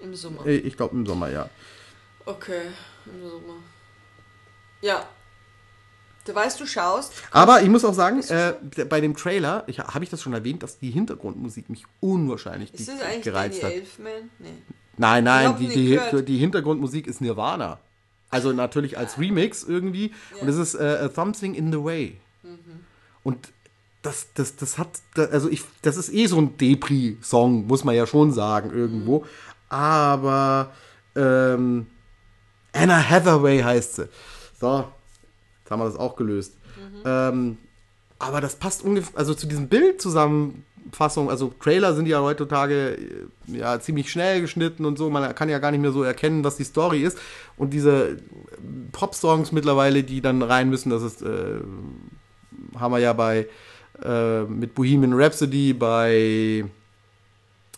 Im 0.00 0.14
Sommer. 0.14 0.46
Äh, 0.46 0.56
Ich 0.58 0.76
glaube 0.76 0.94
im 0.94 1.06
Sommer, 1.06 1.28
ja. 1.30 1.48
Okay, 2.26 2.62
im 3.06 3.22
Sommer. 3.28 3.54
Ja. 4.82 5.06
Du 6.24 6.34
weißt, 6.34 6.60
du 6.60 6.66
schaust. 6.66 7.14
Aber 7.30 7.62
ich 7.62 7.68
muss 7.70 7.84
auch 7.86 7.94
sagen, 7.94 8.22
äh, 8.28 8.52
bei 8.84 9.00
dem 9.00 9.16
Trailer, 9.16 9.64
habe 9.78 10.04
ich 10.04 10.10
das 10.10 10.20
schon 10.20 10.34
erwähnt, 10.34 10.62
dass 10.62 10.78
die 10.78 10.90
Hintergrundmusik 10.90 11.70
mich 11.70 11.84
unwahrscheinlich 12.00 12.74
Ist 12.74 12.84
ge- 12.86 12.96
das 12.98 13.06
eigentlich 13.06 13.22
gereizt 13.24 13.62
Danny 13.62 13.74
hat. 13.74 13.80
Elfman? 13.80 14.30
Nee. 14.38 14.48
Nein, 14.98 15.24
nein, 15.24 15.56
die, 15.58 15.68
die, 15.68 16.24
die 16.24 16.36
Hintergrundmusik 16.36 17.06
ist 17.06 17.22
Nirvana. 17.22 17.78
Also 18.30 18.52
natürlich 18.52 18.98
als 18.98 19.18
Remix 19.18 19.64
irgendwie. 19.64 20.12
Ja. 20.34 20.42
Und 20.42 20.48
es 20.48 20.56
ist 20.56 20.74
äh, 20.74 21.08
Something 21.14 21.54
in 21.54 21.72
the 21.72 21.82
Way. 21.82 22.18
Und 23.22 23.52
das, 24.02 24.28
das, 24.34 24.56
das 24.56 24.78
hat, 24.78 24.88
also 25.16 25.48
ich, 25.48 25.62
das 25.82 25.96
ist 25.96 26.12
eh 26.12 26.26
so 26.26 26.38
ein 26.38 26.56
Depri-Song, 26.56 27.66
muss 27.66 27.84
man 27.84 27.94
ja 27.94 28.06
schon 28.06 28.32
sagen, 28.32 28.70
irgendwo. 28.70 29.24
Aber 29.68 30.72
ähm, 31.16 31.86
Anna 32.72 33.08
Hathaway 33.08 33.60
heißt 33.60 33.96
sie. 33.96 34.08
So, 34.60 34.88
jetzt 35.60 35.70
haben 35.70 35.80
wir 35.80 35.86
das 35.86 35.96
auch 35.96 36.16
gelöst. 36.16 36.54
Ähm, 37.04 37.58
aber 38.18 38.40
das 38.40 38.56
passt 38.56 38.82
ungefähr, 38.82 39.18
also 39.18 39.34
zu 39.34 39.46
diesem 39.46 39.68
Bildzusammenfassung, 40.88 41.30
also 41.30 41.52
Trailer 41.60 41.94
sind 41.94 42.06
ja 42.06 42.20
heutzutage 42.20 42.96
äh, 42.96 43.58
ja 43.58 43.80
ziemlich 43.80 44.10
schnell 44.10 44.40
geschnitten 44.40 44.84
und 44.84 44.98
so, 44.98 45.10
man 45.10 45.34
kann 45.34 45.48
ja 45.48 45.58
gar 45.58 45.70
nicht 45.70 45.80
mehr 45.80 45.92
so 45.92 46.02
erkennen, 46.02 46.44
was 46.44 46.56
die 46.56 46.64
Story 46.64 47.02
ist. 47.02 47.18
Und 47.56 47.72
diese 47.72 48.18
Pop-Songs 48.92 49.52
mittlerweile, 49.52 50.02
die 50.02 50.20
dann 50.20 50.42
rein 50.42 50.70
müssen, 50.70 50.90
das 50.90 51.02
ist, 51.02 51.22
äh, 51.22 51.60
haben 52.78 52.92
wir 52.92 52.98
ja 52.98 53.12
bei 53.12 53.46
äh, 54.04 54.42
mit 54.42 54.74
Bohemian 54.74 55.12
Rhapsody, 55.12 55.72
bei 55.72 56.64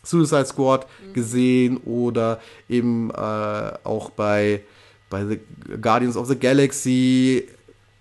Suicide 0.03 0.47
Squad 0.47 0.87
gesehen 1.13 1.79
oder 1.79 2.41
eben 2.69 3.11
äh, 3.11 3.73
auch 3.85 4.11
bei, 4.11 4.63
bei 5.09 5.25
The 5.27 5.41
Guardians 5.81 6.17
of 6.17 6.27
the 6.27 6.39
Galaxy. 6.39 7.47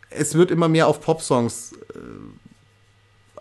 Es 0.10 0.34
wird 0.34 0.50
immer 0.50 0.70
mehr 0.70 0.88
auf 0.88 1.02
Pop-Songs 1.02 1.74
äh, 1.94 2.00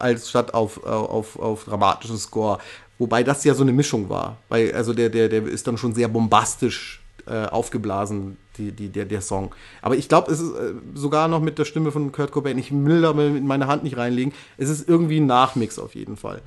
als 0.01 0.29
statt 0.29 0.55
auf, 0.55 0.85
auf, 0.85 1.39
auf 1.39 1.65
dramatischen 1.65 2.19
Score. 2.19 2.59
Wobei 2.99 3.23
das 3.23 3.45
ja 3.45 3.55
so 3.55 3.63
eine 3.63 3.73
Mischung 3.73 4.09
war. 4.09 4.39
Weil, 4.49 4.73
also 4.75 4.93
der, 4.93 5.09
der, 5.09 5.29
der 5.29 5.47
ist 5.47 5.67
dann 5.67 5.79
schon 5.79 5.95
sehr 5.95 6.09
bombastisch 6.09 7.01
äh, 7.27 7.47
aufgeblasen, 7.47 8.37
die, 8.57 8.73
die, 8.73 8.89
der, 8.89 9.05
der 9.05 9.21
Song. 9.21 9.55
Aber 9.83 9.97
ich 9.97 10.09
glaube, 10.09 10.33
es 10.33 10.41
ist 10.41 10.53
äh, 10.55 10.73
sogar 10.95 11.29
noch 11.29 11.41
mit 11.41 11.59
der 11.59 11.65
Stimme 11.65 11.93
von 11.93 12.11
Kurt 12.11 12.33
Cobain, 12.33 12.59
ich 12.59 12.73
will 12.73 13.03
da 13.03 13.13
meine 13.13 13.67
Hand 13.67 13.85
nicht 13.85 13.97
reinlegen. 13.97 14.33
Es 14.57 14.69
ist 14.69 14.89
irgendwie 14.89 15.21
ein 15.21 15.27
Nachmix 15.27 15.79
auf 15.79 15.95
jeden 15.95 16.17
Fall. 16.17 16.43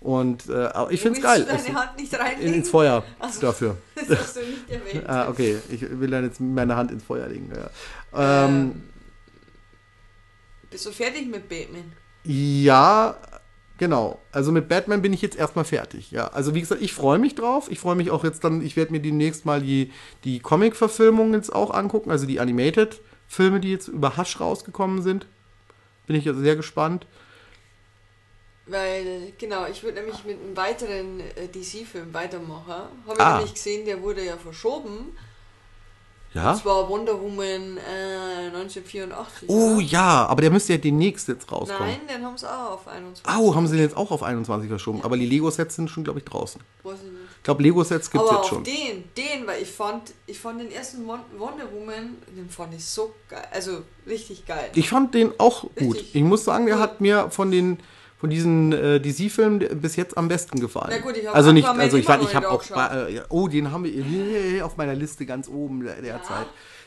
Und 0.00 0.50
äh, 0.50 0.68
ich 0.90 1.00
finde 1.00 1.18
es 1.18 1.24
geil. 1.24 1.46
deine 1.48 1.80
Hand 1.80 1.96
nicht 1.98 2.12
reinlegen? 2.18 2.52
in, 2.52 2.54
ins 2.60 2.68
Feuer 2.68 3.02
Ach 3.20 3.32
so. 3.32 3.40
dafür. 3.40 3.76
Das 4.06 4.18
hast 4.18 4.36
du 4.36 4.40
nicht 4.40 4.68
erwähnt. 4.68 5.08
Ah, 5.08 5.28
okay. 5.30 5.56
Ich 5.70 5.80
will 5.80 6.10
dann 6.10 6.24
jetzt 6.24 6.40
meine 6.40 6.76
Hand 6.76 6.90
ins 6.90 7.02
Feuer 7.04 7.26
legen. 7.28 7.50
Ja, 7.54 8.44
ähm, 8.44 8.50
Ähm, 8.50 8.82
bist 10.70 10.84
du 10.84 10.90
fertig 10.90 11.26
mit 11.28 11.48
Batman? 11.48 11.92
Ja 12.24 13.16
genau. 13.78 14.20
Also 14.32 14.52
mit 14.52 14.68
Batman 14.68 15.02
bin 15.02 15.12
ich 15.12 15.22
jetzt 15.22 15.36
erstmal 15.36 15.64
fertig. 15.64 16.10
Ja, 16.10 16.28
also 16.28 16.54
wie 16.54 16.60
gesagt, 16.60 16.82
ich 16.82 16.92
freue 16.94 17.18
mich 17.18 17.34
drauf. 17.34 17.70
Ich 17.70 17.78
freue 17.80 17.96
mich 17.96 18.10
auch 18.10 18.24
jetzt 18.24 18.44
dann, 18.44 18.62
ich 18.62 18.76
werde 18.76 18.92
mir 18.92 19.00
demnächst 19.00 19.44
mal 19.44 19.60
die, 19.60 19.92
die 20.24 20.40
Comic-Verfilmungen 20.40 21.34
jetzt 21.34 21.54
auch 21.54 21.70
angucken, 21.72 22.10
also 22.10 22.26
die 22.26 22.40
Animated-Filme, 22.40 23.60
die 23.60 23.70
jetzt 23.72 23.88
über 23.88 24.16
Hush 24.16 24.40
rausgekommen 24.40 25.02
sind. 25.02 25.26
Bin 26.06 26.16
ich 26.16 26.26
also 26.28 26.40
sehr 26.40 26.56
gespannt. 26.56 27.06
Weil, 28.66 29.32
genau, 29.38 29.66
ich 29.66 29.82
würde 29.82 30.00
nämlich 30.00 30.24
mit 30.24 30.38
einem 30.40 30.56
weiteren 30.56 31.20
äh, 31.20 31.48
DC-Film 31.48 32.14
weitermachen. 32.14 32.88
Habe 33.06 33.14
ich 33.18 33.20
Ah. 33.20 33.36
nämlich 33.36 33.54
gesehen, 33.54 33.84
der 33.84 34.00
wurde 34.00 34.24
ja 34.24 34.38
verschoben. 34.38 35.14
Ja? 36.34 36.52
Das 36.52 36.64
war 36.64 36.88
Wonder 36.88 37.20
Woman 37.20 37.78
äh, 37.78 38.46
1984. 38.48 39.48
Oh 39.48 39.78
ja. 39.78 39.80
ja, 39.80 40.26
aber 40.26 40.42
der 40.42 40.50
müsste 40.50 40.72
ja 40.72 40.78
demnächst 40.78 41.28
jetzt 41.28 41.50
rauskommen. 41.50 41.88
Nein, 41.88 42.00
den 42.08 42.24
haben 42.24 42.36
sie 42.36 42.50
auch 42.50 42.72
auf 42.72 42.88
21. 42.88 43.24
Au, 43.26 43.54
haben 43.54 43.66
sie 43.68 43.76
den 43.76 43.84
jetzt 43.84 43.96
auch 43.96 44.10
auf 44.10 44.22
21 44.22 44.68
verschoben. 44.68 45.00
Aber 45.02 45.16
die 45.16 45.26
Lego-Sets 45.26 45.76
sind 45.76 45.88
schon, 45.90 46.02
glaube 46.04 46.18
ich, 46.18 46.24
draußen. 46.24 46.60
Weiß 46.82 46.94
ich 46.98 47.10
nicht. 47.12 47.14
Ich 47.38 47.42
glaube, 47.44 47.62
Lego-Sets 47.62 48.10
gibt 48.10 48.24
es 48.24 48.30
jetzt 48.30 48.46
schon. 48.48 48.64
den, 48.64 49.04
den, 49.16 49.46
weil 49.46 49.62
ich 49.62 49.70
fand, 49.70 50.12
ich 50.26 50.38
fand 50.38 50.60
den 50.60 50.72
ersten 50.72 51.06
Won- 51.06 51.20
Wonder 51.38 51.70
Woman, 51.72 52.16
den 52.36 52.48
fand 52.50 52.74
ich 52.74 52.84
so 52.84 53.14
geil. 53.28 53.46
Also 53.52 53.82
richtig 54.06 54.44
geil. 54.46 54.70
Ich 54.74 54.88
fand 54.88 55.14
den 55.14 55.32
auch 55.38 55.62
gut. 55.76 55.94
Richtig 55.96 56.14
Ich 56.16 56.22
muss 56.22 56.44
sagen, 56.44 56.66
der 56.66 56.78
hat 56.78 57.00
mir 57.00 57.30
von 57.30 57.50
den 57.50 57.78
von 58.24 58.30
diesen 58.30 58.72
äh, 58.72 59.00
DC-Filmen 59.00 59.58
bis 59.82 59.96
jetzt 59.96 60.16
am 60.16 60.28
besten 60.28 60.58
gefallen. 60.58 60.88
Na 60.96 60.98
gut, 60.98 61.14
ich 61.14 61.28
also 61.28 61.52
nicht, 61.52 61.68
also 61.68 61.98
ich 61.98 62.08
noch 62.08 62.22
ich 62.26 62.34
habe 62.34 62.50
auch, 62.50 62.62
äh, 62.70 63.16
ja, 63.16 63.22
oh, 63.28 63.48
den 63.48 63.70
haben 63.70 63.84
wir 63.84 64.64
auf 64.64 64.78
meiner 64.78 64.94
Liste 64.94 65.26
ganz 65.26 65.46
oben 65.46 65.84
der- 65.84 66.00
derzeit. 66.00 66.46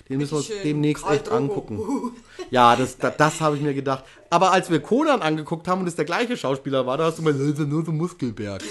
Den 0.09 0.17
müssen 0.17 0.31
wir 0.31 0.37
uns 0.37 0.49
demnächst 0.63 1.03
Karl 1.03 1.15
echt 1.17 1.27
Drogo. 1.27 1.37
angucken. 1.37 1.79
Ja, 2.49 2.75
das, 2.75 2.97
das, 2.97 3.17
das 3.17 3.39
habe 3.39 3.55
ich 3.55 3.61
mir 3.61 3.75
gedacht. 3.75 4.03
Aber 4.31 4.51
als 4.51 4.71
wir 4.71 4.79
Conan 4.79 5.21
angeguckt 5.21 5.67
haben 5.67 5.81
und 5.81 5.87
es 5.87 5.95
der 5.95 6.05
gleiche 6.05 6.35
Schauspieler 6.37 6.87
war, 6.87 6.97
da 6.97 7.03
hast 7.05 7.19
du 7.19 7.21
mal 7.21 7.33
"Das 7.33 7.41
ist 7.43 7.59
ja 7.59 7.65
nur 7.65 7.85
so 7.85 7.91
Muskelberg. 7.91 8.63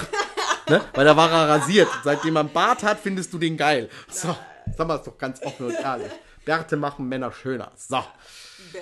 ne? 0.70 0.80
Weil 0.94 1.04
da 1.04 1.14
war 1.18 1.30
er 1.30 1.48
rasiert. 1.50 1.88
Seitdem 2.02 2.32
man 2.32 2.46
einen 2.46 2.54
Bart 2.54 2.82
hat, 2.82 2.98
findest 3.02 3.30
du 3.34 3.36
den 3.38 3.58
geil. 3.58 3.90
So, 4.10 4.28
sagen 4.74 4.88
wir 4.88 4.94
es 4.94 5.02
doch 5.02 5.18
ganz 5.18 5.42
offen 5.44 5.66
und 5.66 5.74
ehrlich. 5.74 6.10
Bärte 6.46 6.76
machen 6.76 7.08
Männer 7.08 7.32
schöner. 7.32 7.72
So, 7.76 8.02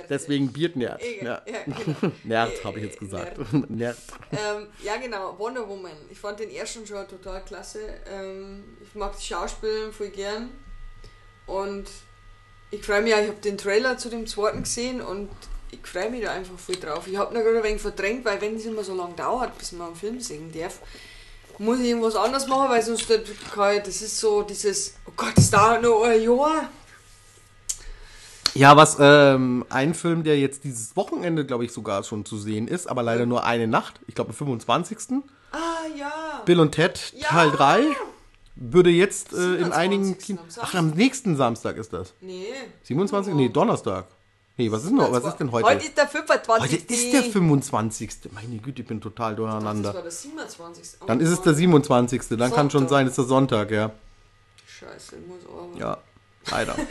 deswegen 0.09 0.53
Biertnerd. 0.53 1.03
Egal, 1.03 1.43
Ja. 1.47 1.53
ja, 1.53 1.59
genau. 1.65 2.13
Nerd, 2.25 2.65
habe 2.65 2.79
ich 2.79 2.85
jetzt 2.85 3.01
gesagt. 3.01 3.39
Nerd. 3.71 3.97
ähm, 4.33 4.69
ja, 4.85 4.97
genau, 4.99 5.37
Wonder 5.39 5.67
Woman. 5.69 5.97
Ich 6.11 6.21
fand 6.21 6.39
den 6.39 6.51
ersten 6.51 6.87
schon 6.87 7.09
total 7.09 7.43
klasse. 7.45 7.81
Ähm, 8.13 8.77
ich 8.83 8.95
mag 8.95 9.17
die 9.17 9.25
Schauspieler 9.25 9.91
voll 9.93 10.11
gern. 10.11 10.51
Und 11.47 11.87
ich 12.71 12.85
freue 12.85 13.01
mich, 13.03 13.13
ich 13.13 13.29
habe 13.29 13.41
den 13.43 13.59
Trailer 13.59 13.97
zu 13.97 14.11
dem 14.11 14.27
zweiten 14.27 14.63
gesehen 14.63 15.01
und 15.01 15.31
ich 15.71 15.85
freue 15.87 16.11
mich 16.11 16.23
da 16.23 16.33
einfach 16.33 16.59
voll 16.59 16.77
drauf. 16.77 17.07
Ich 17.07 17.17
habe 17.17 17.35
noch 17.35 17.43
gerade 17.43 17.59
ein 17.59 17.65
wenig 17.65 17.81
verdrängt, 17.83 18.25
weil 18.27 18.41
wenn 18.43 18.57
es 18.57 18.67
immer 18.67 18.85
so 18.85 18.95
lange 18.95 19.15
dauert, 19.15 19.57
bis 19.59 19.73
man 19.73 19.89
einen 19.89 19.97
Film 19.97 20.21
sehen 20.21 20.53
darf, 20.53 20.81
muss 21.59 21.81
ich 21.81 21.87
irgendwas 21.87 22.17
anderes 22.17 22.47
machen, 22.47 22.69
weil 22.69 22.83
sonst 22.83 23.09
das 23.09 24.03
ist 24.03 24.19
so 24.19 24.43
dieses, 24.43 24.95
oh 25.07 25.13
Gott, 25.17 25.33
das 25.37 25.51
dauert 25.51 25.83
noch 25.83 26.03
ein 26.03 26.21
Jahr. 26.23 26.69
Ja, 28.55 28.77
was 28.77 28.97
ähm, 29.01 29.65
ein 29.69 29.95
Film, 29.95 30.23
der 30.25 30.39
jetzt 30.39 30.65
dieses 30.65 30.97
Wochenende, 30.97 31.45
glaube 31.45 31.65
ich, 31.65 31.73
sogar 31.73 32.05
schon 32.05 32.25
zu 32.25 32.39
sehen 32.39 32.69
ist, 32.69 32.87
aber 32.89 33.03
leider 33.03 33.27
nur 33.27 33.45
eine 33.45 33.67
Nacht, 33.67 34.01
ich 34.07 34.15
glaube 34.15 34.31
am 34.31 34.37
25. 34.37 34.99
Ah, 35.53 35.59
ja. 35.99 36.43
Bill 36.45 36.61
und 36.61 36.73
Ted 36.73 37.13
Ja. 37.17 37.29
Teil 37.29 37.51
3 37.51 37.83
würde 38.57 38.91
jetzt 38.91 39.33
äh, 39.33 39.37
in 39.37 39.65
27. 39.65 39.73
einigen 39.75 40.19
Kino. 40.19 40.39
Ach, 40.61 40.75
am 40.75 40.91
nächsten 40.91 41.37
Samstag 41.37 41.77
ist 41.77 41.93
das. 41.93 42.15
Nee. 42.21 42.47
27? 42.85 43.35
Nee, 43.35 43.49
Donnerstag. 43.49 44.07
Nee, 44.57 44.71
was 44.71 44.85
ist 44.85 44.93
noch? 44.93 45.11
Was 45.11 45.25
ist 45.25 45.39
denn 45.39 45.51
heute? 45.51 45.67
Heute 45.67 45.85
ist 45.87 45.97
der 45.99 46.07
25. 46.07 46.63
Heute 46.63 46.93
ist 46.95 47.13
der 47.13 47.23
25. 47.25 48.11
Meine 48.33 48.57
Güte, 48.59 48.83
ich 48.83 48.89
bin 48.89 49.01
total 49.01 49.35
Das 49.35 49.45
war 49.45 49.51
durcheinander. 49.61 49.93
der 50.01 50.11
27. 50.11 50.99
Oh 51.01 51.07
Dann 51.07 51.19
ist 51.19 51.31
es 51.31 51.41
der 51.43 51.55
27. 51.55 52.23
Dann 52.39 52.53
kann 52.53 52.71
schon 52.71 52.83
Sonntag. 52.83 52.89
sein, 52.91 53.07
es 53.07 53.11
ist 53.13 53.17
der 53.17 53.25
Sonntag, 53.25 53.71
ja. 53.73 53.91
Scheiße, 54.67 55.17
ich 55.17 55.27
muss 55.27 55.39
aber. 55.49 55.77
Ja, 55.77 55.99
leider. 56.53 56.77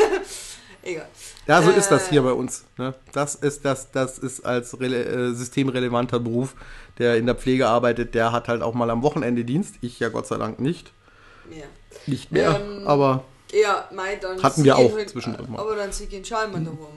Egal. 0.84 1.08
Ja, 1.48 1.62
so 1.62 1.72
ist 1.72 1.88
Äh, 1.88 1.90
das 1.92 2.10
hier 2.10 2.22
bei 2.22 2.34
uns. 2.34 2.66
Ne? 2.78 2.94
Das 3.14 3.36
ist 3.36 3.64
das, 3.66 3.92
das 3.92 4.18
ist 4.18 4.46
als 4.46 4.80
rele 4.80 5.04
äh, 5.06 5.34
systemrelevanter 5.34 6.20
Beruf, 6.20 6.56
der 6.98 7.16
in 7.18 7.26
der 7.26 7.36
Pflege 7.36 7.68
arbeitet, 7.68 8.14
der 8.16 8.32
hat 8.32 8.48
halt 8.48 8.62
auch 8.62 8.74
mal 8.74 8.90
am 8.90 9.02
Wochenende 9.02 9.46
Dienst. 9.46 9.76
Ich 9.82 10.00
ja 10.00 10.10
Gott 10.10 10.28
sei 10.28 10.38
Dank 10.38 10.60
nicht. 10.60 10.92
Mehr. 11.50 11.66
Nicht 12.06 12.32
mehr, 12.32 12.60
Ähm, 12.60 12.88
aber 12.88 13.24
Ja, 13.52 13.88
mei, 13.94 14.16
dann. 14.18 14.42
Hatten 14.42 14.64
wir 14.64 14.78
auch 14.78 14.92
zwischendurch 15.06 15.48
mal. 15.48 15.60
Aber 15.60 15.76
dann 15.76 15.92
sie 15.92 16.08
gehen 16.08 16.26
Schallmann 16.26 16.66
da 16.66 16.72
mal. 16.72 16.88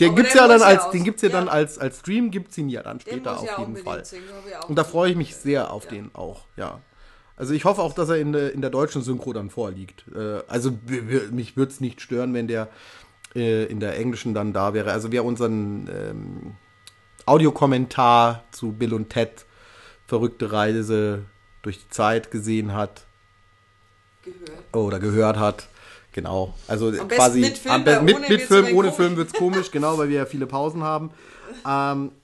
den 0.00 0.14
gibt's 0.16 0.32
der 0.32 0.42
ja 0.42 0.48
dann 0.48 0.60
ja 0.60 0.66
als, 0.66 0.90
den 0.90 1.04
gibt's 1.04 1.22
ja, 1.22 1.28
ja. 1.28 1.34
dann 1.36 1.48
als, 1.48 1.78
als 1.78 1.98
Stream, 2.00 2.30
gibt's 2.30 2.56
ihn 2.58 2.68
ja 2.68 2.82
dann 2.82 2.98
später 3.00 3.38
auf 3.38 3.46
ja 3.46 3.58
jeden 3.58 3.76
Fall. 3.76 4.04
singen, 4.04 4.24
Und 4.68 4.76
da 4.76 4.84
freue 4.84 5.10
ich 5.10 5.16
mich 5.16 5.36
sehr 5.36 5.70
auf 5.72 5.84
Ja. 5.84 5.90
den 5.90 6.10
auch, 6.14 6.42
ja. 6.56 6.80
Also 7.42 7.54
ich 7.54 7.64
hoffe 7.64 7.82
auch, 7.82 7.92
dass 7.92 8.08
er 8.08 8.18
in, 8.18 8.32
der- 8.32 8.52
in 8.52 8.60
der 8.60 8.70
deutschen 8.70 9.02
Synchro 9.02 9.32
dann 9.32 9.50
vorliegt. 9.50 10.04
Äh, 10.14 10.42
also 10.46 10.70
mich 11.32 11.56
würde 11.56 11.72
es 11.72 11.80
nicht 11.80 12.00
stören, 12.00 12.32
wenn 12.34 12.46
der 12.46 12.68
äh, 13.34 13.64
in 13.64 13.80
der 13.80 13.98
englischen 13.98 14.32
dann 14.32 14.52
da 14.52 14.74
wäre. 14.74 14.92
Also 14.92 15.10
wer 15.10 15.24
unseren 15.24 15.90
ähm, 15.92 16.52
Audiokommentar 17.26 18.44
zu 18.52 18.70
Bill 18.70 18.94
und 18.94 19.10
Ted 19.10 19.44
verrückte 20.06 20.52
Reise 20.52 21.24
durch 21.62 21.80
die 21.80 21.88
Zeit 21.88 22.30
gesehen 22.30 22.74
hat 22.74 23.06
Gehört. 24.22 24.76
oder 24.76 25.00
gehört 25.00 25.36
hat, 25.36 25.66
genau. 26.12 26.54
Also 26.68 26.92
besten 26.92 27.08
quasi 27.08 27.40
mit 27.40 27.58
Film, 27.58 27.74
am 27.74 28.04
mit, 28.04 28.14
ohne 28.14 28.20
mit 28.20 28.30
wird's 28.30 28.44
Film, 28.46 28.64
ohne 28.66 28.74
komisch. 28.74 28.94
Film 28.94 29.16
wird 29.16 29.26
es 29.28 29.34
komisch, 29.34 29.70
genau, 29.72 29.98
weil 29.98 30.08
wir 30.10 30.18
ja 30.18 30.26
viele 30.26 30.46
Pausen 30.46 30.84
haben. 30.84 31.10
Ähm, 31.68 32.12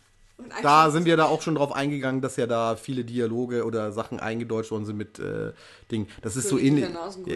da 0.62 0.90
sind 0.90 1.04
wir 1.04 1.16
da 1.16 1.24
auch 1.24 1.42
schon 1.42 1.56
drauf 1.56 1.72
eingegangen, 1.72 2.20
dass 2.20 2.36
ja 2.36 2.46
da 2.46 2.76
viele 2.76 3.04
Dialoge 3.04 3.64
oder 3.64 3.92
Sachen 3.92 4.20
eingedeutscht 4.20 4.70
worden 4.70 4.84
sind 4.84 4.96
mit 4.96 5.18
äh, 5.18 5.52
Dingen. 5.90 6.08
Das 6.22 6.36
ist 6.36 6.48
so 6.48 6.58
ähnlich. 6.58 6.86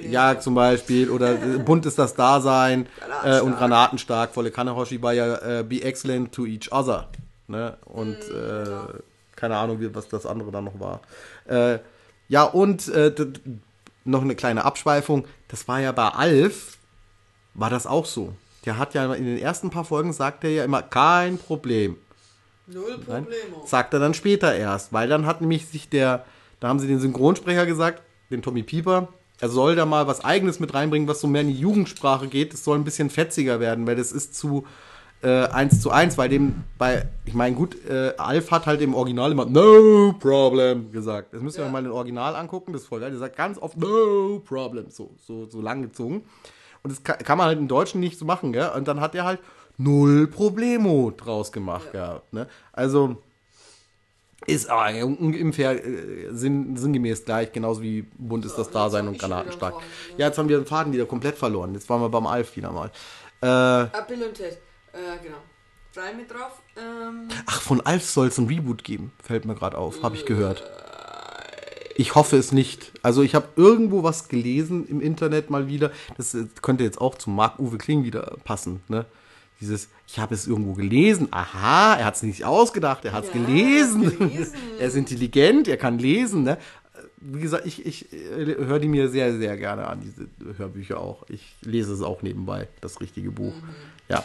Ja, 0.08 0.38
zum 0.38 0.54
Beispiel. 0.54 1.10
Oder 1.10 1.32
äh, 1.32 1.58
bunt 1.58 1.84
ist 1.86 1.98
das 1.98 2.14
Dasein 2.14 2.86
äh, 3.24 3.40
und 3.40 3.56
Granatenstark. 3.56 4.32
Volle 4.32 4.50
Kanehoshi 4.50 5.02
war 5.02 5.12
ja 5.12 5.60
äh, 5.60 5.64
be 5.64 5.82
excellent 5.82 6.32
to 6.32 6.46
each 6.46 6.70
other. 6.70 7.08
Ne? 7.48 7.76
Und 7.84 8.18
äh, 8.30 8.64
keine 9.34 9.56
Ahnung, 9.56 9.80
wie, 9.80 9.94
was 9.94 10.08
das 10.08 10.24
andere 10.24 10.52
dann 10.52 10.64
noch 10.64 10.78
war. 10.78 11.00
Äh, 11.46 11.80
ja, 12.28 12.44
und 12.44 12.88
äh, 12.88 13.12
noch 14.04 14.22
eine 14.22 14.36
kleine 14.36 14.64
Abschweifung. 14.64 15.26
Das 15.48 15.66
war 15.68 15.80
ja 15.80 15.92
bei 15.92 16.08
Alf, 16.08 16.78
war 17.54 17.68
das 17.68 17.86
auch 17.86 18.06
so. 18.06 18.32
Der 18.64 18.78
hat 18.78 18.94
ja 18.94 19.12
in 19.12 19.24
den 19.24 19.38
ersten 19.38 19.70
paar 19.70 19.84
Folgen 19.84 20.12
sagt 20.12 20.44
er 20.44 20.50
ja 20.50 20.64
immer, 20.64 20.82
kein 20.82 21.36
Problem. 21.36 21.96
Null 22.66 22.98
Problemo. 22.98 23.62
sagt 23.66 23.92
er 23.94 24.00
dann 24.00 24.14
später 24.14 24.54
erst, 24.54 24.92
weil 24.92 25.08
dann 25.08 25.26
hat 25.26 25.40
nämlich 25.40 25.66
sich 25.66 25.88
der, 25.88 26.24
da 26.60 26.68
haben 26.68 26.78
sie 26.78 26.86
den 26.86 27.00
Synchronsprecher 27.00 27.66
gesagt, 27.66 28.02
den 28.30 28.42
Tommy 28.42 28.62
Pieper, 28.62 29.08
er 29.40 29.48
soll 29.48 29.74
da 29.74 29.84
mal 29.86 30.06
was 30.06 30.24
Eigenes 30.24 30.60
mit 30.60 30.72
reinbringen, 30.72 31.08
was 31.08 31.20
so 31.20 31.26
mehr 31.26 31.40
in 31.42 31.48
die 31.48 31.58
Jugendsprache 31.58 32.28
geht. 32.28 32.54
Es 32.54 32.62
soll 32.64 32.78
ein 32.78 32.84
bisschen 32.84 33.10
fetziger 33.10 33.58
werden, 33.58 33.86
weil 33.86 33.96
das 33.96 34.12
ist 34.12 34.36
zu 34.36 34.64
äh, 35.22 35.46
1 35.48 35.80
zu 35.80 35.90
1, 35.90 36.16
weil 36.18 36.28
dem 36.28 36.62
bei, 36.78 37.08
ich 37.24 37.34
meine, 37.34 37.56
gut, 37.56 37.76
äh, 37.88 38.12
Alf 38.18 38.50
hat 38.52 38.66
halt 38.66 38.80
im 38.80 38.94
Original 38.94 39.32
immer 39.32 39.44
No 39.46 40.12
Problem 40.18 40.92
gesagt. 40.92 41.34
Das 41.34 41.42
müsst 41.42 41.56
ihr 41.56 41.60
Ja. 41.62 41.66
euch 41.66 41.72
mal 41.72 41.82
den 41.82 41.90
Original 41.92 42.36
angucken, 42.36 42.72
das 42.72 42.82
ist 42.82 42.88
voll 42.88 43.00
geil. 43.00 43.10
Der 43.10 43.18
sagt 43.18 43.36
ganz 43.36 43.58
oft 43.58 43.76
No 43.76 44.40
Problem, 44.44 44.86
so, 44.90 45.10
so, 45.26 45.46
so 45.46 45.60
lang 45.60 45.82
gezogen. 45.82 46.24
Und 46.84 46.90
das 46.92 47.02
kann, 47.02 47.18
kann 47.18 47.38
man 47.38 47.48
halt 47.48 47.58
im 47.58 47.68
Deutschen 47.68 48.00
nicht 48.00 48.18
so 48.18 48.24
machen, 48.24 48.52
gell? 48.52 48.70
Und 48.76 48.86
dann 48.88 49.00
hat 49.00 49.14
er 49.14 49.24
halt 49.24 49.40
Null 49.78 50.26
Problemo 50.26 51.12
draus 51.16 51.50
gemacht 51.52 51.86
Ja. 51.92 52.06
gehabt, 52.06 52.32
ne? 52.32 52.46
Also, 52.72 53.16
ist 54.46 54.68
ah, 54.70 54.88
ungefähr 55.04 55.84
äh, 55.84 56.28
sinn, 56.32 56.76
sinngemäß 56.76 57.24
gleich, 57.24 57.52
genauso 57.52 57.82
wie 57.82 58.02
bunt 58.18 58.44
ist 58.44 58.56
das 58.56 58.70
Dasein 58.70 59.06
und 59.08 59.18
granatenstark. 59.18 59.74
Faden, 59.74 59.88
Ja, 60.18 60.26
jetzt 60.26 60.38
haben 60.38 60.48
wir 60.48 60.58
den 60.58 60.66
Faden 60.66 60.92
wieder 60.92 61.06
komplett 61.06 61.36
verloren. 61.36 61.74
Jetzt 61.74 61.88
waren 61.88 62.00
wir 62.00 62.08
beim 62.08 62.26
Alf 62.26 62.56
wieder 62.56 62.72
mal. 62.72 62.90
Äh, 63.40 64.02
Bill 64.08 64.22
und 64.24 64.34
Ted. 64.34 64.58
Äh, 64.92 65.22
genau. 65.22 65.38
Frei 65.92 66.14
mit 66.14 66.30
drauf. 66.30 66.60
Ähm, 66.76 67.28
ach, 67.46 67.60
von 67.60 67.80
Alf 67.82 68.04
soll 68.04 68.28
es 68.28 68.38
ein 68.38 68.46
Reboot 68.46 68.82
geben, 68.82 69.12
fällt 69.22 69.44
mir 69.44 69.54
gerade 69.54 69.76
auf, 69.78 70.02
habe 70.02 70.16
ich 70.16 70.24
gehört. 70.24 70.64
Ich 71.96 72.14
hoffe 72.14 72.36
es 72.38 72.50
nicht. 72.50 72.92
Also 73.02 73.22
ich 73.22 73.34
habe 73.34 73.48
irgendwo 73.56 74.02
was 74.02 74.28
gelesen 74.28 74.86
im 74.88 75.00
Internet 75.00 75.50
mal 75.50 75.68
wieder. 75.68 75.92
Das 76.16 76.34
äh, 76.34 76.46
könnte 76.62 76.82
jetzt 76.84 77.00
auch 77.00 77.16
zu 77.16 77.30
Marc-Uwe 77.30 77.78
Kling 77.78 78.04
wieder 78.04 78.36
passen. 78.44 78.82
Ne? 78.88 79.04
Dieses, 79.62 79.88
ich 80.08 80.18
habe 80.18 80.34
es 80.34 80.48
irgendwo 80.48 80.72
gelesen. 80.72 81.28
Aha, 81.30 81.94
er 81.94 82.04
hat 82.04 82.16
es 82.16 82.24
nicht 82.24 82.44
ausgedacht, 82.44 83.04
er 83.04 83.12
hat 83.12 83.24
es 83.24 83.32
Ja, 83.32 83.40
gelesen. 83.40 84.02
er 84.02 84.10
gelesen. 84.10 84.54
er 84.80 84.88
ist 84.88 84.96
intelligent, 84.96 85.68
er 85.68 85.76
kann 85.76 86.00
lesen. 86.00 86.42
Ne? 86.42 86.58
Wie 87.18 87.40
gesagt, 87.40 87.64
ich, 87.64 87.86
ich 87.86 88.12
äh, 88.12 88.56
höre 88.58 88.80
die 88.80 88.88
mir 88.88 89.08
sehr, 89.08 89.38
sehr 89.38 89.56
gerne 89.56 89.86
an, 89.86 90.00
diese 90.00 90.26
Hörbücher 90.58 90.98
auch. 90.98 91.22
Ich 91.28 91.54
lese 91.62 91.92
es 91.92 92.02
auch 92.02 92.22
nebenbei, 92.22 92.66
das 92.80 93.00
richtige 93.00 93.30
Buch. 93.30 93.54
Ja. 94.08 94.24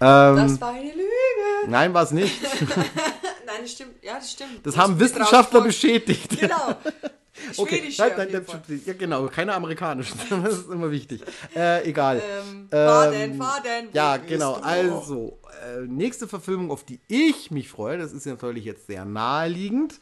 Ähm, 0.00 0.36
das 0.36 0.60
war 0.60 0.74
eine 0.74 0.92
Lüge. 0.92 1.68
nein, 1.68 1.94
war 1.94 2.02
es 2.02 2.10
nicht. 2.10 2.38
Nein, 3.46 3.62
das 3.62 3.72
stimmt. 3.72 4.04
Ja, 4.04 4.16
das 4.16 4.30
stimmt. 4.30 4.60
Das 4.64 4.76
haben 4.76 5.00
Wissenschaftler 5.00 5.62
bestätigt. 5.62 6.38
Genau. 6.38 6.76
Okay, 7.56 7.94
nein, 7.98 8.12
nein, 8.16 8.44
stimmt. 8.46 8.86
ja 8.86 8.92
genau, 8.94 9.26
keine 9.28 9.54
amerikanischen. 9.54 10.18
Das 10.42 10.58
ist 10.58 10.70
immer 10.70 10.90
wichtig. 10.90 11.22
Äh, 11.54 11.88
egal. 11.88 12.20
Ähm, 12.20 12.68
Faden, 12.70 13.14
Ähm, 13.14 13.38
Faden. 13.38 13.88
Ja, 13.92 14.16
genau. 14.18 14.54
Also, 14.54 15.38
äh, 15.64 15.80
nächste 15.86 16.28
Verfilmung, 16.28 16.70
auf 16.70 16.84
die 16.84 17.00
ich 17.08 17.50
mich 17.50 17.68
freue, 17.68 17.98
das 17.98 18.12
ist 18.12 18.26
ja 18.26 18.32
natürlich 18.32 18.64
jetzt 18.64 18.86
sehr 18.86 19.04
naheliegend. 19.04 19.98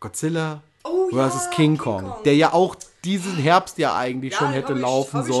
Godzilla 0.00 0.62
Oh 0.84 1.08
ja, 1.12 1.28
vs. 1.28 1.50
King, 1.50 1.56
King 1.74 1.78
Kong, 1.78 2.04
Kong. 2.04 2.22
der 2.24 2.36
ja 2.36 2.52
auch 2.52 2.76
diesen 3.04 3.34
Herbst 3.36 3.78
ja 3.78 3.96
eigentlich 3.96 4.32
Ja, 4.34 4.38
schon 4.38 4.50
hätte 4.52 4.72
ich- 4.74 4.78
laufen 4.80 5.18
hab 5.20 5.28
ich 5.28 5.34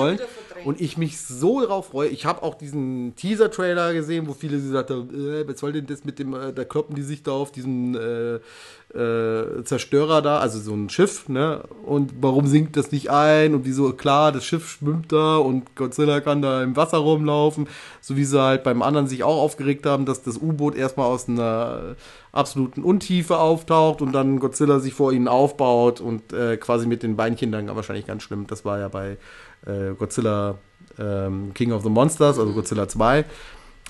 Und 0.68 0.82
ich 0.82 0.98
mich 0.98 1.18
so 1.18 1.62
darauf 1.62 1.86
freue. 1.86 2.10
Ich 2.10 2.26
habe 2.26 2.42
auch 2.42 2.54
diesen 2.54 3.16
Teaser-Trailer 3.16 3.94
gesehen, 3.94 4.28
wo 4.28 4.34
viele 4.34 4.58
gesagt 4.58 4.90
haben, 4.90 5.08
äh, 5.14 5.48
was 5.48 5.60
soll 5.60 5.72
denn 5.72 5.86
das 5.86 6.04
mit 6.04 6.18
dem, 6.18 6.34
äh, 6.34 6.52
da 6.52 6.66
kloppen 6.66 6.94
die 6.94 7.00
sich 7.00 7.22
da 7.22 7.32
auf 7.32 7.50
diesen 7.50 7.94
äh, 7.94 8.34
äh, 8.94 9.64
Zerstörer 9.64 10.20
da, 10.20 10.40
also 10.40 10.58
so 10.58 10.74
ein 10.74 10.90
Schiff, 10.90 11.26
ne? 11.30 11.62
Und 11.86 12.12
warum 12.20 12.46
sinkt 12.46 12.76
das 12.76 12.92
nicht 12.92 13.10
ein? 13.10 13.54
Und 13.54 13.64
wieso, 13.64 13.94
klar, 13.94 14.30
das 14.30 14.44
Schiff 14.44 14.68
schwimmt 14.68 15.10
da 15.10 15.38
und 15.38 15.74
Godzilla 15.74 16.20
kann 16.20 16.42
da 16.42 16.62
im 16.62 16.76
Wasser 16.76 16.98
rumlaufen. 16.98 17.66
So 18.02 18.16
wie 18.16 18.24
sie 18.24 18.38
halt 18.38 18.62
beim 18.62 18.82
anderen 18.82 19.08
sich 19.08 19.24
auch 19.24 19.40
aufgeregt 19.40 19.86
haben, 19.86 20.04
dass 20.04 20.22
das 20.22 20.36
U-Boot 20.36 20.76
erstmal 20.76 21.06
aus 21.06 21.30
einer 21.30 21.96
absoluten 22.32 22.82
Untiefe 22.82 23.38
auftaucht 23.38 24.02
und 24.02 24.12
dann 24.12 24.38
Godzilla 24.38 24.80
sich 24.80 24.92
vor 24.92 25.12
ihnen 25.12 25.28
aufbaut 25.28 26.02
und 26.02 26.34
äh, 26.34 26.58
quasi 26.58 26.86
mit 26.86 27.02
den 27.02 27.16
Beinchen 27.16 27.52
dann 27.52 27.74
wahrscheinlich 27.74 28.06
ganz 28.06 28.22
schlimm. 28.22 28.46
Das 28.46 28.66
war 28.66 28.78
ja 28.78 28.88
bei 28.88 29.16
äh, 29.66 29.94
Godzilla 29.94 30.58
ähm, 30.98 31.52
King 31.54 31.72
of 31.72 31.82
the 31.82 31.90
Monsters, 31.90 32.38
also 32.38 32.52
Godzilla 32.52 32.88
2, 32.88 33.24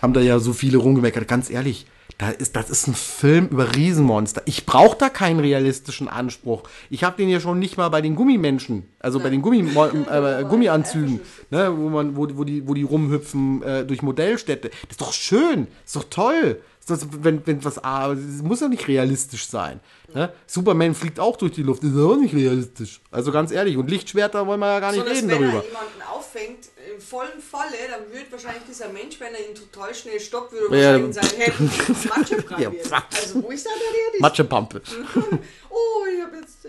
haben 0.03 0.13
da 0.13 0.21
ja 0.21 0.39
so 0.39 0.53
viele 0.53 0.79
rumgemeckert. 0.79 1.27
Ganz 1.27 1.51
ehrlich, 1.51 1.87
da 2.19 2.31
ist, 2.31 2.57
das 2.57 2.69
ist 2.69 2.89
ein 2.89 2.95
Film 2.95 3.49
über 3.49 3.77
Riesenmonster. 3.77 4.43
Ich 4.45 4.67
brauche 4.67 4.99
da 4.99 5.09
keinen 5.09 5.39
realistischen 5.39 6.09
Anspruch. 6.09 6.65
Ich 6.91 7.05
habe 7.05 7.17
den 7.17 7.29
ja 7.29 7.39
schon 7.39 7.59
nicht 7.59 7.77
mal 7.77 7.89
bei 7.91 8.01
den 8.01 8.17
Gummimenschen, 8.17 8.89
also 8.99 9.21
bei 9.21 9.31
den 9.31 9.41
Gummi, 9.43 9.61
äh, 9.61 10.45
Gummianzügen, 10.45 11.21
ne, 11.51 11.73
wo 11.77 11.89
man, 11.89 12.17
wo, 12.17 12.27
wo 12.35 12.45
die, 12.45 12.67
wo 12.67 12.75
die 12.75 12.83
rumhüpfen 12.83 13.63
äh, 13.63 13.85
durch 13.85 14.03
Modellstädte. 14.03 14.71
Das 14.71 14.91
ist 14.91 15.01
doch 15.01 15.13
schön, 15.13 15.69
das 15.85 15.95
ist 15.95 15.97
doch 15.97 16.11
toll. 16.11 16.61
Das, 16.89 17.07
wenn, 17.23 17.47
wenn 17.47 17.65
was, 17.65 17.79
ah, 17.85 18.15
das 18.15 18.43
muss 18.43 18.61
ja 18.61 18.69
nicht 18.69 18.89
realistisch 18.89 19.47
sein. 19.49 19.81
Ne? 20.15 20.33
Superman 20.47 20.95
fliegt 20.95 21.21
auch 21.21 21.37
durch 21.37 21.53
die 21.53 21.63
Luft, 21.63 21.83
das 21.83 21.91
ist 21.91 22.01
auch 22.01 22.17
nicht 22.17 22.35
realistisch. 22.35 23.01
Also 23.11 23.31
ganz 23.31 23.51
ehrlich, 23.53 23.77
und 23.77 23.91
Lichtschwerter 23.91 24.47
wollen 24.47 24.59
wir 24.61 24.67
ja 24.73 24.81
gar 24.81 24.93
nicht 24.93 25.05
So, 25.05 25.07
reden 25.11 25.29
wenn 25.29 25.41
darüber. 25.41 25.59
er 25.59 25.65
jemanden 25.65 26.03
auffängt, 26.11 26.69
im 26.95 27.01
vollen 27.01 27.41
Falle, 27.41 27.75
dann 27.91 28.13
wird 28.13 28.33
wahrscheinlich 28.33 28.63
dieser 28.69 28.89
Mensch, 28.89 29.21
wenn 29.21 29.35
er 29.35 29.49
ihn 29.49 29.55
total 29.55 29.95
schnell 29.95 30.19
stoppt, 30.19 30.53
würde 30.53 30.77
Ja, 30.77 30.93
wahrscheinlich 30.95 31.07
in 31.07 31.13
seinen 31.13 31.41
Händen 31.41 32.09
Matsche 32.09 32.45
Ja. 32.59 33.05
Also 33.15 33.43
wo 33.43 33.49
ist 33.51 33.67
da 33.67 33.71
der? 33.71 34.21
Matschepampe. 34.21 34.83
Oh, 35.71 36.05
ich 36.13 36.23
hab 36.23 36.35
jetzt... 36.35 36.67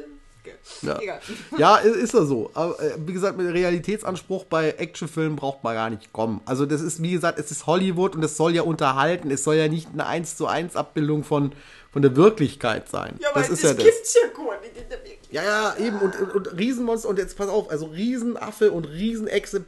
Ja. 0.89 0.99
Egal. 0.99 1.19
Ja, 1.57 1.75
ist 1.77 2.13
ja 2.13 2.23
so. 2.23 2.51
Aber 2.53 2.79
äh, 2.81 2.93
wie 3.05 3.13
gesagt, 3.13 3.37
mit 3.37 3.53
Realitätsanspruch 3.53 4.45
bei 4.45 4.71
Actionfilmen 4.71 5.35
braucht 5.35 5.63
man 5.63 5.75
gar 5.75 5.89
nicht 5.89 6.11
kommen. 6.13 6.41
Also 6.45 6.65
das 6.65 6.81
ist, 6.81 7.01
wie 7.01 7.11
gesagt, 7.11 7.37
es 7.39 7.51
ist 7.51 7.67
Hollywood 7.67 8.15
und 8.15 8.23
es 8.23 8.37
soll 8.37 8.55
ja 8.55 8.61
unterhalten. 8.61 9.29
Es 9.31 9.43
soll 9.43 9.55
ja 9.55 9.67
nicht 9.67 9.89
eine 9.91 10.05
1 10.05 10.37
zu 10.37 10.47
1 10.47 10.75
Abbildung 10.75 11.23
von, 11.23 11.51
von 11.91 12.01
der 12.01 12.15
Wirklichkeit 12.15 12.89
sein. 12.89 13.15
Ja, 13.19 13.29
aber 13.31 13.41
das 13.41 13.49
das, 13.49 13.59
ist 13.59 13.63
ja 13.63 13.73
das. 13.73 13.83
gibt's 13.83 14.13
ja 14.15 14.27
gar 14.29 14.59
nicht 14.61 14.77
in 14.77 14.89
der 14.89 14.97
Wirklichkeit. 14.99 15.18
Ja, 15.31 15.43
ja, 15.43 15.75
eben. 15.77 15.99
Und, 15.99 16.19
und, 16.19 16.33
und 16.33 16.57
Riesenmonster. 16.57 17.09
Und 17.09 17.19
jetzt 17.19 17.37
pass 17.37 17.49
auf, 17.49 17.69
also 17.69 17.87
Riesenaffe 17.87 18.71
und 18.71 18.85
Riesenechse 18.85 19.63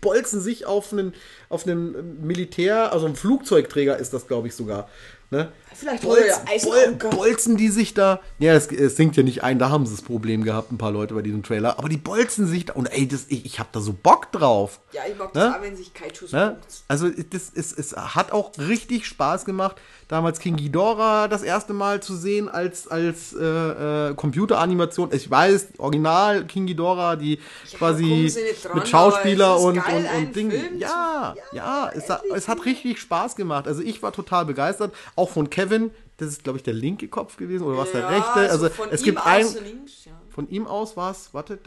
bolzen 0.00 0.40
sich 0.40 0.66
auf 0.66 0.92
einen, 0.92 1.14
auf 1.48 1.66
einen 1.66 2.26
Militär, 2.26 2.92
also 2.92 3.06
ein 3.06 3.16
Flugzeugträger 3.16 3.96
ist 3.96 4.12
das, 4.12 4.26
glaube 4.26 4.48
ich, 4.48 4.54
sogar. 4.54 4.88
Ne? 5.30 5.50
Vielleicht 5.74 6.04
Bolzen, 6.04 6.98
bol, 6.98 7.10
bolzen 7.10 7.56
die 7.56 7.68
sich 7.68 7.92
da. 7.92 8.20
Ja, 8.38 8.54
es, 8.54 8.68
es 8.68 8.96
sinkt 8.96 9.16
ja 9.16 9.22
nicht 9.22 9.42
ein, 9.42 9.58
da 9.58 9.68
haben 9.70 9.84
sie 9.84 9.94
das 9.94 10.02
Problem 10.02 10.44
gehabt, 10.44 10.72
ein 10.72 10.78
paar 10.78 10.92
Leute 10.92 11.14
bei 11.14 11.20
diesem 11.20 11.42
Trailer. 11.42 11.78
Aber 11.78 11.88
die 11.88 11.96
bolzen 11.96 12.46
sich 12.46 12.66
da. 12.66 12.74
Und 12.74 12.86
ey, 12.86 13.08
das, 13.08 13.26
ich, 13.28 13.44
ich 13.44 13.58
hab 13.58 13.72
da 13.72 13.80
so 13.80 13.92
Bock 13.92 14.30
drauf. 14.32 14.80
Ja, 14.92 15.02
ich 15.10 15.18
mag 15.18 15.34
Ne? 15.34 15.40
das 15.40 15.54
auch, 15.54 15.62
wenn 15.62 15.76
sich 15.76 15.92
Kaijus 15.92 16.32
Ne? 16.32 16.58
Also 16.88 17.08
das 17.08 17.50
ist, 17.50 17.78
es 17.78 17.94
hat 17.94 18.32
auch 18.32 18.52
richtig 18.56 19.06
Spaß 19.06 19.44
gemacht, 19.44 19.76
damals 20.08 20.38
King 20.38 20.56
Ghidorah 20.56 21.26
das 21.28 21.42
erste 21.42 21.72
Mal 21.72 22.00
zu 22.00 22.16
sehen 22.16 22.48
als, 22.48 22.86
als 22.88 23.34
äh, 23.34 23.44
äh, 23.44 24.14
Computeranimation. 24.14 25.05
Ich 25.12 25.30
weiß, 25.30 25.68
original 25.78 26.44
King 26.46 26.66
Ghidorah, 26.66 27.16
die 27.16 27.38
quasi 27.76 28.28
sie 28.28 28.42
nicht 28.42 28.64
dran, 28.64 28.78
mit 28.78 28.88
Schauspieler 28.88 29.58
und, 29.60 29.76
geil, 29.76 29.96
und, 29.96 30.06
einen 30.06 30.26
und 30.26 30.34
zu- 30.34 30.78
Ja, 30.78 31.34
ja, 31.36 31.42
Ja, 31.52 31.90
es, 31.94 32.08
hat, 32.10 32.22
es 32.34 32.48
hat 32.48 32.64
richtig 32.64 32.98
Spaß 33.00 33.36
gemacht. 33.36 33.66
Also 33.66 33.82
ich 33.82 34.02
war 34.02 34.12
total 34.12 34.44
begeistert. 34.44 34.94
Auch 35.14 35.30
von 35.30 35.50
Kevin, 35.50 35.90
das 36.18 36.28
ist 36.28 36.44
glaube 36.44 36.58
ich 36.58 36.62
der 36.64 36.74
linke 36.74 37.08
Kopf 37.08 37.36
gewesen 37.36 37.64
oder 37.64 37.78
was 37.78 37.92
der 37.92 38.02
Ja, 38.02 38.08
rechte. 38.08 38.50
Also 38.50 38.68
von 38.70 38.88
es 38.90 39.00
ihm 39.02 39.04
gibt 39.06 39.18
aus 39.18 39.26
ein, 39.26 39.64
Links, 39.64 40.04
ja. 40.04 40.12
von 40.34 40.48
ihm 40.50 40.66
aus 40.66 40.96
war 40.96 41.10
es, 41.10 41.32
warte, 41.32 41.58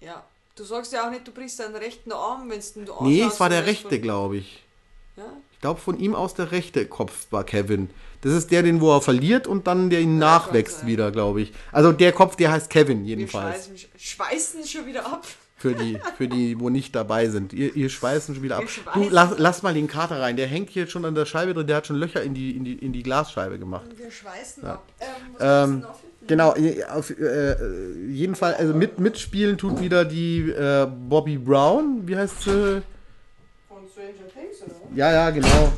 ja. 0.00 0.24
Du 0.56 0.62
sagst 0.62 0.92
ja 0.92 1.06
auch 1.06 1.10
nicht, 1.10 1.26
du 1.26 1.32
brichst 1.32 1.58
deinen 1.58 1.74
rechten 1.74 2.12
Arm, 2.12 2.48
wenn 2.48 2.60
du 2.60 2.66
den 2.74 2.84
nee, 3.00 3.20
anschaust, 3.22 3.34
es 3.34 3.40
war 3.40 3.48
der 3.48 3.66
rechte, 3.66 4.00
glaube 4.00 4.36
ich. 4.36 4.62
Ja? 5.16 5.24
Ich 5.64 5.66
glaube, 5.66 5.80
von 5.80 5.98
ihm 5.98 6.14
aus 6.14 6.34
der 6.34 6.52
rechte 6.52 6.84
Kopf 6.84 7.28
war 7.30 7.42
Kevin. 7.42 7.88
Das 8.20 8.34
ist 8.34 8.50
der, 8.50 8.62
den 8.62 8.82
wo 8.82 8.94
er 8.94 9.00
verliert 9.00 9.46
und 9.46 9.66
dann 9.66 9.88
der 9.88 10.00
ihn 10.02 10.20
Ja, 10.20 10.26
nachwächst 10.26 10.86
wieder, 10.86 11.10
glaube 11.10 11.40
ich. 11.40 11.54
Also 11.72 11.90
der 11.90 12.12
Kopf, 12.12 12.36
der 12.36 12.52
heißt 12.52 12.68
Kevin 12.68 13.00
Wir 13.00 13.16
jedenfalls. 13.16 13.68
schweißen, 13.68 13.88
schweißen 13.96 14.64
schon 14.66 14.84
wieder 14.84 15.06
ab. 15.06 15.26
Für 15.56 15.72
die, 15.72 15.98
für 16.18 16.28
die, 16.28 16.60
wo 16.60 16.68
nicht 16.68 16.94
dabei 16.94 17.30
sind. 17.30 17.54
Ihr, 17.54 17.74
ihr 17.74 17.88
schweißen 17.88 18.34
schon 18.34 18.44
wieder 18.44 18.58
ab. 18.58 18.64
Wir 18.92 19.04
Du, 19.04 19.08
lass, 19.08 19.38
lass 19.38 19.62
mal 19.62 19.72
den 19.72 19.86
Kater 19.88 20.20
rein. 20.20 20.36
Der 20.36 20.48
hängt 20.48 20.68
hier 20.68 20.86
schon 20.86 21.06
an 21.06 21.14
der 21.14 21.24
Scheibe 21.24 21.54
drin. 21.54 21.66
Der 21.66 21.76
hat 21.76 21.86
schon 21.86 21.96
Löcher 21.96 22.22
in 22.22 22.34
die, 22.34 22.54
in 22.54 22.64
die, 22.66 22.74
in 22.74 22.92
die 22.92 23.02
Glasscheibe 23.02 23.58
gemacht. 23.58 23.86
Wir 23.96 24.10
schweißen 24.10 24.66
ab. 24.66 24.82
Ähm, 25.00 25.06
Ähm, 25.80 25.86
Genau, 26.26 26.54
äh, 26.56 26.84
auf 26.84 27.08
äh, 27.08 27.54
jeden 28.06 28.34
Fall, 28.34 28.52
also 28.56 28.74
mit, 28.74 28.98
mitspielen 28.98 29.56
tut 29.56 29.80
wieder 29.80 30.04
die 30.04 30.50
äh, 30.50 30.86
Bobby 31.08 31.38
Brown. 31.38 32.02
Wie 32.06 32.16
heißt 32.16 32.42
sie? 32.42 32.82
Von 33.66 33.78
Stranger 33.90 34.28
Things, 34.30 34.60
oder? 34.62 34.83
Ja, 34.94 35.12
ja, 35.12 35.30
genau. 35.30 35.72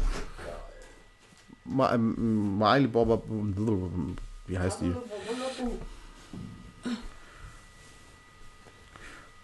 Ähm, 1.92 2.58
Miley 2.58 2.86
Bobber. 2.86 3.22
Wie 4.46 4.58
heißt 4.58 4.80
die? 4.82 4.94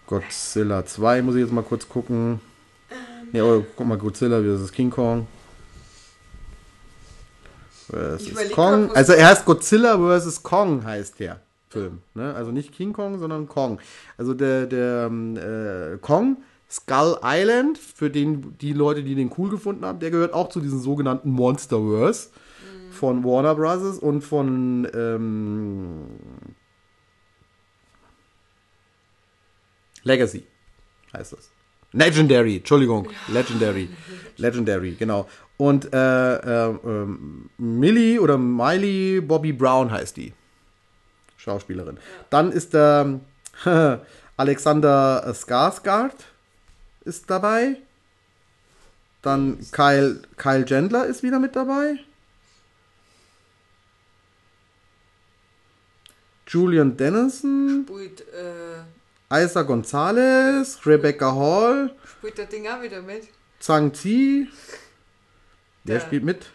Godzilla 0.05 0.85
2 0.85 1.21
muss 1.21 1.35
ich 1.35 1.41
jetzt 1.41 1.51
mal 1.51 1.63
kurz 1.63 1.87
gucken. 1.87 2.39
Ja, 3.31 3.43
oder 3.43 3.65
guck 3.75 3.87
mal, 3.87 3.97
Godzilla 3.97 4.41
vs. 4.41 4.71
King 4.71 4.91
Kong. 4.91 5.27
Versus 7.89 8.51
Kong. 8.51 8.91
Also 8.95 9.13
er 9.13 9.27
heißt 9.27 9.45
Godzilla 9.45 9.97
vs. 9.97 10.43
Kong 10.43 10.83
heißt 10.83 11.19
der 11.19 11.39
Film. 11.69 12.01
Ne? 12.13 12.33
Also 12.35 12.51
nicht 12.51 12.71
King 12.71 12.93
Kong, 12.93 13.19
sondern 13.19 13.47
Kong. 13.47 13.79
Also 14.17 14.33
der, 14.33 14.67
der 14.67 15.07
ähm, 15.07 15.35
äh, 15.37 15.97
Kong, 15.97 16.37
Skull 16.73 17.19
Island, 17.23 17.77
für 17.77 18.09
den, 18.09 18.57
die 18.57 18.73
Leute, 18.73 19.03
die 19.03 19.13
den 19.13 19.31
cool 19.37 19.51
gefunden 19.51 19.85
haben, 19.85 19.99
der 19.99 20.09
gehört 20.09 20.33
auch 20.33 20.49
zu 20.49 20.59
diesen 20.59 20.81
sogenannten 20.81 21.29
Monsterverse 21.29 22.29
mhm. 22.29 22.91
von 22.91 23.23
Warner 23.23 23.53
Bros. 23.53 23.99
und 23.99 24.21
von 24.21 24.87
ähm, 24.91 26.05
Legacy 30.01 30.47
heißt 31.13 31.33
das. 31.33 31.51
Legendary, 31.91 32.57
Entschuldigung, 32.57 33.07
Legendary, 33.27 33.87
Legendary, 34.37 34.95
genau. 34.97 35.29
Und 35.57 35.93
äh, 35.93 36.35
äh, 36.37 36.69
äh, 36.71 37.07
Millie 37.59 38.19
oder 38.19 38.39
Miley 38.39 39.21
Bobby 39.21 39.53
Brown 39.53 39.91
heißt 39.91 40.17
die 40.17 40.33
Schauspielerin. 41.37 41.99
Dann 42.31 42.51
ist 42.51 42.73
der 42.73 43.19
ähm, 43.65 43.99
Alexander 44.37 45.23
Skarsgård, 45.35 46.15
ist 47.05 47.29
dabei. 47.29 47.77
Dann 49.21 49.59
Kyle, 49.71 50.21
Kyle 50.37 50.65
Gendler 50.65 51.05
ist 51.05 51.23
wieder 51.23 51.39
mit 51.39 51.55
dabei. 51.55 51.97
Julian 56.47 56.95
Dennison, 56.97 57.85
Spielt, 57.87 58.21
äh, 58.33 59.43
Isa 59.43 59.61
Gonzalez, 59.63 60.79
Rebecca 60.85 61.33
Hall, 61.33 61.95
spielt 62.05 62.37
der 62.37 62.45
Ding 62.45 62.67
auch 62.67 62.81
wieder 62.81 63.01
mit? 63.01 63.27
Zhang 63.59 63.93
Zi. 63.93 64.47
Der 65.85 65.99
Der- 65.99 66.05
spielt 66.05 66.23
mit. 66.23 66.45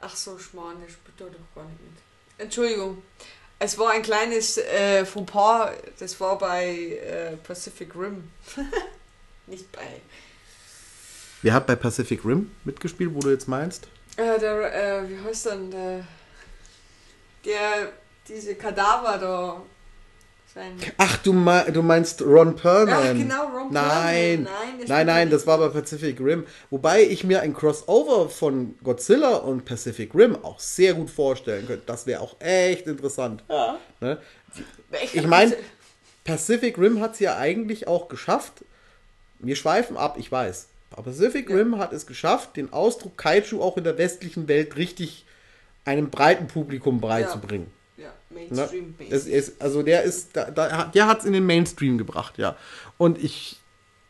Ach 0.00 0.14
so, 0.14 0.38
Schmarrn, 0.38 0.76
der 0.80 0.88
spielt 0.88 1.20
doch 1.20 1.26
gar 1.54 1.64
nicht 1.64 1.80
mit. 1.80 1.92
Entschuldigung. 2.38 3.02
Es 3.60 3.76
war 3.78 3.90
ein 3.90 4.02
kleines 4.02 4.58
äh, 4.58 5.04
Fauxpas, 5.04 5.72
das 5.98 6.20
war 6.20 6.38
bei 6.38 6.98
äh, 7.04 7.36
Pacific 7.36 7.94
Rim. 7.96 8.30
nicht 9.48 9.70
bei. 9.72 10.00
Wer 11.42 11.54
hat 11.54 11.66
bei 11.66 11.76
Pacific 11.76 12.24
Rim 12.24 12.50
mitgespielt, 12.64 13.14
wo 13.14 13.20
du 13.20 13.30
jetzt 13.30 13.48
meinst? 13.48 13.88
Äh, 14.16 14.38
der, 14.40 14.74
äh, 15.04 15.08
wie 15.08 15.18
heißt 15.24 15.46
denn 15.46 15.70
der? 15.70 16.04
Der, 17.44 17.92
diese 18.26 18.54
Kadaver 18.56 19.18
da. 19.18 19.62
Sein. 20.54 20.72
Ach, 20.96 21.18
du, 21.18 21.34
mei- 21.34 21.70
du 21.70 21.82
meinst 21.82 22.22
Ron 22.22 22.56
Perlman. 22.56 22.96
Ach, 22.98 23.12
genau, 23.12 23.46
Ron 23.48 23.70
Nein, 23.72 24.44
Perlman. 24.44 24.44
Nein, 24.44 24.86
nein, 24.88 25.06
nein, 25.06 25.30
da 25.30 25.36
das 25.36 25.46
war 25.46 25.58
bei 25.58 25.68
Pacific 25.68 26.18
Rim. 26.20 26.46
Wobei 26.70 27.02
ich 27.02 27.22
mir 27.22 27.42
ein 27.42 27.52
Crossover 27.54 28.30
von 28.30 28.74
Godzilla 28.82 29.36
und 29.36 29.66
Pacific 29.66 30.14
Rim 30.14 30.42
auch 30.42 30.58
sehr 30.58 30.94
gut 30.94 31.10
vorstellen 31.10 31.66
könnte. 31.66 31.82
Das 31.84 32.06
wäre 32.06 32.22
auch 32.22 32.40
echt 32.40 32.86
interessant. 32.86 33.44
Ja. 33.50 33.78
Ne? 34.00 34.18
Ich 35.12 35.26
meine, 35.26 35.54
Pacific 36.24 36.78
Rim 36.78 37.00
hat 37.02 37.12
es 37.12 37.20
ja 37.20 37.36
eigentlich 37.36 37.86
auch 37.86 38.08
geschafft. 38.08 38.64
Wir 39.38 39.56
schweifen 39.56 39.96
ab, 39.96 40.16
ich 40.18 40.30
weiß. 40.30 40.68
Aber 40.90 41.02
Pacific 41.02 41.50
Ja. 41.50 41.56
Rim 41.56 41.78
hat 41.78 41.92
es 41.92 42.06
geschafft, 42.06 42.56
den 42.56 42.72
Ausdruck 42.72 43.18
Kaiju 43.18 43.60
auch 43.60 43.76
in 43.76 43.84
der 43.84 43.98
westlichen 43.98 44.48
Welt 44.48 44.76
richtig 44.76 45.26
einem 45.84 46.10
breiten 46.10 46.46
Publikum 46.46 47.00
beizubringen. 47.00 47.66
Ja, 47.66 47.78
Ne? 48.30 48.46
Mainstream 48.50 48.94
Das 49.10 49.26
ist, 49.26 49.60
also 49.60 49.82
der 49.82 50.02
ist, 50.02 50.36
da, 50.36 50.50
da, 50.50 50.84
der 50.84 51.06
hat 51.06 51.20
es 51.20 51.24
in 51.24 51.32
den 51.32 51.46
Mainstream 51.46 51.98
gebracht, 51.98 52.38
ja. 52.38 52.56
Und 52.96 53.22
ich 53.22 53.60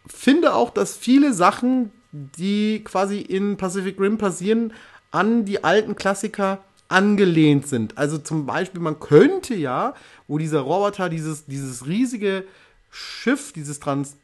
finde 0.07 0.55
auch, 0.55 0.71
dass 0.71 0.97
viele 0.97 1.33
Sachen, 1.33 1.93
die 2.13 2.83
quasi 2.85 3.21
in 3.21 3.57
Pacific 3.57 4.01
Rim 4.01 4.19
passieren, 4.19 4.73
an 5.11 5.45
die 5.45 5.65
alten 5.65 5.95
Klassiker 5.95 6.63
angelehnt 6.89 7.69
sind. 7.69 7.97
Also 7.97 8.19
zum 8.19 8.47
Beispiel, 8.47 8.81
man 8.81 8.99
könnte 8.99 9.55
ja, 9.55 9.95
wo 10.27 10.39
dieser 10.39 10.61
Roboter 10.61 11.09
dieses, 11.09 11.47
dieses 11.47 11.87
riesige 11.87 12.45
Schiff, 12.91 13.53
dieses 13.53 13.81
Trans 13.81 14.17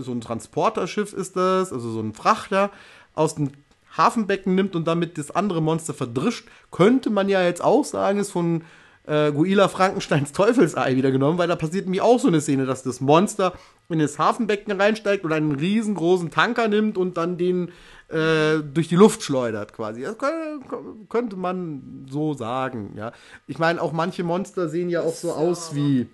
so 0.00 0.12
ein 0.12 0.20
Transporterschiff 0.20 1.12
ist 1.12 1.36
das, 1.36 1.72
also 1.72 1.90
so 1.90 2.00
ein 2.00 2.14
Frachter, 2.14 2.70
aus 3.14 3.34
dem 3.34 3.50
Hafenbecken 3.96 4.54
nimmt 4.54 4.76
und 4.76 4.86
damit 4.86 5.18
das 5.18 5.30
andere 5.30 5.60
Monster 5.60 5.94
verdrischt, 5.94 6.46
könnte 6.70 7.10
man 7.10 7.28
ja 7.28 7.42
jetzt 7.42 7.62
auch 7.62 7.84
sagen, 7.84 8.20
ist 8.20 8.30
von 8.30 8.62
äh, 9.06 9.32
Guila 9.32 9.68
Frankensteins 9.68 10.32
Teufelsei 10.32 10.96
wieder 10.96 11.10
genommen, 11.10 11.38
weil 11.38 11.48
da 11.48 11.56
passiert 11.56 11.86
nämlich 11.86 12.02
auch 12.02 12.20
so 12.20 12.28
eine 12.28 12.40
Szene, 12.40 12.66
dass 12.66 12.82
das 12.82 13.00
Monster 13.00 13.54
in 13.88 13.98
das 13.98 14.18
Hafenbecken 14.18 14.80
reinsteigt 14.80 15.24
und 15.24 15.32
einen 15.32 15.52
riesengroßen 15.52 16.30
Tanker 16.30 16.68
nimmt 16.68 16.96
und 16.96 17.16
dann 17.16 17.36
den 17.36 17.72
äh, 18.08 18.58
durch 18.58 18.88
die 18.88 18.96
Luft 18.96 19.22
schleudert 19.22 19.72
quasi. 19.72 20.02
Das 20.02 20.16
könnte, 20.16 20.60
könnte 21.08 21.36
man 21.36 22.06
so 22.08 22.34
sagen, 22.34 22.92
ja. 22.96 23.12
Ich 23.48 23.58
meine, 23.58 23.82
auch 23.82 23.92
manche 23.92 24.22
Monster 24.22 24.68
sehen 24.68 24.90
ja 24.90 25.02
auch 25.02 25.14
so 25.14 25.32
aus 25.32 25.74
wie 25.74 26.08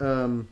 ähm, 0.00 0.48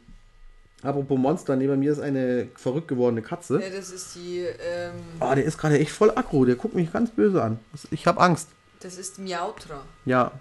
apropos 0.82 1.18
Monster, 1.18 1.56
neben 1.56 1.78
mir 1.78 1.92
ist 1.92 2.00
eine 2.00 2.48
verrückt 2.56 2.88
gewordene 2.88 3.22
Katze. 3.22 3.60
Ja, 3.62 3.70
das 3.70 3.90
ist 3.90 4.14
die, 4.14 4.40
ähm, 4.40 4.94
Ah, 5.20 5.34
der 5.34 5.44
ist 5.44 5.58
gerade 5.58 5.78
echt 5.78 5.92
voll 5.92 6.10
aggro, 6.14 6.44
der 6.44 6.56
guckt 6.56 6.74
mich 6.74 6.92
ganz 6.92 7.10
böse 7.10 7.42
an. 7.42 7.58
Ich 7.90 8.06
habe 8.06 8.20
Angst. 8.20 8.48
das 8.80 8.96
ist 8.98 9.18
Miautra. 9.18 9.82
Ja. 10.04 10.32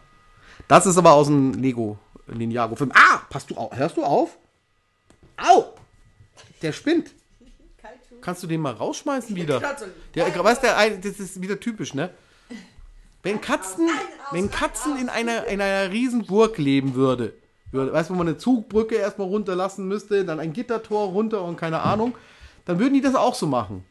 Das 0.68 0.86
ist 0.86 0.98
aber 0.98 1.14
aus 1.14 1.28
dem 1.28 1.54
Lego 1.54 1.98
Ninjago-Film. 2.28 2.92
Ah, 2.94 3.20
passt 3.30 3.50
du 3.50 3.56
auf? 3.56 3.76
Hörst 3.76 3.98
du 3.98 4.04
auf? 4.04 4.38
Au! 5.38 5.66
Der 6.62 6.72
spinnt. 6.72 7.12
Kannst 8.22 8.44
du 8.44 8.48
den 8.48 8.62
mal 8.62 8.74
rausschmeißen 8.74 9.36
wieder? 9.36 9.60
Der, 10.14 10.44
weißt 10.44 10.62
der, 10.62 10.78
ein- 10.78 11.02
das 11.02 11.20
ist 11.20 11.42
wieder 11.42 11.60
typisch, 11.60 11.96
ne? 11.96 12.12
Wenn 13.24 13.42
Katzen, 13.42 13.88
wenn 14.32 14.50
Katzen 14.52 14.98
in 14.98 15.10
einer, 15.10 15.46
in 15.48 15.60
einer 15.62 15.92
riesen 15.92 16.26
Burg 16.26 16.58
leben 16.60 16.94
würde, 16.96 17.34
weißt 17.72 18.10
du, 18.10 18.14
wo 18.14 18.18
man 18.18 18.28
eine 18.28 18.38
Zugbrücke 18.38 18.96
erstmal 18.96 19.28
runterlassen 19.28 19.88
müsste, 19.88 20.26
dann 20.26 20.40
ein 20.40 20.54
Gittertor 20.54 21.10
runter 21.10 21.44
und 21.44 21.58
keine 21.58 21.82
Ahnung, 21.82 22.16
dann 22.66 22.80
würden 22.80 22.94
die 22.94 23.02
das 23.02 23.16
auch 23.16 23.36
so 23.36 23.48
machen. 23.48 23.86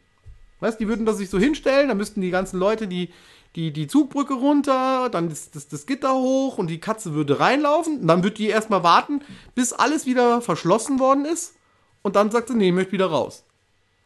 Weißt 0.61 0.79
du, 0.79 0.85
die 0.85 0.89
würden 0.89 1.07
das 1.07 1.17
sich 1.17 1.31
so 1.31 1.39
hinstellen, 1.39 1.89
dann 1.89 1.97
müssten 1.97 2.21
die 2.21 2.31
ganzen 2.31 2.59
Leute 2.59 2.87
die, 2.87 3.11
die, 3.57 3.73
die 3.73 3.89
Zugbrücke 3.89 4.35
runter, 4.35 5.09
dann 5.11 5.29
das, 5.29 5.51
das, 5.51 5.69
das 5.69 5.87
Gitter 5.87 6.15
hoch 6.15 6.59
und 6.59 6.69
die 6.69 6.81
Katze 6.81 7.15
würde 7.15 7.41
reinlaufen. 7.41 8.01
Und 8.01 8.07
dann 8.07 8.23
würde 8.23 8.37
die 8.37 8.49
erstmal 8.49 8.83
warten, 8.83 9.23
bis 9.55 9.73
alles 9.73 10.07
wieder 10.07 10.41
verschlossen 10.41 10.99
worden 11.01 11.25
ist. 11.25 11.55
Und 12.03 12.17
dann 12.17 12.31
sagt 12.31 12.49
sie, 12.49 12.55
nee, 12.55 12.69
ich 12.69 12.75
möchte 12.75 12.93
wieder 12.93 13.07
raus. 13.07 13.45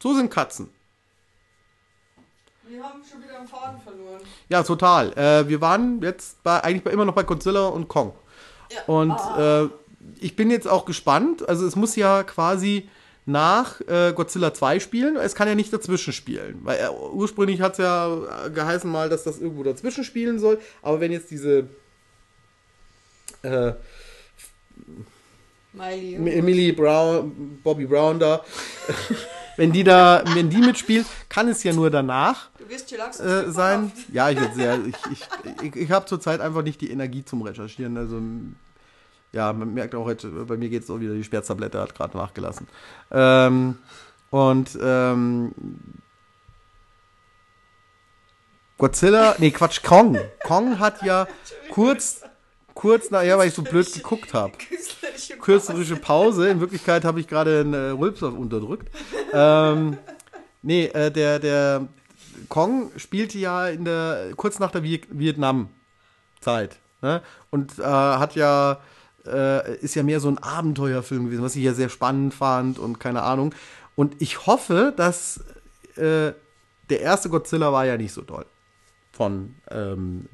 So 0.02 0.14
sind 0.14 0.30
Katzen. 0.30 0.70
Wir 2.66 2.82
haben 2.82 3.02
schon 3.04 3.22
wieder 3.22 3.38
einen 3.38 3.48
Faden 3.48 3.80
verloren. 3.80 4.20
Ja, 4.48 4.62
total. 4.62 5.12
Äh, 5.18 5.48
wir 5.48 5.60
waren 5.60 6.00
jetzt 6.02 6.42
bei, 6.42 6.62
eigentlich 6.64 6.82
bei, 6.82 6.90
immer 6.92 7.04
noch 7.04 7.14
bei 7.14 7.22
Godzilla 7.22 7.68
und 7.68 7.88
Kong. 7.88 8.14
Ja. 8.70 8.82
Und 8.86 9.10
Ah. 9.12 9.64
äh, 9.64 9.68
ich 10.20 10.36
bin 10.36 10.50
jetzt 10.50 10.68
auch 10.68 10.84
gespannt. 10.84 11.48
Also 11.48 11.66
es 11.66 11.76
muss 11.76 11.96
ja 11.96 12.22
quasi 12.22 12.88
nach 13.26 13.80
äh, 13.82 14.12
Godzilla 14.12 14.52
2 14.52 14.80
spielen. 14.80 15.16
Es 15.16 15.34
kann 15.34 15.48
ja 15.48 15.54
nicht 15.54 15.72
dazwischen 15.72 16.12
spielen. 16.12 16.60
Weil 16.62 16.78
äh, 16.78 16.88
ursprünglich 16.90 17.60
hat 17.62 17.72
es 17.72 17.78
ja 17.78 18.46
äh, 18.46 18.50
geheißen 18.50 18.90
mal, 18.90 19.08
dass 19.08 19.24
das 19.24 19.38
irgendwo 19.40 19.62
dazwischen 19.62 20.04
spielen 20.04 20.38
soll. 20.38 20.58
Aber 20.82 21.00
wenn 21.00 21.10
jetzt 21.12 21.30
diese 21.30 21.66
äh, 23.42 23.72
Miley. 25.72 26.14
Emily 26.38 26.72
Brown, 26.72 27.58
Bobby 27.64 27.86
Brown 27.86 28.18
da, 28.20 28.44
wenn 29.56 29.72
die 29.72 29.84
da, 29.84 30.22
wenn 30.34 30.50
die 30.50 30.58
mitspielt, 30.58 31.06
kann 31.28 31.48
es 31.48 31.62
ja 31.62 31.72
nur 31.72 31.90
danach 31.90 32.50
Du 32.64 32.70
wirst 32.70 32.92
äh, 32.92 33.50
sein. 33.50 33.92
Ja, 34.12 34.30
ich, 34.30 34.40
jetzt 34.40 34.54
sehr, 34.56 34.78
ich, 34.86 34.96
ich, 35.12 35.62
ich, 35.62 35.76
ich 35.76 35.90
habe 35.90 36.06
zurzeit 36.06 36.40
einfach 36.40 36.62
nicht 36.62 36.80
die 36.80 36.90
Energie 36.90 37.24
zum 37.24 37.42
Recherchieren. 37.42 37.96
Also, 37.96 38.20
ja, 39.32 39.52
man 39.52 39.74
merkt 39.74 39.94
auch 39.94 40.04
heute, 40.04 40.28
bei 40.28 40.56
mir 40.56 40.68
geht 40.68 40.84
es 40.84 40.90
auch 40.90 41.00
wieder, 41.00 41.14
die 41.14 41.24
Sperrztablette 41.24 41.80
hat 41.80 41.94
gerade 41.94 42.16
nachgelassen. 42.16 42.66
Ähm, 43.10 43.78
und 44.30 44.78
ähm, 44.80 45.52
Godzilla, 48.78 49.34
nee, 49.38 49.50
Quatsch, 49.50 49.82
Kong. 49.82 50.18
Kong 50.44 50.78
hat 50.78 51.02
ja 51.02 51.28
kurz, 51.70 52.22
kurz 52.74 53.10
nachher, 53.10 53.38
weil 53.38 53.48
ich 53.48 53.54
so 53.54 53.62
blöd 53.62 53.92
geguckt 53.92 54.34
habe 54.34 54.52
Künstlerische 55.40 55.96
Pause. 55.96 56.48
In 56.48 56.60
Wirklichkeit 56.60 57.04
habe 57.04 57.20
ich 57.20 57.28
gerade 57.28 57.60
einen 57.60 57.74
äh, 57.74 57.90
Rülpser 57.90 58.32
unterdrückt. 58.32 58.88
Ähm, 59.32 59.98
nee, 60.62 60.86
äh, 60.86 61.10
der, 61.10 61.38
der 61.38 61.86
Kong 62.48 62.90
spielte 62.96 63.38
ja 63.38 63.68
in 63.68 63.84
der, 63.84 64.30
kurz 64.36 64.58
nach 64.58 64.70
der 64.70 64.82
Vi- 64.82 65.06
Vietnam-Zeit. 65.10 66.78
Ne? 67.02 67.22
Und 67.50 67.78
äh, 67.78 67.82
hat 67.82 68.34
ja, 68.34 68.80
äh, 69.26 69.76
ist 69.78 69.94
ja 69.94 70.02
mehr 70.02 70.20
so 70.20 70.28
ein 70.28 70.38
Abenteuerfilm 70.38 71.26
gewesen, 71.26 71.44
was 71.44 71.56
ich 71.56 71.62
ja 71.62 71.74
sehr 71.74 71.88
spannend 71.90 72.34
fand 72.34 72.78
und 72.78 72.98
keine 72.98 73.22
Ahnung. 73.22 73.54
Und 73.96 74.20
ich 74.20 74.46
hoffe, 74.46 74.92
dass 74.96 75.38
äh, 75.96 76.32
der 76.90 77.00
erste 77.00 77.28
Godzilla 77.28 77.72
war 77.72 77.86
ja 77.86 77.96
nicht 77.96 78.12
so 78.12 78.22
toll. 78.22 78.46
Von 79.12 79.54
ähm, 79.70 80.28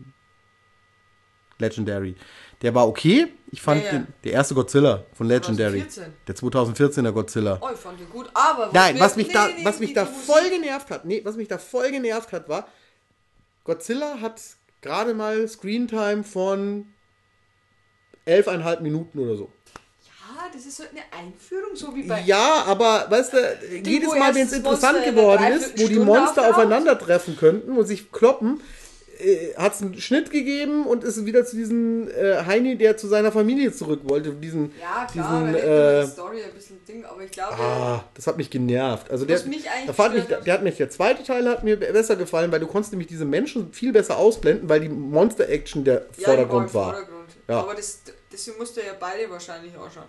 Legendary. 1.61 2.16
Der 2.62 2.74
war 2.74 2.86
okay. 2.86 3.28
Ich 3.52 3.62
fand 3.62 3.80
Ja, 3.82 3.86
ja. 3.86 3.92
Den, 4.00 4.06
der 4.24 4.32
erste 4.32 4.54
Godzilla 4.54 5.04
von 5.14 5.26
Legendary. 5.28 5.86
2014. 5.88 6.12
Der 6.26 6.34
2014er 7.06 7.12
Godzilla. 7.12 7.58
Oh, 7.61 7.68
ich 7.72 7.78
fand 7.78 7.98
den 8.00 8.11
gut, 8.11 8.28
aber... 8.34 8.70
Nein, 8.72 8.96
wir- 8.96 9.02
was 9.02 9.16
mich 9.16 9.28
nee, 9.28 9.32
da, 9.32 9.46
nee, 9.46 9.54
nee, 9.58 9.64
was 9.64 9.78
mich 9.80 9.88
die- 9.90 9.94
da 9.94 10.04
voll 10.06 10.50
genervt 10.50 10.90
hat, 10.90 11.04
nee, 11.04 11.20
was 11.24 11.36
mich 11.36 11.48
da 11.48 11.56
voll 11.58 11.90
genervt 11.90 12.32
hat, 12.32 12.48
war, 12.48 12.68
Godzilla 13.64 14.20
hat 14.20 14.40
gerade 14.82 15.14
mal 15.14 15.46
Screentime 15.48 16.22
von 16.24 16.86
elfeinhalb 18.24 18.80
Minuten 18.82 19.18
oder 19.18 19.36
so. 19.36 19.50
Ja, 20.04 20.46
das 20.52 20.64
ist 20.66 20.76
so 20.76 20.84
eine 20.84 21.00
Einführung, 21.18 21.74
so 21.74 21.94
wie 21.94 22.02
bei... 22.04 22.20
Ja, 22.22 22.64
aber 22.66 23.06
weißt 23.11 23.32
du, 23.32 23.58
jedes 23.84 24.14
Mal, 24.14 24.34
wenn 24.34 24.46
es 24.46 24.52
interessant 24.52 24.98
Monster 24.98 25.12
geworden 25.12 25.44
ist, 25.52 25.78
wo 25.82 25.88
die 25.88 25.98
Monster 25.98 26.48
aufeinandertreffen 26.50 27.36
könnten 27.36 27.76
und 27.76 27.86
sich 27.86 28.12
kloppen, 28.12 28.61
äh, 29.23 29.55
hat 29.57 29.75
es 29.75 29.83
einen 29.83 30.01
Schnitt 30.01 30.31
gegeben 30.31 30.87
und 30.87 31.05
ist 31.05 31.25
wieder 31.27 31.45
zu 31.45 31.57
diesem 31.57 32.09
äh, 32.11 32.45
Heini, 32.45 32.77
der 32.77 32.97
zu 32.97 33.07
seiner 33.09 33.31
Familie 33.33 33.73
zurück 33.73 34.01
wollte. 34.05 34.33
Diesen, 34.33 34.73
Ja, 34.81 35.07
klar, 35.07 35.45
diesen, 35.45 35.55
äh, 35.55 36.03
die 36.05 36.11
Story 36.11 36.43
ein 36.43 36.53
bisschen 36.55 36.85
Ding, 36.87 37.05
aber 37.05 37.23
ich 37.23 37.31
glaube, 37.31 37.55
Ah, 37.59 38.05
das 38.14 38.27
hat 38.27 38.37
mich 38.37 38.51
genervt. 38.51 39.11
Also 39.11 39.25
der, 39.25 39.37
Was 39.37 39.45
da 39.87 39.93
fand 39.93 40.14
mich, 40.14 40.29
hat- 40.29 40.47
der 40.47 40.55
hat 40.55 40.62
mich, 40.62 40.77
der 40.77 40.91
zweite 40.91 41.23
Teil 41.23 41.49
hat 41.49 41.62
mir 41.64 41.77
besser 41.79 42.16
gefallen, 42.16 42.51
weil 42.53 42.61
du 42.61 42.66
konntest 42.66 42.93
nämlich 42.93 43.09
diese 43.09 43.25
Menschen 43.25 43.73
viel 43.73 43.93
besser 43.93 44.16
ausblenden, 44.16 44.68
weil 44.68 44.81
die 44.81 44.89
Monster-Action 44.89 45.85
der 45.85 46.07
ja, 46.16 46.25
Vordergrund 46.27 46.73
war. 46.75 46.93
Vordergrund. 46.95 47.29
Ja. 47.49 47.61
Aber 47.61 47.75
das, 47.75 48.01
deswegen 48.33 48.59
musst 48.59 48.77
du 48.77 48.81
ja 48.81 48.93
beide 48.99 49.29
wahrscheinlich 49.31 49.73
anschauen. 49.75 50.05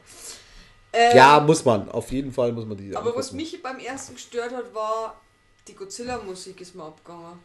Ähm, 0.94 1.16
Ja, 1.18 1.40
muss 1.40 1.64
man. 1.66 1.90
Auf 1.90 2.12
jeden 2.12 2.32
Fall 2.32 2.52
muss 2.52 2.66
man 2.66 2.78
die 2.78 2.96
Aber 2.96 3.16
was 3.16 3.28
angucken. 3.32 3.38
mich 3.38 3.64
beim 3.64 3.80
ersten 3.80 4.14
gestört 4.16 4.54
hat, 4.54 4.74
war 4.74 5.20
die 5.68 5.76
Godzilla-Musik 5.76 6.60
ist 6.62 6.76
mir 6.76 6.84
abgegangen. 6.84 7.40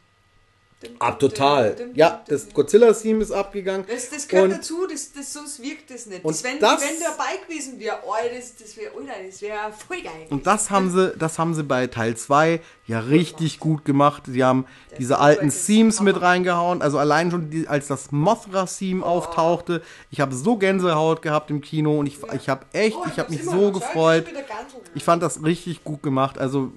Dim, 0.83 0.91
Ab 0.99 1.19
total. 1.19 1.75
dim, 1.75 1.87
dim, 1.89 1.97
Ja, 1.97 2.23
das. 2.29 2.53
Godzilla-Theme 2.53 3.23
ist 3.23 3.33
abgegangen. 3.33 3.87
Das, 3.89 4.11
das 4.11 4.29
gehört 4.29 4.51
Und- 4.51 4.59
dazu, 4.59 4.87
das, 4.87 5.11
das, 5.11 5.33
sonst 5.33 5.63
wirkt 5.63 5.91
das 5.91 6.05
nicht. 6.05 6.23
Und 6.23 6.35
Das, 6.35 6.45
wenn, 6.45 6.59
das- 6.59 6.83
wenn 6.83 7.01
dabei 7.01 7.37
gewesen 7.49 7.81
wäre, 7.81 7.97
oh, 8.07 8.13
das, 8.37 8.57
das 8.57 8.77
wäre 8.77 8.91
das 9.27 9.41
wär 9.41 9.73
voll 9.73 10.03
geil. 10.03 10.27
Und 10.29 10.47
das 10.47 10.69
haben 10.69 10.91
sie, 10.91 11.15
das 11.19 11.39
haben 11.39 11.55
sie 11.55 11.63
bei 11.63 11.87
Teil 11.87 12.15
2 12.15 12.61
ja 12.87 13.01
richtig 13.01 13.59
gut 13.59 13.87
gemacht. 13.87 14.25
Sie 14.27 14.45
haben 14.45 14.67
diese 14.99 15.15
Soundtrack 15.15 15.39
alten 15.39 15.51
Themes 15.67 16.01
mit 16.03 16.21
reingehauen. 16.21 16.83
Also 16.83 16.99
allein 16.99 17.31
schon, 17.31 17.49
die, 17.49 17.67
als 17.67 17.87
das 17.87 18.13
Mothra-Theme 18.13 19.03
Oh. 19.03 19.07
auftauchte, 19.09 19.81
ich 20.11 20.21
habe 20.21 20.35
so 20.35 20.57
Gänsehaut 20.59 21.23
gehabt 21.23 21.51
im 21.51 21.63
Kino 21.63 21.99
und 21.99 22.07
ich, 22.07 22.19
ich 22.35 22.51
habe 22.51 22.67
echt, 22.75 22.97
Oh, 22.99 23.05
ich 23.07 23.13
habe 23.13 23.23
hab's 23.23 23.31
mich 23.31 23.45
so 23.45 23.73
gefreut. 23.73 24.27
ich 24.29 24.97
Ich 24.97 25.05
fand 25.05 25.23
das 25.23 25.43
richtig 25.43 25.85
gut 25.85 26.03
gemacht. 26.03 26.37
Also, 26.37 26.71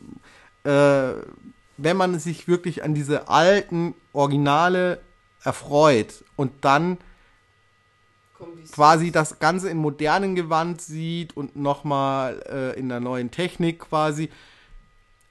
äh, 0.64 1.12
wenn 1.82 1.98
man 1.98 2.20
sich 2.20 2.48
wirklich 2.48 2.84
an 2.84 2.94
diese 2.94 3.30
alten 3.30 3.96
Originale 4.14 5.02
erfreut 5.44 6.24
und 6.36 6.52
dann 6.62 6.98
quasi 8.72 9.12
das 9.12 9.40
Ganze 9.40 9.70
in 9.70 9.78
modernen 9.78 10.36
Gewand 10.36 10.82
sieht 10.82 11.36
und 11.36 11.56
nochmal 11.56 12.42
äh, 12.50 12.80
in 12.80 12.90
der 12.90 13.00
neuen 13.00 13.32
Technik 13.32 13.80
quasi. 13.80 14.30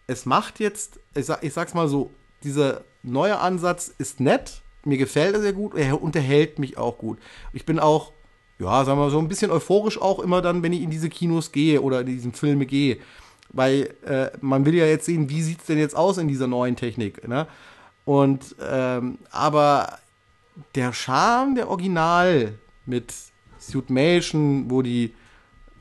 Es 0.07 0.27
macht 0.27 0.61
jetzt, 0.61 1.01
ich, 1.15 1.27
sag, 1.27 1.43
ich 1.43 1.53
sag's 1.53 1.75
mal 1.75 1.89
so, 1.89 2.11
dieser 2.43 2.83
neue 3.03 3.39
Ansatz 3.39 3.93
ist 3.99 4.21
nett, 4.21 4.63
mir 4.85 4.99
gefällt 4.99 5.35
er 5.35 5.41
sehr 5.41 5.53
gut, 5.53 5.75
er 5.75 6.01
unterhält 6.03 6.59
mich 6.59 6.79
auch 6.79 6.99
gut. 6.99 7.19
Ich 7.53 7.65
bin 7.65 7.79
auch, 7.79 8.13
ja, 8.59 8.85
sagen 8.85 8.99
wir 8.99 9.05
mal 9.05 9.11
so 9.11 9.19
ein 9.19 9.29
bisschen 9.29 9.51
euphorisch 9.51 10.01
auch 10.01 10.19
immer 10.19 10.43
dann, 10.43 10.63
wenn 10.63 10.73
ich 10.73 10.83
in 10.83 10.91
diese 10.91 11.09
Kinos 11.09 11.53
gehe 11.53 11.81
oder 11.83 12.01
in 12.01 12.07
diesen 12.07 12.33
Filme 12.33 12.67
gehe. 12.67 12.99
Weil 13.51 13.95
äh, 14.05 14.31
man 14.41 14.67
will 14.67 14.75
ja 14.75 14.87
jetzt 14.87 15.07
sehen, 15.07 15.31
wie 15.31 15.43
sieht's 15.43 15.67
denn 15.67 15.79
jetzt 15.79 15.97
aus 15.97 16.19
in 16.19 16.29
dieser 16.29 16.47
neuen 16.47 16.77
Technik. 16.77 17.27
Ne? 17.27 17.47
Und 18.05 18.57
ähm, 18.61 19.19
aber 19.31 19.99
der 20.75 20.93
Charme 20.93 21.55
der 21.55 21.69
Original 21.69 22.59
mit 22.87 23.13
Suitmation, 23.59 24.71
wo 24.71 24.83
die 24.83 25.15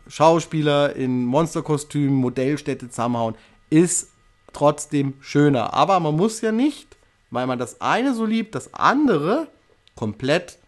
Schauspieler 0.08 0.96
in 0.96 1.26
Monsterkostümen 1.26 2.16
Modellstädte 2.16 2.90
zusammenhauen, 2.90 3.36
ist 3.70 4.12
trotzdem 4.54 5.16
schöner. 5.20 5.74
Aber 5.74 6.00
man 6.00 6.16
muss 6.16 6.42
ja 6.42 6.52
nicht, 6.52 6.98
weil 7.32 7.48
man 7.48 7.60
das 7.60 7.82
eine 7.82 8.14
so 8.14 8.26
liebt, 8.26 8.56
das 8.56 8.74
andere 8.74 9.48
komplett 9.96 10.60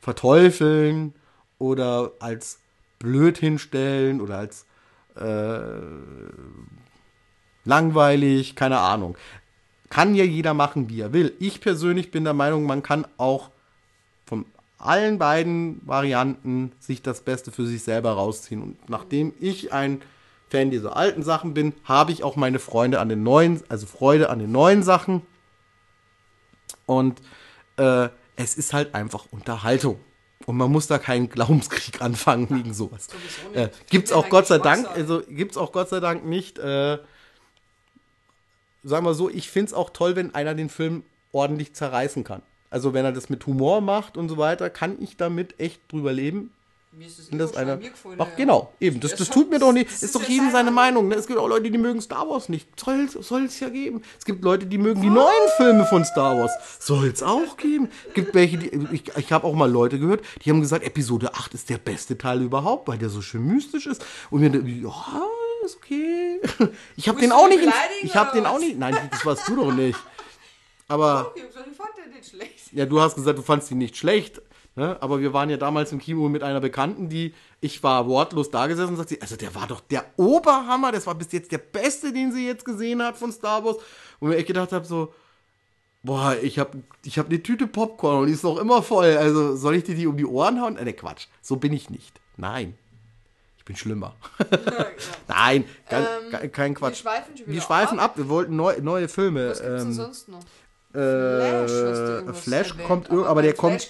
verteufeln 0.00 1.14
oder 1.58 2.12
als 2.20 2.60
blöd 2.98 3.38
hinstellen 3.38 4.20
oder 4.20 4.38
als 4.38 4.66
äh, 5.16 5.80
langweilig, 7.64 8.56
keine 8.56 8.78
Ahnung. 8.78 9.16
Kann 9.90 10.14
ja 10.14 10.24
jeder 10.24 10.54
machen, 10.54 10.88
wie 10.88 11.00
er 11.00 11.12
will. 11.12 11.34
Ich 11.38 11.60
persönlich 11.60 12.10
bin 12.10 12.24
der 12.24 12.34
Meinung, 12.34 12.64
man 12.64 12.82
kann 12.82 13.06
auch 13.16 13.50
von 14.26 14.44
allen 14.78 15.18
beiden 15.18 15.80
Varianten 15.86 16.72
sich 16.80 17.02
das 17.02 17.20
Beste 17.22 17.52
für 17.52 17.66
sich 17.66 17.82
selber 17.82 18.12
rausziehen. 18.12 18.62
Und 18.62 18.88
nachdem 18.88 19.32
ich 19.40 19.72
ein 19.72 20.02
Fan 20.50 20.70
dieser 20.70 20.96
alten 20.96 21.22
Sachen 21.22 21.54
bin, 21.54 21.74
habe 21.84 22.12
ich 22.12 22.22
auch 22.22 22.36
meine 22.36 22.58
Freunde 22.58 23.00
an 23.00 23.08
den 23.08 23.22
neuen, 23.22 23.62
also 23.68 23.86
Freude 23.86 24.30
an 24.30 24.38
den 24.38 24.52
neuen 24.52 24.82
Sachen. 24.82 25.22
Und 26.86 27.20
äh, 27.76 28.08
es 28.36 28.56
ist 28.56 28.72
halt 28.72 28.94
einfach 28.94 29.26
Unterhaltung. 29.30 29.98
Und 30.46 30.56
man 30.56 30.70
muss 30.70 30.86
da 30.86 30.98
keinen 30.98 31.28
Glaubenskrieg 31.28 32.00
anfangen 32.02 32.48
wegen 32.50 32.74
sowas. 32.74 33.08
Äh, 33.54 33.68
gibt's 33.88 34.12
auch 34.12 34.28
Gott 34.28 34.46
sei 34.46 34.58
Dank, 34.58 34.86
also 34.88 35.22
gibt's 35.28 35.56
auch 35.56 35.72
Gott 35.72 35.88
sei 35.88 36.00
Dank 36.00 36.24
nicht. 36.24 36.58
Äh, 36.58 36.98
sagen 38.82 39.06
wir 39.06 39.14
so, 39.14 39.30
ich 39.30 39.50
find's 39.50 39.72
auch 39.72 39.90
toll, 39.90 40.16
wenn 40.16 40.34
einer 40.34 40.54
den 40.54 40.68
Film 40.68 41.04
ordentlich 41.32 41.74
zerreißen 41.74 42.24
kann. 42.24 42.42
Also 42.70 42.92
wenn 42.92 43.04
er 43.04 43.12
das 43.12 43.30
mit 43.30 43.46
Humor 43.46 43.80
macht 43.80 44.16
und 44.16 44.28
so 44.28 44.36
weiter, 44.36 44.68
kann 44.68 45.00
ich 45.00 45.16
damit 45.16 45.58
echt 45.60 45.80
drüber 45.90 46.12
leben. 46.12 46.52
Mir 46.96 47.08
ist 47.08 47.18
das 47.18 47.30
mir 47.30 47.38
gefallen, 47.38 48.18
Ach 48.18 48.28
ja. 48.28 48.34
genau, 48.36 48.72
eben. 48.78 49.00
Das, 49.00 49.16
das 49.16 49.28
tut 49.28 49.50
mir 49.50 49.58
doch 49.58 49.72
nicht. 49.72 49.90
Ist, 49.90 50.04
ist 50.04 50.14
doch 50.14 50.22
jedem 50.22 50.52
seine 50.52 50.70
Meinung. 50.70 51.08
Ne? 51.08 51.16
Es 51.16 51.26
gibt 51.26 51.40
auch 51.40 51.48
Leute, 51.48 51.68
die 51.68 51.78
mögen 51.78 52.00
Star 52.00 52.28
Wars 52.28 52.48
nicht. 52.48 52.68
Soll 52.78 53.44
es 53.46 53.58
ja 53.58 53.68
geben. 53.68 54.02
Es 54.16 54.24
gibt 54.24 54.44
Leute, 54.44 54.66
die 54.66 54.78
mögen 54.78 55.02
die 55.02 55.10
neuen 55.10 55.48
Filme 55.56 55.86
von 55.86 56.04
Star 56.04 56.38
Wars. 56.38 56.52
Soll 56.78 57.08
es 57.08 57.22
auch 57.22 57.56
geben. 57.56 57.88
Es 58.08 58.14
gibt 58.14 58.34
welche, 58.34 58.58
die. 58.58 58.86
Ich, 58.92 59.04
ich 59.16 59.32
habe 59.32 59.44
auch 59.44 59.54
mal 59.54 59.70
Leute 59.70 59.98
gehört, 59.98 60.24
die 60.44 60.50
haben 60.50 60.60
gesagt, 60.60 60.84
Episode 60.84 61.34
8 61.34 61.54
ist 61.54 61.68
der 61.68 61.78
beste 61.78 62.16
Teil 62.16 62.42
überhaupt, 62.42 62.86
weil 62.86 62.98
der 62.98 63.08
so 63.08 63.22
schön 63.22 63.44
mystisch 63.44 63.86
ist. 63.86 64.04
Und 64.30 64.40
mir, 64.40 64.50
ja, 64.50 65.26
ist 65.64 65.76
okay. 65.76 66.40
Ich 66.96 67.08
habe 67.08 67.20
den 67.20 67.32
auch 67.32 67.48
nicht. 67.48 67.60
Ich 68.02 68.14
habe 68.14 68.36
den 68.36 68.46
auch 68.46 68.60
nicht. 68.60 68.78
Nein, 68.78 68.96
das 69.10 69.26
warst 69.26 69.48
du 69.48 69.56
doch 69.56 69.72
nicht. 69.74 69.98
Aber. 70.86 71.32
Okay, 71.32 71.42
ich 71.48 71.76
fand 71.76 71.90
den 71.96 72.12
nicht 72.12 72.28
schlecht. 72.30 72.72
Ja, 72.72 72.86
du 72.86 73.00
hast 73.00 73.16
gesagt, 73.16 73.38
du 73.38 73.42
fandst 73.42 73.70
ihn 73.70 73.78
nicht 73.78 73.96
schlecht. 73.96 74.40
Ne? 74.76 74.96
Aber 75.00 75.20
wir 75.20 75.32
waren 75.32 75.50
ja 75.50 75.56
damals 75.56 75.92
im 75.92 76.00
Kino 76.00 76.28
mit 76.28 76.42
einer 76.42 76.60
Bekannten, 76.60 77.08
die, 77.08 77.32
ich 77.60 77.82
war 77.84 78.08
wortlos 78.08 78.50
da 78.50 78.66
gesessen 78.66 78.90
und 78.90 78.96
sagte, 78.96 79.18
also 79.20 79.36
der 79.36 79.54
war 79.54 79.68
doch 79.68 79.80
der 79.80 80.04
Oberhammer, 80.16 80.90
das 80.90 81.06
war 81.06 81.14
bis 81.14 81.30
jetzt 81.30 81.52
der 81.52 81.58
beste, 81.58 82.12
den 82.12 82.32
sie 82.32 82.44
jetzt 82.46 82.64
gesehen 82.64 83.00
hat 83.02 83.16
von 83.16 83.30
Star 83.30 83.64
Wars. 83.64 83.76
Und 84.18 84.30
mir 84.30 84.36
echt 84.36 84.48
gedacht 84.48 84.72
habe, 84.72 84.84
so, 84.84 85.14
boah, 86.02 86.36
ich 86.42 86.58
habe 86.58 86.82
ich 87.04 87.18
hab 87.20 87.26
eine 87.26 87.40
Tüte 87.42 87.68
Popcorn 87.68 88.22
und 88.22 88.26
die 88.26 88.32
ist 88.32 88.42
noch 88.42 88.58
immer 88.58 88.82
voll. 88.82 89.16
Also 89.16 89.54
soll 89.54 89.76
ich 89.76 89.84
dir 89.84 89.94
die 89.94 90.08
um 90.08 90.16
die 90.16 90.26
Ohren 90.26 90.60
hauen? 90.60 90.76
Äh, 90.76 90.84
Ne, 90.84 90.92
Quatsch, 90.92 91.26
so 91.40 91.54
bin 91.56 91.72
ich 91.72 91.88
nicht. 91.90 92.20
Nein. 92.36 92.76
Ich 93.58 93.64
bin 93.64 93.76
schlimmer. 93.76 94.14
Ja. 94.40 94.86
Nein, 95.28 95.64
kein, 95.88 96.04
Ähm, 96.42 96.50
kein- 96.52 96.74
Quatsch. 96.74 96.96
schweifen 97.00 97.36
schon 97.36 97.46
Wir 97.46 97.60
schweifen 97.62 97.98
ab. 98.00 98.10
ab, 98.10 98.16
wir 98.18 98.28
wollten 98.28 98.56
neu, 98.56 98.74
neue 98.82 99.08
Filme. 99.08 99.50
Was 99.50 99.60
gibt's 99.62 99.76
denn 99.78 99.86
ähm, 99.86 99.92
sonst 99.94 100.28
noch? 100.28 100.40
Äh, 100.94 102.32
Flash, 102.32 102.70
erwähnt, 102.70 102.86
kommt, 102.86 103.10
aber 103.10 103.34
bei 103.34 103.42
der 103.42 103.54
kommt, 103.54 103.88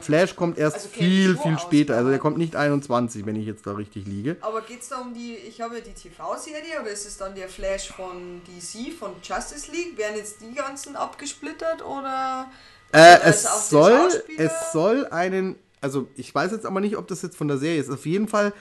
Flash 0.00 0.34
kommt 0.34 0.58
erst 0.58 0.76
Also 0.76 0.88
viel, 0.88 1.36
viel 1.36 1.54
aus, 1.54 1.62
später. 1.62 1.94
Also 1.94 2.08
der 2.08 2.14
aber- 2.14 2.22
kommt 2.22 2.38
nicht 2.38 2.56
21, 2.56 3.24
wenn 3.26 3.36
ich 3.36 3.46
jetzt 3.46 3.66
da 3.66 3.72
richtig 3.72 4.06
liege. 4.06 4.36
Aber 4.40 4.60
geht's 4.62 4.88
da 4.88 4.98
um 4.98 5.14
die, 5.14 5.36
ich 5.36 5.60
habe 5.60 5.76
ja 5.76 5.80
die 5.80 5.92
TV-Serie, 5.92 6.80
oder 6.80 6.90
ist 6.90 7.06
es 7.06 7.16
dann 7.16 7.34
der 7.34 7.48
Flash 7.48 7.92
von 7.92 8.42
DC, 8.46 8.92
von 8.92 9.12
Justice 9.22 9.70
League? 9.70 9.96
Werden 9.96 10.16
jetzt 10.16 10.40
die 10.40 10.54
ganzen 10.54 10.96
abgesplittert 10.96 11.84
oder? 11.84 12.50
Äh, 12.92 13.18
es, 13.24 13.70
soll, 13.70 14.10
es 14.36 14.72
soll 14.72 15.06
einen, 15.06 15.56
also 15.80 16.08
ich 16.16 16.34
weiß 16.34 16.50
jetzt 16.50 16.66
aber 16.66 16.80
nicht, 16.80 16.96
ob 16.96 17.06
das 17.06 17.22
jetzt 17.22 17.36
von 17.36 17.46
der 17.46 17.58
Serie 17.58 17.80
ist. 17.80 17.90
Auf 17.90 18.04
jeden 18.06 18.26
Fall 18.26 18.52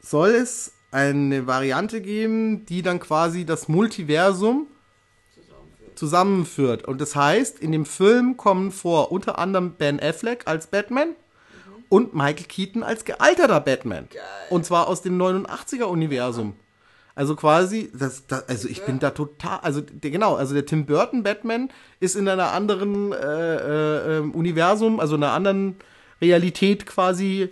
soll 0.00 0.30
es 0.30 0.72
eine 0.92 1.48
Variante 1.48 2.00
geben, 2.00 2.64
die 2.66 2.82
dann 2.82 3.00
quasi 3.00 3.44
das 3.44 3.66
Multiversum 3.66 4.68
zusammenführt. 5.96 6.84
Und 6.86 7.00
das 7.00 7.16
heißt, 7.16 7.58
in 7.58 7.72
dem 7.72 7.86
Film 7.86 8.36
kommen 8.36 8.70
vor 8.70 9.12
unter 9.12 9.38
anderem 9.38 9.72
Ben 9.72 10.00
Affleck 10.00 10.42
als 10.46 10.68
Batman 10.68 11.08
und 11.88 12.14
Michael 12.14 12.46
Keaton 12.46 12.82
als 12.82 13.04
gealterter 13.04 13.60
Batman. 13.60 14.08
Geil. 14.12 14.22
Und 14.50 14.64
zwar 14.64 14.88
aus 14.88 15.02
dem 15.02 15.20
89er-Universum. 15.20 16.54
Also 17.14 17.34
quasi, 17.34 17.90
das, 17.94 18.26
das, 18.26 18.46
also 18.46 18.68
ich 18.68 18.84
bin 18.84 18.98
da 18.98 19.10
total, 19.10 19.60
also 19.62 19.80
der, 19.80 20.10
genau, 20.10 20.34
also 20.34 20.52
der 20.52 20.66
Tim 20.66 20.84
Burton 20.84 21.22
Batman 21.22 21.70
ist 21.98 22.14
in 22.14 22.28
einer 22.28 22.52
anderen 22.52 23.12
äh, 23.12 23.16
äh, 23.16 24.18
ähm, 24.18 24.32
Universum, 24.32 25.00
also 25.00 25.14
einer 25.14 25.32
anderen 25.32 25.76
Realität 26.20 26.84
quasi 26.84 27.48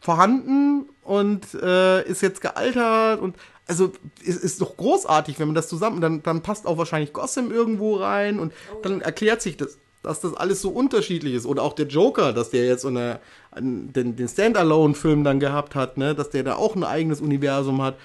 vorhanden 0.00 0.88
und 1.02 1.52
äh, 1.54 2.08
ist 2.08 2.22
jetzt 2.22 2.40
gealtert 2.40 3.20
und 3.20 3.36
also 3.66 3.92
ist, 4.22 4.42
ist 4.42 4.60
doch 4.60 4.76
großartig, 4.76 5.38
wenn 5.38 5.48
man 5.48 5.54
das 5.54 5.68
zusammen, 5.68 6.00
dann, 6.00 6.22
dann 6.22 6.42
passt 6.42 6.66
auch 6.66 6.76
wahrscheinlich 6.78 7.12
Gotham 7.12 7.50
irgendwo 7.50 7.96
rein 7.96 8.38
und 8.38 8.52
dann 8.82 9.00
erklärt 9.00 9.40
sich 9.42 9.56
das, 9.56 9.78
dass 10.02 10.20
das 10.20 10.34
alles 10.34 10.60
so 10.60 10.68
unterschiedlich 10.68 11.34
ist. 11.34 11.46
Oder 11.46 11.62
auch 11.62 11.72
der 11.72 11.86
Joker, 11.86 12.32
dass 12.34 12.50
der 12.50 12.66
jetzt 12.66 12.84
eine, 12.84 13.20
den, 13.58 14.16
den 14.16 14.28
Standalone-Film 14.28 15.24
dann 15.24 15.40
gehabt 15.40 15.74
hat, 15.74 15.96
ne, 15.96 16.14
dass 16.14 16.28
der 16.28 16.42
da 16.42 16.56
auch 16.56 16.76
ein 16.76 16.84
eigenes 16.84 17.22
Universum 17.22 17.80
hat. 17.80 17.96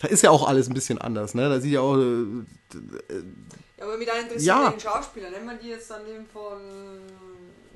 Da 0.00 0.08
ist 0.08 0.22
ja 0.22 0.30
auch 0.30 0.46
alles 0.46 0.68
ein 0.68 0.74
bisschen 0.74 0.98
anders, 0.98 1.34
ne? 1.34 1.48
Da 1.48 1.60
sieht 1.60 1.72
ja 1.72 1.80
auch, 1.80 1.96
äh, 1.96 2.00
Ja, 3.78 3.84
aber 3.84 3.96
mit 3.96 4.08
einem 4.10 4.26
Ja. 4.38 4.74
Schauspieler. 4.78 5.30
Nennen 5.30 5.46
wir 5.46 5.54
die 5.56 5.68
jetzt 5.70 5.90
dann 5.90 6.02
den 6.04 6.26
von 6.26 6.58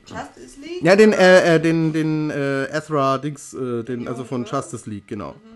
Justice 0.06 0.60
League? 0.60 0.82
ja, 0.82 0.94
den, 0.94 1.12
äh, 1.14 1.54
äh, 1.56 1.60
den, 1.60 1.92
den, 1.92 2.30
äh, 2.30 2.64
Ezra 2.66 3.18
Dings, 3.18 3.54
äh, 3.54 3.82
den, 3.82 4.06
also 4.08 4.24
von 4.24 4.44
Justice 4.44 4.88
League, 4.88 5.06
genau. 5.08 5.30
Ja, 5.30 5.51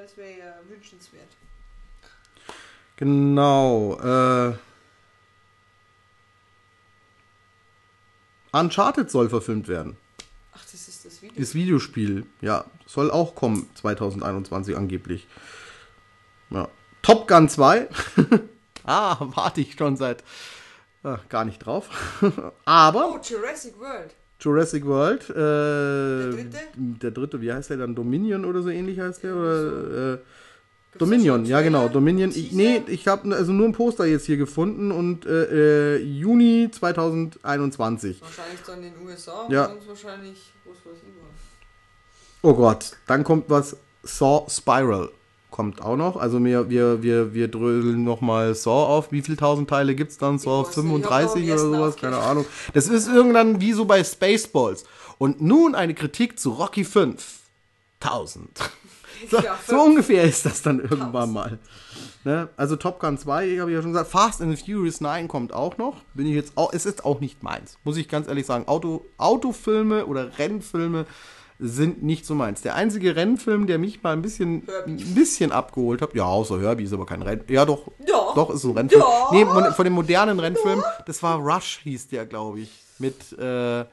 das 0.00 0.16
wäre 0.16 0.38
ja 0.38 0.54
wünschenswert. 0.68 1.28
Genau, 2.96 3.98
äh, 4.00 4.54
Uncharted 8.52 9.10
soll 9.10 9.30
verfilmt 9.30 9.68
werden. 9.68 9.96
Ach, 10.52 10.62
das 10.64 10.88
ist 10.88 11.04
das 11.04 11.22
Video. 11.22 11.40
Das 11.40 11.54
Videospiel, 11.54 12.26
ja, 12.40 12.64
soll 12.86 13.10
auch 13.10 13.34
kommen 13.34 13.70
2021 13.76 14.76
angeblich. 14.76 15.26
Ja. 16.50 16.68
Top 17.02 17.28
Gun 17.28 17.48
2. 17.48 17.88
ah, 18.84 19.16
warte 19.20 19.60
ich 19.60 19.74
schon 19.74 19.96
seit 19.96 20.24
ah, 21.04 21.20
gar 21.28 21.44
nicht 21.44 21.60
drauf. 21.60 21.88
Aber 22.64 23.14
Oh, 23.14 23.20
Jurassic 23.22 23.78
World. 23.78 24.14
Jurassic 24.40 24.84
World, 24.86 25.28
äh, 25.30 25.34
der 25.34 26.30
dritte? 26.30 26.58
der 26.76 27.10
dritte, 27.10 27.40
wie 27.40 27.52
heißt 27.52 27.70
der 27.70 27.76
dann? 27.78 27.94
Dominion 27.94 28.44
oder 28.44 28.62
so 28.62 28.70
ähnlich 28.70 28.98
heißt 28.98 29.22
der? 29.22 29.36
Oder, 29.36 30.14
äh, 30.14 30.18
Dominion, 30.98 31.44
ja 31.44 31.60
genau? 31.60 31.88
Dominion. 31.88 32.30
Ich, 32.30 32.50
nee, 32.52 32.82
ich 32.88 33.06
habe 33.06 33.34
also 33.34 33.52
nur 33.52 33.66
ein 33.68 33.72
Poster 33.72 34.06
jetzt 34.06 34.26
hier 34.26 34.36
gefunden 34.36 34.90
und 34.90 35.24
äh, 35.24 35.96
äh, 35.96 36.02
Juni 36.02 36.68
2021. 36.72 38.20
Wahrscheinlich 38.20 38.60
dann 38.66 38.82
in 38.82 38.94
den 38.94 39.06
USA 39.06 39.46
Ja. 39.48 39.66
und 39.66 39.86
wahrscheinlich, 39.86 40.52
was 40.64 40.76
weiß 40.84 40.98
ich. 41.02 41.10
Oh 42.42 42.54
Gott, 42.54 42.92
dann 43.06 43.22
kommt 43.22 43.44
was, 43.48 43.76
Saw 44.02 44.46
Spiral 44.50 45.10
kommt 45.50 45.82
auch 45.82 45.96
noch. 45.96 46.16
Also 46.16 46.42
wir, 46.44 46.70
wir, 46.70 47.02
wir, 47.02 47.34
wir 47.34 47.48
dröseln 47.48 48.04
nochmal 48.04 48.54
Saw 48.54 48.84
auf. 48.86 49.12
Wie 49.12 49.22
viele 49.22 49.36
tausend 49.36 49.68
Teile 49.68 49.94
gibt's 49.94 50.18
dann? 50.18 50.38
Saw 50.38 50.62
weiß 50.62 50.76
nicht, 50.76 50.76
ich 50.76 50.86
hab 50.86 50.94
noch 50.94 51.08
35 51.10 51.42
am 51.42 51.58
oder 51.58 51.58
sowas? 51.58 51.96
Keine. 51.96 52.18
Ahnung. 52.18 52.46
Das 52.74 52.88
ist 52.88 53.08
irgendwann 53.08 53.60
wie 53.60 53.72
so 53.72 53.84
bei 53.84 54.02
Spaceballs. 54.02 54.84
Und 55.18 55.40
nun 55.40 55.74
eine 55.74 55.94
Kritik 55.94 56.38
zu 56.38 56.50
Rocky 56.50 56.84
5. 56.84 57.40
1000. 58.00 58.48
So, 59.30 59.36
Ja, 59.36 59.58
so 59.68 59.78
ungefähr 59.82 60.24
ist 60.24 60.46
das 60.46 60.62
dann 60.62 60.80
irgendwann 60.80 61.30
mal. 61.30 61.58
Ne? 62.24 62.48
Also 62.56 62.76
Top 62.76 63.00
Gun 63.00 63.18
2, 63.18 63.58
habe 63.58 63.70
ich 63.70 63.74
ja 63.74 63.82
schon 63.82 63.92
gesagt. 63.92 64.10
Fast 64.10 64.40
and 64.40 64.56
the 64.56 64.64
Furious 64.64 65.02
9 65.02 65.28
kommt 65.28 65.52
auch 65.52 65.76
noch. 65.76 65.96
Bin 66.14 66.26
ich 66.26 66.34
jetzt 66.34 66.52
auch, 66.56 66.72
es 66.72 66.86
ist 66.86 67.04
auch 67.04 67.20
nicht 67.20 67.42
meins. 67.42 67.76
Muss 67.84 67.98
ich 67.98 68.08
ganz 68.08 68.28
ehrlich 68.28 68.46
sagen. 68.46 68.66
Auto, 68.66 69.04
Autofilme 69.18 70.06
oder 70.06 70.38
Rennfilme 70.38 71.04
sind 71.60 72.02
nicht 72.02 72.24
so 72.26 72.34
meins. 72.34 72.62
Der 72.62 72.74
einzige 72.74 73.14
Rennfilm, 73.16 73.66
der 73.66 73.78
mich 73.78 74.02
mal 74.02 74.12
ein 74.14 74.22
bisschen, 74.22 74.62
Herbie. 74.66 74.92
ein 74.92 75.14
bisschen 75.14 75.52
abgeholt 75.52 76.00
hat, 76.02 76.14
ja, 76.14 76.24
außer 76.24 76.60
Herbie 76.60 76.84
ist 76.84 76.92
aber 76.92 77.06
kein 77.06 77.22
Renn. 77.22 77.42
Ja, 77.48 77.64
doch. 77.64 77.88
Ja. 78.06 78.32
Doch, 78.34 78.50
ist 78.50 78.64
ein 78.64 78.70
Rennfilm. 78.76 79.02
Ja. 79.02 79.28
Nee, 79.32 79.44
von, 79.72 79.84
dem 79.84 79.92
modernen 79.92 80.40
Rennfilm, 80.40 80.82
das 81.06 81.22
war 81.22 81.38
Rush, 81.38 81.80
hieß 81.82 82.08
der, 82.08 82.26
glaube 82.26 82.60
ich. 82.60 82.82
Mit, 82.98 83.32
äh, 83.38 83.84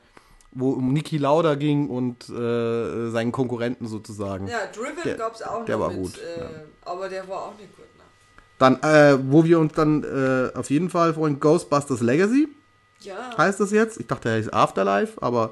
wo 0.51 0.71
um 0.71 0.93
Niki 0.93 1.17
Lauda 1.17 1.55
ging 1.55 1.89
und 1.89 2.29
äh, 2.29 3.09
seinen 3.09 3.31
Konkurrenten 3.31 3.87
sozusagen. 3.87 4.47
Ja, 4.47 4.59
Driven 4.73 5.03
Der- 5.03 5.15
gab's 5.15 5.41
auch 5.41 5.59
noch. 5.59 5.65
der 5.65 5.79
war 5.79 5.89
mit, 5.89 5.97
gut, 5.97 6.17
Äh, 6.19 6.39
ja. 6.41 6.49
Aber 6.85 7.09
der 7.09 7.27
war 7.27 7.43
auch 7.43 7.57
nicht 7.57 7.75
gut. 7.75 7.85
Ne? 7.97 8.03
Dann, 8.57 8.81
äh, 8.81 9.17
wo 9.31 9.43
wir 9.43 9.59
uns 9.59 9.73
dann 9.73 10.03
äh, 10.03 10.57
auf 10.57 10.69
jeden 10.69 10.89
Fall 10.89 11.13
freuen, 11.13 11.39
Ghostbusters 11.39 12.01
Legacy 12.01 12.47
Ja. 13.01 13.15
heißt 13.37 13.59
das 13.59 13.71
jetzt. 13.71 13.99
Ich 13.99 14.07
dachte, 14.07 14.29
er 14.29 14.35
heißt 14.37 14.53
Afterlife, 14.53 15.21
aber 15.21 15.51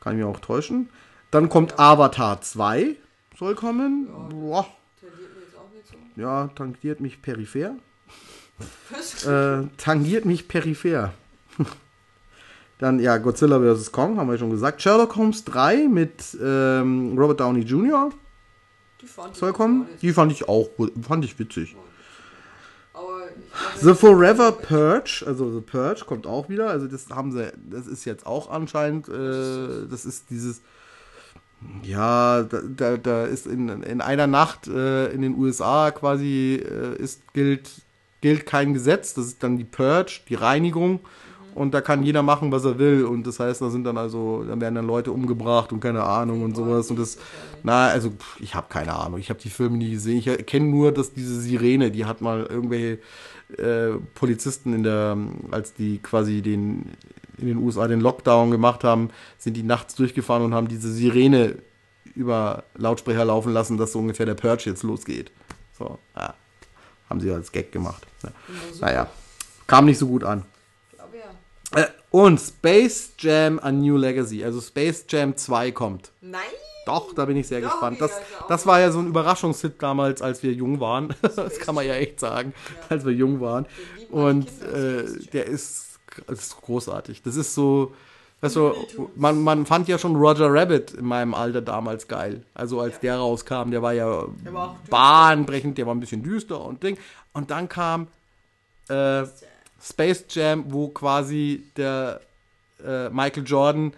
kann 0.00 0.12
ich 0.16 0.24
mir 0.24 0.28
auch 0.28 0.38
täuschen. 0.40 0.88
Dann 1.30 1.48
kommt 1.48 1.78
Avatar 1.78 2.40
2, 2.40 2.96
soll 3.38 3.54
kommen. 3.54 4.08
Boah, 4.30 4.66
Tendiert 5.00 5.34
mir 5.34 5.42
jetzt 5.42 5.56
auch 5.56 5.70
nicht 5.74 5.88
so. 5.88 6.20
ja, 6.20 6.48
tangiert 6.54 7.00
mich 7.00 7.22
peripher. 7.22 7.76
Äh, 9.26 9.66
tangiert 9.76 10.24
mich 10.24 10.48
peripher. 10.48 11.12
Dann, 12.78 13.00
ja, 13.00 13.16
Godzilla 13.18 13.58
vs. 13.58 13.92
Kong, 13.92 14.18
haben 14.18 14.30
wir 14.30 14.38
schon 14.38 14.50
gesagt. 14.50 14.82
Sherlock 14.82 15.16
Holmes 15.16 15.44
3 15.44 15.88
mit 15.88 16.36
ähm, 16.42 17.16
Robert 17.18 17.40
Downey 17.40 17.60
Jr. 17.60 18.10
Die 19.00 19.06
fand 19.06 19.32
ich 19.32 19.38
soll 19.38 19.52
auch 19.52 19.56
kommen. 19.56 19.86
Die 20.00 20.12
fand 20.12 20.32
ich 20.32 20.48
auch, 20.48 20.68
fand 21.02 21.24
ich 21.24 21.38
witzig. 21.38 21.76
The 23.80 23.94
Forever 23.94 24.52
Purge, 24.52 25.22
also 25.26 25.52
The 25.52 25.60
Purge 25.60 26.04
kommt 26.06 26.26
auch 26.26 26.48
wieder. 26.48 26.68
Also 26.68 26.86
das 26.86 27.08
haben 27.10 27.32
sie, 27.32 27.52
das 27.70 27.86
ist 27.86 28.04
jetzt 28.04 28.26
auch 28.26 28.50
anscheinend, 28.50 29.08
äh, 29.08 29.86
das 29.88 30.04
ist 30.04 30.30
dieses, 30.30 30.62
ja, 31.82 32.42
da, 32.42 32.60
da, 32.62 32.96
da 32.96 33.24
ist 33.24 33.46
in, 33.46 33.68
in 33.82 34.00
einer 34.00 34.26
Nacht 34.26 34.66
äh, 34.68 35.08
in 35.12 35.22
den 35.22 35.36
USA 35.36 35.90
quasi 35.90 36.62
äh, 36.62 36.96
ist 37.00 37.32
gilt 37.32 37.70
gilt 38.20 38.46
kein 38.46 38.74
Gesetz. 38.74 39.14
Das 39.14 39.26
ist 39.26 39.42
dann 39.42 39.56
die 39.56 39.64
Purge, 39.64 40.20
die 40.28 40.34
Reinigung. 40.34 41.00
Und 41.54 41.72
da 41.72 41.80
kann 41.80 42.02
jeder 42.02 42.22
machen, 42.22 42.52
was 42.52 42.66
er 42.66 42.78
will. 42.78 43.06
Und 43.06 43.26
das 43.26 43.40
heißt, 43.40 43.62
da 43.62 43.70
sind 43.70 43.84
dann 43.84 43.96
also, 43.96 44.44
da 44.44 44.60
werden 44.60 44.74
dann 44.74 44.86
Leute 44.86 45.10
umgebracht 45.10 45.72
und 45.72 45.80
keine 45.80 46.02
Ahnung 46.02 46.42
und 46.42 46.54
sowas. 46.54 46.90
Und 46.90 46.98
das, 46.98 47.16
na, 47.62 47.86
also 47.86 48.12
ich 48.40 48.54
habe 48.54 48.66
keine 48.68 48.94
Ahnung. 48.94 49.18
Ich 49.18 49.30
habe 49.30 49.40
die 49.40 49.48
Filme 49.48 49.78
nie 49.78 49.92
gesehen. 49.92 50.18
Ich 50.18 50.46
kenne 50.46 50.66
nur, 50.66 50.92
dass 50.92 51.14
diese 51.14 51.40
Sirene, 51.40 51.90
die 51.90 52.04
hat 52.04 52.20
mal 52.20 52.44
irgendwelche 52.44 52.98
äh, 53.56 53.96
Polizisten 54.14 54.74
in 54.74 54.82
der, 54.82 55.16
als 55.50 55.72
die 55.72 55.98
quasi 55.98 56.42
den 56.42 56.90
in 57.38 57.46
den 57.46 57.56
USA 57.58 57.86
den 57.86 58.00
Lockdown 58.00 58.50
gemacht 58.50 58.84
haben, 58.84 59.10
sind 59.38 59.54
die 59.54 59.62
nachts 59.62 59.94
durchgefahren 59.94 60.42
und 60.42 60.54
haben 60.54 60.68
diese 60.68 60.92
Sirene 60.92 61.58
über 62.14 62.64
Lautsprecher 62.76 63.24
laufen 63.24 63.52
lassen, 63.52 63.76
dass 63.76 63.92
so 63.92 63.98
ungefähr 63.98 64.26
der 64.26 64.34
Purge 64.34 64.64
jetzt 64.70 64.82
losgeht. 64.82 65.30
So, 65.78 65.98
ja. 66.16 66.34
Haben 67.10 67.20
sie 67.20 67.30
als 67.30 67.52
Gag 67.52 67.70
gemacht. 67.72 68.06
Ja. 68.22 68.30
Naja, 68.80 69.10
kam 69.66 69.84
nicht 69.84 69.98
so 69.98 70.06
gut 70.08 70.24
an. 70.24 70.44
glaube 70.94 71.16
ja. 71.18 71.80
Äh, 71.82 71.88
und 72.10 72.40
Space 72.40 73.12
Jam 73.18 73.58
A 73.60 73.70
New 73.70 73.96
Legacy, 73.96 74.42
also 74.42 74.60
Space 74.60 75.04
Jam 75.08 75.36
2 75.36 75.72
kommt. 75.72 76.10
Nein! 76.20 76.40
Doch, 76.86 77.12
da 77.14 77.24
bin 77.24 77.36
ich 77.36 77.48
sehr 77.48 77.60
Doch, 77.60 77.72
gespannt. 77.72 78.00
ja, 78.00 78.06
Das, 78.06 78.16
ja 78.16 78.46
das 78.48 78.64
war 78.66 78.78
ja 78.80 78.90
so 78.92 79.00
ein 79.00 79.08
Überraschungshit 79.08 79.82
damals, 79.82 80.22
als 80.22 80.42
wir 80.42 80.52
jung 80.52 80.78
waren. 80.80 81.14
Das 81.36 81.58
kann 81.58 81.74
man 81.74 81.84
ja 81.84 81.94
echt 81.94 82.20
sagen, 82.20 82.54
als 82.88 83.04
wir 83.04 83.12
jung 83.12 83.40
waren. 83.40 83.66
Und 84.10 84.46
äh, 84.62 85.04
der 85.32 85.46
ist, 85.46 85.95
das 86.26 86.40
ist 86.40 86.60
großartig. 86.60 87.22
Das 87.22 87.36
ist 87.36 87.54
so, 87.54 87.94
weißt 88.40 88.56
du, 88.56 88.74
man, 89.16 89.42
man 89.42 89.66
fand 89.66 89.88
ja 89.88 89.98
schon 89.98 90.16
Roger 90.16 90.52
Rabbit 90.52 90.92
in 90.92 91.04
meinem 91.04 91.34
Alter 91.34 91.60
damals 91.62 92.08
geil. 92.08 92.42
Also 92.54 92.80
als 92.80 92.94
Ja. 92.94 93.00
der 93.02 93.16
rauskam, 93.16 93.70
der 93.70 93.82
war 93.82 93.92
ja 93.92 94.24
Der 94.44 94.54
war 94.54 94.78
bahnbrechend, 94.90 95.78
der 95.78 95.86
war 95.86 95.94
ein 95.94 96.00
bisschen 96.00 96.22
düster 96.22 96.60
und 96.60 96.82
Ding. 96.82 96.98
Und 97.32 97.50
dann 97.50 97.68
kam 97.68 98.08
äh, 98.88 99.24
Space 99.82 100.24
Jam, 100.30 100.64
wo 100.68 100.88
quasi 100.88 101.62
der 101.76 102.20
äh, 102.84 103.08
Michael 103.10 103.44
Jordan 103.46 103.92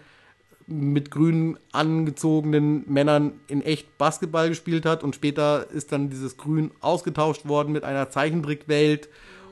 mit 0.67 1.09
grün 1.09 1.57
angezogenen 1.71 2.83
Männern 2.87 3.33
in 3.47 3.61
echt 3.63 3.97
Basketball 3.97 4.49
gespielt 4.49 4.85
hat 4.85 5.03
und 5.03 5.15
später 5.15 5.65
ist 5.71 5.91
dann 5.91 6.09
dieses 6.11 6.37
Grün 6.37 6.69
ausgetauscht 6.79 7.47
worden 7.47 7.73
mit 7.73 7.83
einer 7.83 8.09
Zeichentrickwelt 8.11 9.09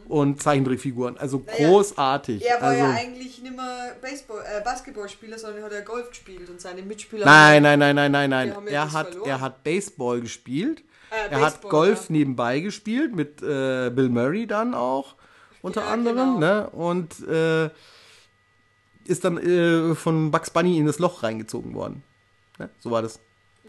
und 0.09 0.41
Zeichentrickfiguren. 0.41 1.17
Also 1.17 1.43
Naja, 1.45 1.69
großartig. 1.69 2.45
Er 2.45 2.61
war 2.61 2.69
also, 2.69 2.83
ja 2.83 2.91
eigentlich 2.91 3.41
nicht 3.41 3.55
mehr 3.55 3.95
Baseball, 4.01 4.43
äh, 4.45 4.63
Basketballspieler, 4.63 5.37
sondern 5.37 5.63
hat 5.63 5.71
er 5.71 5.81
Golf 5.81 6.09
gespielt 6.09 6.49
und 6.49 6.59
seine 6.61 6.81
Mitspieler. 6.81 7.25
Nein, 7.25 7.63
nein, 7.63 7.79
nein, 7.79 7.95
nein, 7.95 8.11
nein, 8.11 8.29
nein. 8.29 8.49
Ja 8.67 8.83
Er 8.83 8.91
hat, 8.93 9.07
verloren. 9.09 9.29
er 9.29 9.41
hat 9.41 9.63
Baseball 9.63 10.21
gespielt. 10.21 10.83
Äh, 11.09 11.31
er 11.31 11.41
hat 11.41 11.61
Golf 11.61 12.09
ja. 12.09 12.13
nebenbei 12.13 12.59
gespielt 12.59 13.15
mit 13.15 13.41
äh, 13.41 13.89
Bill 13.89 14.09
Murray 14.09 14.45
dann 14.47 14.73
auch 14.73 15.15
unter 15.61 15.81
Ja, 15.81 15.87
anderem, 15.87 16.35
genau. 16.35 16.39
ne? 16.39 16.69
Und 16.69 17.27
äh, 17.27 17.69
ist 19.05 19.23
dann 19.23 19.37
äh, 19.37 19.95
von 19.95 20.31
Bugs 20.31 20.49
Bunny 20.49 20.77
in 20.77 20.85
das 20.85 20.99
Loch 20.99 21.23
reingezogen 21.23 21.73
worden. 21.73 22.03
Ne? 22.59 22.69
So 22.79 22.91
war 22.91 23.01
das 23.01 23.19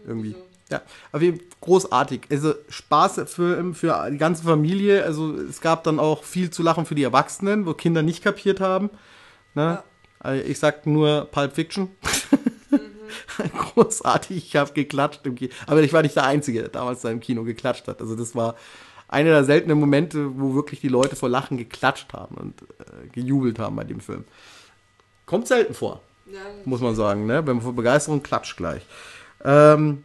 irgendwie. 0.05 0.31
so. 0.31 0.48
Ja, 0.71 0.81
Fall 1.11 1.33
großartig. 1.61 2.21
Also 2.29 2.53
Spaß 2.69 3.21
für, 3.27 3.73
für 3.73 4.09
die 4.11 4.17
ganze 4.17 4.43
Familie. 4.43 5.03
Also 5.03 5.33
es 5.33 5.61
gab 5.61 5.83
dann 5.83 5.99
auch 5.99 6.23
viel 6.23 6.51
zu 6.51 6.61
lachen 6.61 6.85
für 6.85 6.95
die 6.95 7.03
Erwachsenen, 7.03 7.65
wo 7.65 7.73
Kinder 7.73 8.03
nicht 8.03 8.23
kapiert 8.23 8.59
haben. 8.59 8.89
Ne? 9.55 9.81
Also 10.19 10.43
Ich 10.45 10.59
sag 10.59 10.85
nur 10.85 11.27
Pulp 11.31 11.53
Fiction. 11.53 11.89
Großartig, 13.57 14.37
ich 14.37 14.55
habe 14.55 14.73
geklatscht 14.73 15.25
im 15.25 15.35
Kino. 15.35 15.51
Aber 15.65 15.81
ich 15.81 15.93
war 15.93 16.03
nicht 16.03 16.15
der 16.15 16.25
Einzige, 16.25 16.59
der 16.59 16.69
damals 16.69 17.01
da 17.01 17.09
im 17.09 17.19
Kino 17.19 17.43
geklatscht 17.43 17.87
hat. 17.87 18.01
Also 18.01 18.15
das 18.15 18.35
war 18.35 18.55
einer 19.07 19.31
der 19.31 19.43
seltenen 19.43 19.79
Momente, 19.79 20.39
wo 20.39 20.53
wirklich 20.53 20.81
die 20.81 20.87
Leute 20.87 21.15
vor 21.15 21.29
Lachen 21.29 21.57
geklatscht 21.57 22.13
haben 22.13 22.35
und 22.35 22.61
äh, 22.61 23.07
gejubelt 23.11 23.57
haben 23.57 23.75
bei 23.75 23.85
dem 23.85 24.01
Film. 24.01 24.25
Kommt 25.25 25.47
selten 25.47 25.73
vor, 25.73 26.01
Ja, 26.31 26.39
muss 26.65 26.81
man 26.81 26.95
sagen. 26.95 27.25
Ne? 27.25 27.45
Wenn 27.47 27.55
man 27.55 27.63
vor 27.63 27.73
Begeisterung 27.73 28.21
klatscht 28.21 28.57
gleich. 28.57 28.83
Ähm, 29.43 30.03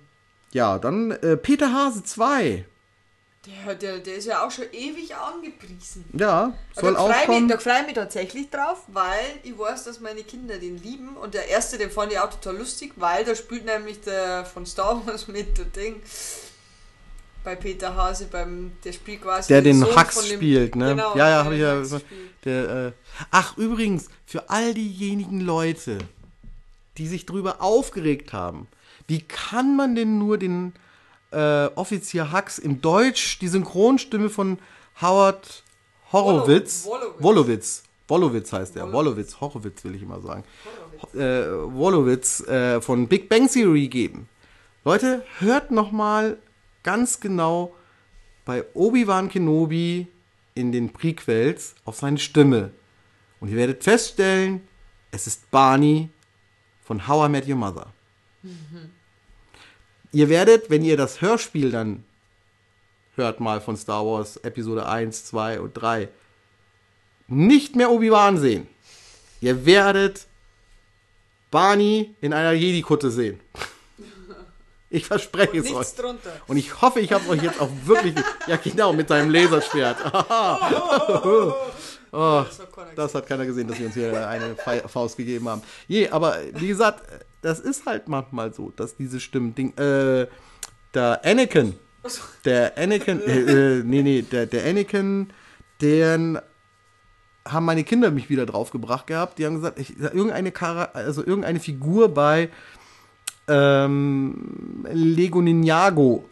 ja, 0.54 0.78
dann 0.78 1.10
äh, 1.10 1.36
Peter 1.36 1.72
Hase 1.72 2.02
2. 2.04 2.64
der, 3.66 3.74
der, 3.74 3.98
der 3.98 4.14
ist 4.14 4.26
ja 4.26 4.46
auch 4.46 4.50
schon 4.50 4.66
ewig 4.72 5.14
angepriesen. 5.14 6.04
Ja, 6.16 6.54
soll 6.74 6.96
auch 6.96 7.12
freue 7.12 7.26
kommen. 7.26 7.48
da 7.48 7.58
freu 7.58 7.72
ich 7.80 7.86
mich 7.86 7.94
tatsächlich 7.96 8.48
drauf, 8.50 8.82
weil 8.86 9.24
ich 9.42 9.58
weiß, 9.58 9.84
dass 9.84 10.00
meine 10.00 10.22
Kinder 10.22 10.56
den 10.58 10.80
lieben. 10.82 11.16
Und 11.16 11.34
der 11.34 11.48
erste, 11.48 11.76
den 11.76 11.90
fand 11.90 12.12
ich 12.12 12.20
auch 12.20 12.30
total 12.30 12.56
lustig, 12.58 12.92
weil 12.96 13.24
da 13.24 13.34
spielt 13.34 13.66
nämlich 13.66 14.00
der 14.00 14.44
von 14.46 14.64
Star 14.64 15.04
Wars 15.06 15.26
mit, 15.36 15.58
der 15.58 15.64
Ding. 15.66 16.00
Bei 17.42 17.56
Peter 17.56 17.94
Hase, 17.94 18.26
beim, 18.30 18.72
der 18.84 18.92
spielt 18.92 19.20
quasi. 19.22 19.48
Der 19.48 19.60
den 19.60 19.84
Hux 19.84 20.14
von 20.14 20.24
dem- 20.28 20.36
spielt, 20.38 20.76
ne? 20.76 20.90
Genau, 20.90 21.14
Ja, 21.16 21.28
ja, 21.28 21.42
der 21.42 21.44
hab 21.44 21.52
ich 21.82 21.90
den 21.90 21.98
ja-. 21.98 22.04
Der, 22.44 22.86
äh, 22.86 22.92
ach, 23.30 23.56
übrigens, 23.58 24.08
für 24.24 24.48
all 24.48 24.72
diejenigen 24.72 25.40
Leute, 25.40 25.98
die 26.96 27.06
sich 27.08 27.26
drüber 27.26 27.60
aufgeregt 27.60 28.32
haben, 28.32 28.68
wie 29.06 29.20
kann 29.20 29.76
man 29.76 29.94
denn 29.94 30.18
nur 30.18 30.38
den 30.38 30.72
äh, 31.30 31.66
Offizier 31.74 32.32
Hux 32.32 32.58
in 32.58 32.80
Deutsch, 32.80 33.38
die 33.38 33.48
Synchronstimme 33.48 34.30
von 34.30 34.58
Howard 35.00 35.62
Horowitz, 36.12 36.84
Wolowitz. 36.86 37.22
Wolowitz, 37.22 37.82
Wolowitz 38.08 38.52
heißt 38.52 38.76
er, 38.76 38.92
Wolowitz. 38.92 39.40
Horowitz 39.40 39.82
will 39.84 39.94
ich 39.94 40.02
immer 40.02 40.20
sagen. 40.20 40.44
äh, 41.14 41.18
Wolowitz 41.18 42.40
äh, 42.46 42.80
von 42.80 43.08
Big 43.08 43.28
Bang 43.28 43.48
Theory 43.48 43.88
geben. 43.88 44.28
Leute, 44.84 45.24
hört 45.38 45.70
noch 45.70 45.90
mal 45.90 46.38
ganz 46.82 47.18
genau 47.18 47.74
bei 48.44 48.64
Obi-Wan 48.74 49.28
Kenobi 49.28 50.06
in 50.54 50.70
den 50.70 50.92
Prequels 50.92 51.74
auf 51.84 51.96
seine 51.96 52.18
Stimme. 52.18 52.70
Und 53.40 53.48
ihr 53.48 53.56
werdet 53.56 53.82
feststellen, 53.82 54.60
es 55.10 55.26
ist 55.26 55.50
Barney 55.50 56.10
von 56.82 57.08
How 57.08 57.26
I 57.26 57.30
Met 57.30 57.48
Your 57.48 57.56
Mother. 57.56 57.93
Ihr 60.12 60.28
werdet, 60.28 60.70
wenn 60.70 60.84
ihr 60.84 60.96
das 60.96 61.20
Hörspiel 61.20 61.70
dann 61.70 62.04
hört 63.16 63.40
mal 63.40 63.60
von 63.60 63.76
Star 63.76 64.04
Wars 64.04 64.36
Episode 64.38 64.86
1, 64.86 65.26
2 65.26 65.60
und 65.60 65.74
3, 65.74 66.08
nicht 67.28 67.76
mehr 67.76 67.90
Obi-Wan 67.90 68.38
sehen. 68.38 68.66
Ihr 69.40 69.66
werdet 69.66 70.26
Barney 71.50 72.14
in 72.20 72.32
einer 72.32 72.52
Jedi-Kutte 72.52 73.10
sehen. 73.10 73.40
Ich 74.90 75.06
verspreche 75.06 75.58
es 75.58 75.72
euch. 75.72 75.88
Drunter. 75.96 76.40
Und 76.46 76.56
ich 76.56 76.80
hoffe, 76.80 77.00
ich 77.00 77.10
habe 77.12 77.28
euch 77.28 77.42
jetzt 77.42 77.60
auch 77.60 77.70
wirklich. 77.84 78.14
Ja, 78.46 78.54
genau, 78.54 78.92
mit 78.92 79.08
seinem 79.08 79.28
Laserschwert. 79.28 79.96
oh, 82.14 82.44
Das 82.96 83.14
hat 83.14 83.26
keiner 83.26 83.46
gesehen, 83.46 83.68
dass 83.68 83.78
wir 83.78 83.86
uns 83.86 83.94
hier 83.94 84.28
eine 84.28 84.56
Faust 84.86 85.16
gegeben 85.16 85.48
haben. 85.48 85.62
Je, 85.88 86.08
aber 86.08 86.38
wie 86.54 86.68
gesagt, 86.68 87.02
das 87.42 87.60
ist 87.60 87.84
halt 87.86 88.08
manchmal 88.08 88.54
so, 88.54 88.70
dass 88.70 88.96
diese 88.96 89.20
Stimmen. 89.20 89.54
Ding, 89.54 89.76
äh, 89.76 90.26
der 90.94 91.20
Anakin, 91.24 91.74
der 92.44 92.78
Anakin, 92.78 93.20
äh, 93.20 93.78
äh, 93.78 93.82
nee, 93.84 94.02
nee, 94.02 94.22
der, 94.22 94.46
der 94.46 94.64
Anakin, 94.64 95.28
den 95.80 96.38
haben 97.46 97.66
meine 97.66 97.84
Kinder 97.84 98.10
mich 98.10 98.30
wieder 98.30 98.46
draufgebracht 98.46 99.06
gehabt. 99.06 99.38
Die 99.38 99.46
haben 99.46 99.56
gesagt, 99.56 99.78
ich, 99.78 99.98
irgendeine, 99.98 100.52
Chara 100.52 100.90
also 100.94 101.24
irgendeine 101.24 101.60
Figur 101.60 102.08
bei 102.08 102.48
ähm, 103.48 104.86
Lego 104.90 105.42
Ninjago, 105.42 106.24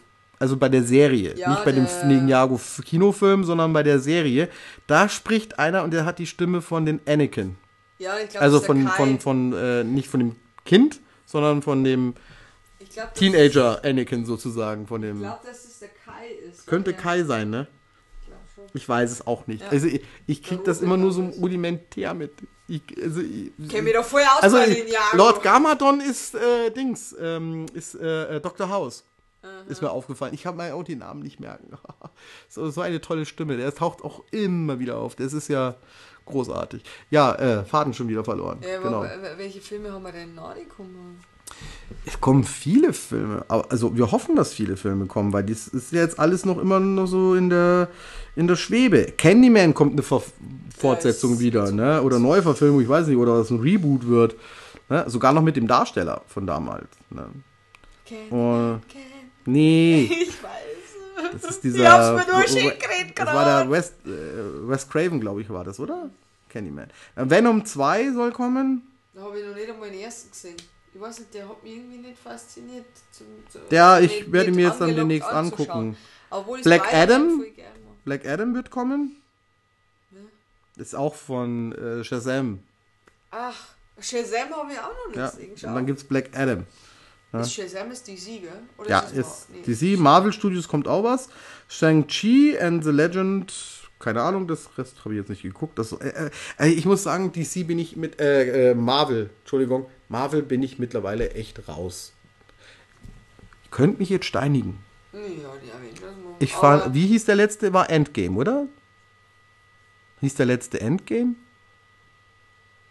also 0.42 0.56
bei 0.56 0.68
der 0.68 0.82
Serie, 0.82 1.36
Ja, 1.36 1.50
nicht 1.50 1.64
bei 1.64 1.70
dem 1.70 1.86
Ninjago 2.06 2.60
Kinofilm, 2.84 3.44
sondern 3.44 3.72
bei 3.72 3.84
der 3.84 4.00
Serie, 4.00 4.48
da 4.88 5.08
spricht 5.08 5.56
einer 5.60 5.84
und 5.84 5.92
der 5.92 6.04
hat 6.04 6.18
die 6.18 6.26
Stimme 6.26 6.60
von 6.60 6.84
den 6.84 7.00
Anakin. 7.06 7.56
Ja, 7.98 8.18
ich 8.18 8.30
glaube, 8.30 8.42
Also 8.44 8.56
ist 8.58 8.66
von, 8.66 8.84
Kai. 8.84 8.96
von, 8.96 9.20
von 9.20 9.52
äh, 9.52 9.84
nicht 9.84 10.08
von 10.08 10.18
dem 10.18 10.36
Kind, 10.64 11.00
sondern 11.26 11.62
von 11.62 11.84
dem 11.84 12.14
ich 12.80 12.90
glaub, 12.90 13.14
Teenager 13.14 13.84
Anakin 13.84 14.26
sozusagen, 14.26 14.88
von 14.88 15.00
Ich 15.04 15.10
dem. 15.10 15.20
glaube, 15.20 15.46
dass 15.46 15.64
es 15.64 15.78
der 15.78 15.90
Kai 16.04 16.26
ist. 16.50 16.66
Könnte 16.66 16.92
Kai 16.92 17.22
sein, 17.22 17.48
ne? 17.48 17.68
Ich. 18.74 18.82
Ich 18.82 18.88
weiß 18.88 19.12
es 19.12 19.24
auch 19.26 19.46
nicht. 19.46 19.62
Ja. 19.62 19.68
Also 19.68 19.86
ich, 19.86 20.02
ich 20.26 20.42
krieg 20.42 20.64
das 20.64 20.80
immer 20.80 20.96
wir 20.96 21.02
nur 21.02 21.12
so 21.12 21.22
rudimentär 21.40 22.14
mit. 22.14 22.32
Ich, 22.66 22.82
also 23.00 23.20
ich, 23.20 23.52
Ich 23.58 23.68
kenne 23.68 23.82
mich 23.82 23.92
doch 23.94 24.04
vorher 24.04 24.28
aus 24.36 24.42
also 24.42 24.56
bei 24.56 24.66
ich, 24.66 24.76
den 24.82 24.88
Jahren. 24.88 25.16
Lord 25.18 25.42
Gamadon 25.42 26.00
ist 26.00 26.34
äh, 26.34 26.70
Dings, 26.70 27.14
ähm, 27.20 27.66
ist 27.74 27.94
äh, 27.94 28.36
äh, 28.36 28.40
Dr. 28.40 28.68
House. 28.68 29.04
Ist 29.68 29.82
mir 29.82 29.90
aufgefallen. 29.90 30.34
Ich 30.34 30.46
habe 30.46 30.56
mir 30.56 30.74
auch 30.74 30.84
den 30.84 30.98
Namen 30.98 31.22
nicht 31.22 31.40
merken. 31.40 31.76
so, 32.48 32.70
so 32.70 32.80
eine 32.80 33.00
tolle 33.00 33.26
Stimme. 33.26 33.56
Der 33.56 33.74
taucht 33.74 34.02
auch 34.02 34.22
immer 34.30 34.78
wieder 34.78 34.98
auf. 34.98 35.16
Das 35.16 35.32
ist 35.32 35.48
ja 35.48 35.74
großartig. 36.26 36.82
Ja, 37.10 37.34
äh, 37.34 37.64
Faden 37.64 37.92
schon 37.92 38.08
wieder 38.08 38.24
verloren. 38.24 38.60
Ja, 38.62 38.80
genau. 38.80 39.04
welche 39.36 39.60
Filme 39.60 39.92
haben 39.92 40.04
wir 40.04 40.12
denn 40.12 40.34
noch 40.34 40.54
gekommen? 40.54 41.20
Es 42.06 42.20
kommen 42.20 42.44
viele 42.44 42.92
Filme. 42.92 43.44
Also 43.48 43.96
wir 43.96 44.10
hoffen, 44.10 44.36
dass 44.36 44.54
viele 44.54 44.76
Filme 44.76 45.06
kommen, 45.06 45.32
weil 45.32 45.44
das 45.44 45.68
ist 45.68 45.92
ja 45.92 46.00
jetzt 46.00 46.18
alles 46.18 46.44
noch 46.44 46.58
immer 46.58 46.80
noch 46.80 47.06
so 47.06 47.34
in 47.34 47.50
der, 47.50 47.88
in 48.36 48.46
der 48.46 48.56
Schwebe. 48.56 49.12
Candyman 49.16 49.74
kommt 49.74 49.92
eine 49.92 50.02
Ver 50.02 50.22
Fortsetzung 50.78 51.38
wieder, 51.38 51.70
ne? 51.70 52.02
Oder 52.02 52.18
Neuverfilmung, 52.18 52.80
ich 52.80 52.88
weiß 52.88 53.06
nicht, 53.06 53.16
oder 53.16 53.38
was 53.38 53.50
ein 53.50 53.60
Reboot 53.60 54.08
wird. 54.08 54.34
Ne? 54.88 55.04
Sogar 55.06 55.32
noch 55.32 55.42
mit 55.42 55.54
dem 55.54 55.68
Darsteller 55.68 56.22
von 56.26 56.44
damals. 56.44 56.88
Ne? 57.10 57.28
Oh, 58.30 58.80
Ken. 58.88 59.11
Nee, 59.46 60.04
Ich 60.22 60.42
weiß. 60.42 61.32
das 61.32 61.44
ist 61.50 61.64
dieser. 61.64 61.82
Ich 61.82 61.88
hab's 61.88 62.26
mir 62.26 62.32
nur 62.32 62.42
geredet 62.72 63.12
Das 63.18 63.26
war 63.26 63.44
der 63.44 63.54
gerade. 63.54 63.70
West, 63.70 63.94
äh, 64.04 64.68
West 64.68 64.90
Craven, 64.90 65.20
glaube 65.20 65.40
ich, 65.42 65.48
war 65.50 65.64
das, 65.64 65.78
oder? 65.80 66.10
Candyman. 66.48 66.88
Äh, 67.16 67.24
Venom 67.30 67.64
2 67.64 68.12
soll 68.12 68.32
kommen. 68.32 68.82
Da 69.14 69.22
habe 69.22 69.38
ich 69.40 69.46
noch 69.46 69.54
nicht 69.54 69.70
einmal 69.70 69.90
den 69.90 70.00
ersten 70.00 70.30
gesehen. 70.30 70.56
Ich 70.94 71.00
weiß 71.00 71.20
nicht, 71.20 71.32
der 71.34 71.48
hat 71.48 71.62
mich 71.62 71.76
irgendwie 71.76 71.98
nicht 71.98 72.18
fasziniert. 72.18 72.84
Zum, 73.12 73.26
zu, 73.48 73.58
Ja, 73.70 73.98
nicht- 74.00 74.20
ich 74.20 74.32
werde 74.32 74.50
nicht 74.50 74.56
mir 74.56 74.68
jetzt 74.68 74.80
dann 74.80 74.94
demnächst 74.94 75.28
angucken. 75.30 75.96
Obwohl 76.30 76.58
ich 76.58 76.64
Black 76.64 76.92
Adam? 76.92 77.42
Black 78.04 78.26
Adam 78.26 78.54
wird 78.54 78.70
kommen. 78.70 79.16
Ja. 80.10 80.18
Ist 80.82 80.94
auch 80.94 81.14
von 81.14 81.72
äh, 81.72 82.04
Shazam. 82.04 82.58
Ach, 83.30 83.56
Shazam 84.00 84.50
habe 84.54 84.72
ich 84.72 84.78
auch 84.78 84.88
noch 84.88 85.06
nicht 85.08 85.16
Ja, 85.16 85.30
gesehen. 85.30 85.68
und 85.70 85.74
dann 85.76 85.86
gibt's 85.86 86.04
Black 86.04 86.30
Adam. 86.36 86.66
Ist 87.40 87.54
Shazam 87.54 87.90
ist 87.90 88.06
DC, 88.06 88.42
gell? 88.42 88.50
Oder 88.76 88.90
Ja, 88.90 88.98
ist 89.00 89.48
Mar- 89.50 89.58
nee. 89.66 89.74
DC, 89.74 89.98
Marvel 89.98 90.32
Studios 90.32 90.68
kommt 90.68 90.86
auch 90.86 91.02
was. 91.02 91.28
Shang-Chi 91.68 92.58
and 92.58 92.84
the 92.84 92.90
Legend, 92.90 93.52
keine 93.98 94.20
Ahnung, 94.22 94.46
das 94.46 94.68
Rest 94.76 94.96
habe 95.04 95.14
ich 95.14 95.18
jetzt 95.20 95.30
nicht 95.30 95.42
geguckt. 95.42 95.78
Das, 95.78 95.92
äh, 95.92 96.30
äh, 96.58 96.68
ich 96.68 96.84
muss 96.84 97.02
sagen, 97.02 97.32
DC 97.32 97.66
bin 97.66 97.78
ich 97.78 97.96
mit, 97.96 98.20
äh, 98.20 98.72
äh, 98.72 98.74
Marvel, 98.74 99.30
Entschuldigung, 99.40 99.86
Marvel 100.10 100.42
bin 100.42 100.62
ich 100.62 100.78
mittlerweile 100.78 101.30
echt 101.32 101.66
raus. 101.68 102.12
Ihr 103.64 103.70
könnt 103.70 103.98
mich 103.98 104.10
jetzt 104.10 104.26
steinigen. 104.26 104.78
Ja, 105.14 105.18
die 105.20 105.70
Avengers. 105.70 106.14
Ich 106.38 106.52
fahr, 106.52 106.92
wie 106.92 107.06
hieß 107.06 107.24
der 107.26 107.36
letzte? 107.36 107.72
War 107.72 107.88
Endgame, 107.88 108.36
oder? 108.38 108.66
Hieß 110.20 110.34
der 110.34 110.46
letzte 110.46 110.80
Endgame? 110.80 111.34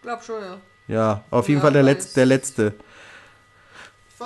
glaub 0.02 0.24
schon, 0.24 0.42
ja. 0.42 0.60
Ja, 0.88 1.24
auf 1.30 1.48
jeden 1.48 1.60
Ja, 1.60 1.62
Fall 1.66 1.74
der. 1.74 1.84
Letz-, 1.84 2.14
der 2.16 2.26
letzte. 2.26 2.74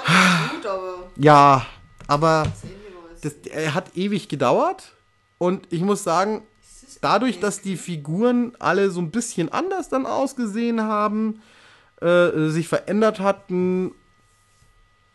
Fand 0.04 0.52
gut, 0.52 0.66
aber 0.66 1.12
Ja, 1.18 1.66
aber 2.08 2.48
das 3.22 3.34
er 3.50 3.74
hat 3.74 3.96
ewig 3.96 4.30
gedauert. 4.30 4.94
Und 5.38 5.68
ich 5.72 5.82
muss 5.82 6.04
sagen, 6.04 6.44
dadurch, 7.02 7.40
dass 7.40 7.62
die 7.62 7.78
Figuren 7.78 8.56
alle 8.60 8.90
so 8.90 9.02
ein 9.02 9.12
bisschen 9.12 9.50
anders 9.50 9.90
dann 9.90 10.06
ausgesehen 10.06 10.82
haben, 10.82 11.42
äh, 12.02 12.50
sich 12.50 12.68
verändert 12.68 13.20
hatten, 13.20 13.92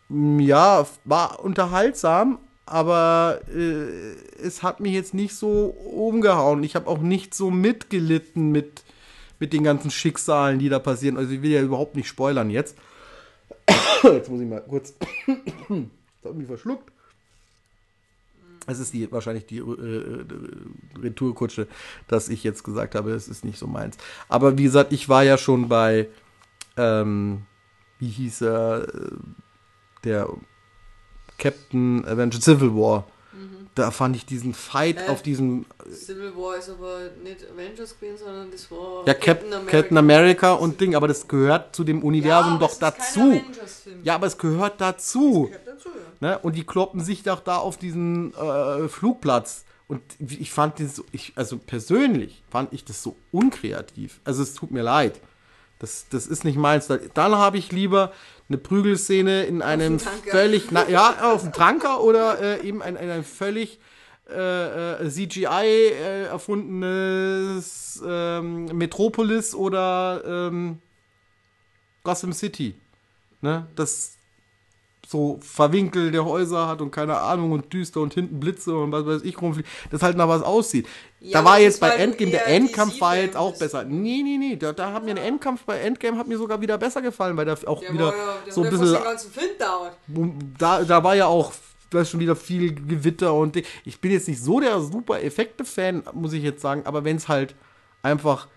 ja, 0.09 0.87
war 1.05 1.41
unterhaltsam, 1.45 2.39
aber 2.67 3.41
äh, 3.55 4.43
es 4.43 4.63
hat 4.63 4.81
mich 4.81 4.93
jetzt 4.93 5.15
nicht 5.15 5.35
so 5.35 5.67
umgehauen. 5.67 6.63
Ich 6.63 6.75
habe 6.75 6.89
auch 6.89 6.99
nicht 6.99 7.35
so 7.35 7.51
mitgelitten 7.51 8.51
mit, 8.51 8.83
mit 9.39 9.53
den 9.53 9.63
ganzen 9.63 9.91
Schicksalen, 9.91 10.59
die 10.59 10.69
da 10.69 10.79
passieren. 10.79 11.17
Also 11.17 11.33
ich 11.33 11.43
will 11.43 11.51
ja 11.51 11.63
überhaupt 11.63 11.97
nicht 11.97 12.09
spoilern 12.09 12.51
jetzt. 12.51 12.77
Jetzt 14.05 14.31
muss 14.31 14.41
ich 14.41 14.49
mal 14.49 14.63
kurz. 14.63 14.95
Das 16.23 16.33
hat 16.33 16.37
mich 16.37 16.49
verschluckt. 16.49 16.93
Es 18.67 18.79
ist 18.79 18.93
die, 18.93 19.11
wahrscheinlich 19.11 19.47
die 19.47 19.57
äh, 19.57 19.63
äh, 19.63 20.25
Retourkutsche, 21.01 21.67
dass 22.09 22.29
ich 22.29 22.45
jetzt 22.45 22.63
gesagt 22.63 22.95
habe, 22.95 23.13
es 23.13 23.27
ist 23.27 23.43
nicht 23.43 23.59
so 23.59 23.67
meins. 23.67 23.97
Aber 24.29 24.59
wie 24.59 24.65
gesagt, 24.65 24.93
ich 24.93 25.09
war 25.09 25.25
ja 25.25 25.39
schon 25.39 25.69
bei, 25.69 26.09
ähm, 26.77 27.47
wie 27.99 28.09
hieß 28.11 28.43
er, 28.43 28.87
äh, 28.95 29.11
der 30.05 30.29
Captain 31.39 32.05
Avenger 32.05 32.41
Civil 32.41 32.75
War. 32.75 33.07
Da 33.81 33.91
fand 33.91 34.15
ich 34.15 34.27
diesen 34.27 34.53
Fight 34.53 34.99
Äh, 34.99 35.11
auf 35.11 35.23
diesem 35.23 35.65
Civil 35.91 36.37
War 36.37 36.57
ist 36.57 36.69
aber 36.69 37.01
nicht 37.25 37.51
Avengers 37.51 37.99
gewesen, 37.99 38.19
sondern 38.19 38.51
das 38.51 38.71
war 38.71 39.07
ja, 39.07 39.15
Cap 39.15 39.43
Captain 39.67 39.97
America 39.97 40.53
und 40.53 40.81
Ding, 40.81 40.95
aber 40.95 41.09
das 41.09 41.27
gehört 41.27 41.75
zu 41.75 41.83
dem 41.83 42.03
Universum 42.03 42.59
doch 42.59 42.79
dazu. 42.79 43.41
Ja, 44.05 44.17
aber 44.17 44.27
es 44.27 44.37
gehört 44.37 44.81
dazu. 44.83 45.47
Gehört 45.47 45.67
dazu, 45.67 45.89
ja. 46.21 46.29
Ne? 46.29 46.39
Und 46.41 46.57
die 46.57 46.65
kloppen 46.65 47.01
sich 47.01 47.23
doch 47.23 47.41
da 47.41 47.57
auf 47.57 47.79
diesen 47.79 48.35
äh, 48.35 48.87
Flugplatz. 48.89 49.65
Und 49.89 50.03
ich 50.21 50.53
fand 50.53 50.79
das 50.79 50.97
so, 50.97 51.05
ich, 51.11 51.33
also 51.37 51.57
persönlich 51.57 52.43
fand 52.51 52.73
ich 52.75 52.85
das 52.85 53.03
so 53.03 53.17
unkreativ. 53.33 54.21
Also 54.25 54.43
es 54.43 54.55
tut 54.55 54.71
mir 54.71 54.83
leid. 54.83 55.19
Das, 55.81 56.07
das 56.11 56.27
ist 56.29 56.45
nicht 56.45 56.57
meins. 56.57 56.87
Da- 56.87 56.99
Dann 57.15 57.35
habe 57.35 57.59
ich 57.59 57.73
lieber 57.73 58.13
eine 58.49 58.59
Prügelszene 58.59 59.45
in 59.45 59.63
einem 59.63 59.99
völlig, 60.31 60.71
na, 60.71 60.89
ja, 60.89 61.33
auf 61.33 61.43
dem 61.43 61.53
Tanker 61.53 62.03
oder 62.03 62.41
äh, 62.41 62.67
eben 62.67 62.81
in, 62.83 62.97
in 62.97 63.11
einem 63.11 63.25
völlig 63.25 63.79
äh, 64.29 64.93
äh, 65.05 65.09
CGI 65.11 65.47
äh, 65.67 66.25
erfundenes 66.27 68.03
ähm, 68.07 68.67
Metropolis 68.77 69.55
oder 69.55 70.23
ähm, 70.27 70.79
Gotham 72.05 72.33
City. 72.33 72.75
Ne? 73.41 73.67
Das 73.77 74.17
so 75.07 75.39
verwinkelte 75.43 76.25
Häuser 76.25 76.69
hat 76.69 76.81
und 76.83 76.93
keine 76.93 77.19
Ahnung 77.19 77.51
und 77.53 77.73
düster 77.73 78.01
und 78.01 78.15
hinten 78.15 78.39
Blitze 78.39 78.77
und 78.77 78.93
was 78.93 79.07
weiß 79.07 79.23
ich 79.23 79.41
rumfliegt, 79.43 79.69
das 79.91 80.03
halt 80.03 80.17
nach 80.17 80.29
was 80.29 80.43
aussieht. 80.43 80.87
Ja, 81.23 81.41
da 81.41 81.45
war 81.45 81.61
jetzt 81.61 81.81
bei 81.81 81.91
du 81.91 82.03
Endgame, 82.03 82.31
der 82.31 82.47
Endkampf 82.47 82.99
war 83.01 83.15
jetzt 83.15 83.37
auch 83.37 83.57
besser. 83.59 83.85
Nee, 83.85 84.23
nee, 84.23 84.39
nee, 84.39 84.57
da, 84.57 84.73
da 84.73 84.93
hat 84.93 85.05
mir 85.05 85.15
der 85.15 85.25
Endkampf 85.25 85.65
bei 85.65 85.79
Endgame 85.79 86.17
hat 86.17 86.27
mir 86.27 86.39
sogar 86.39 86.61
wieder 86.63 86.79
besser 86.79 87.03
gefallen, 87.03 87.37
weil 87.37 87.45
da 87.45 87.55
auch 87.67 87.81
Der 87.81 87.93
wieder 87.93 88.07
war 88.07 88.15
ja, 88.47 88.53
so 88.53 88.63
ein 88.63 88.65
ja 88.65 88.71
bisschen 88.71 88.95
den 88.95 89.03
ganzen 89.03 89.31
Film 89.31 89.51
dauert. 89.59 89.97
da, 90.59 90.83
da 90.83 91.05
war 91.05 91.15
ja 91.15 91.27
auch 91.27 91.53
da 91.91 92.05
schon 92.05 92.21
wieder 92.21 92.37
viel 92.37 92.75
Gewitter 92.75 93.35
und 93.35 93.61
ich 93.85 94.01
bin 94.01 94.13
jetzt 94.13 94.29
nicht 94.29 94.43
so 94.43 94.61
der 94.61 94.81
super 94.81 95.23
Effekte-Fan, 95.23 96.05
muss 96.15 96.33
ich 96.33 96.43
jetzt 96.43 96.63
sagen, 96.63 96.87
aber 96.87 97.05
wenn 97.05 97.17
es 97.17 97.29
halt 97.29 97.55
einfach, 98.01 98.49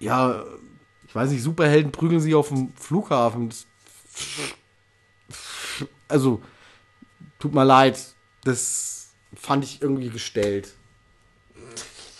ja, 0.00 0.44
ich 1.06 1.14
weiß 1.14 1.30
nicht, 1.30 1.42
Superhelden 1.42 1.92
prügeln 1.92 2.20
sich 2.20 2.34
auf 2.34 2.48
dem 2.48 2.72
Flughafen. 2.74 3.54
Also, 6.08 6.42
tut 7.38 7.54
mir 7.54 7.64
leid, 7.64 7.98
das 8.44 9.10
fand 9.34 9.62
ich 9.62 9.80
irgendwie 9.80 10.10
gestellt. 10.10 10.74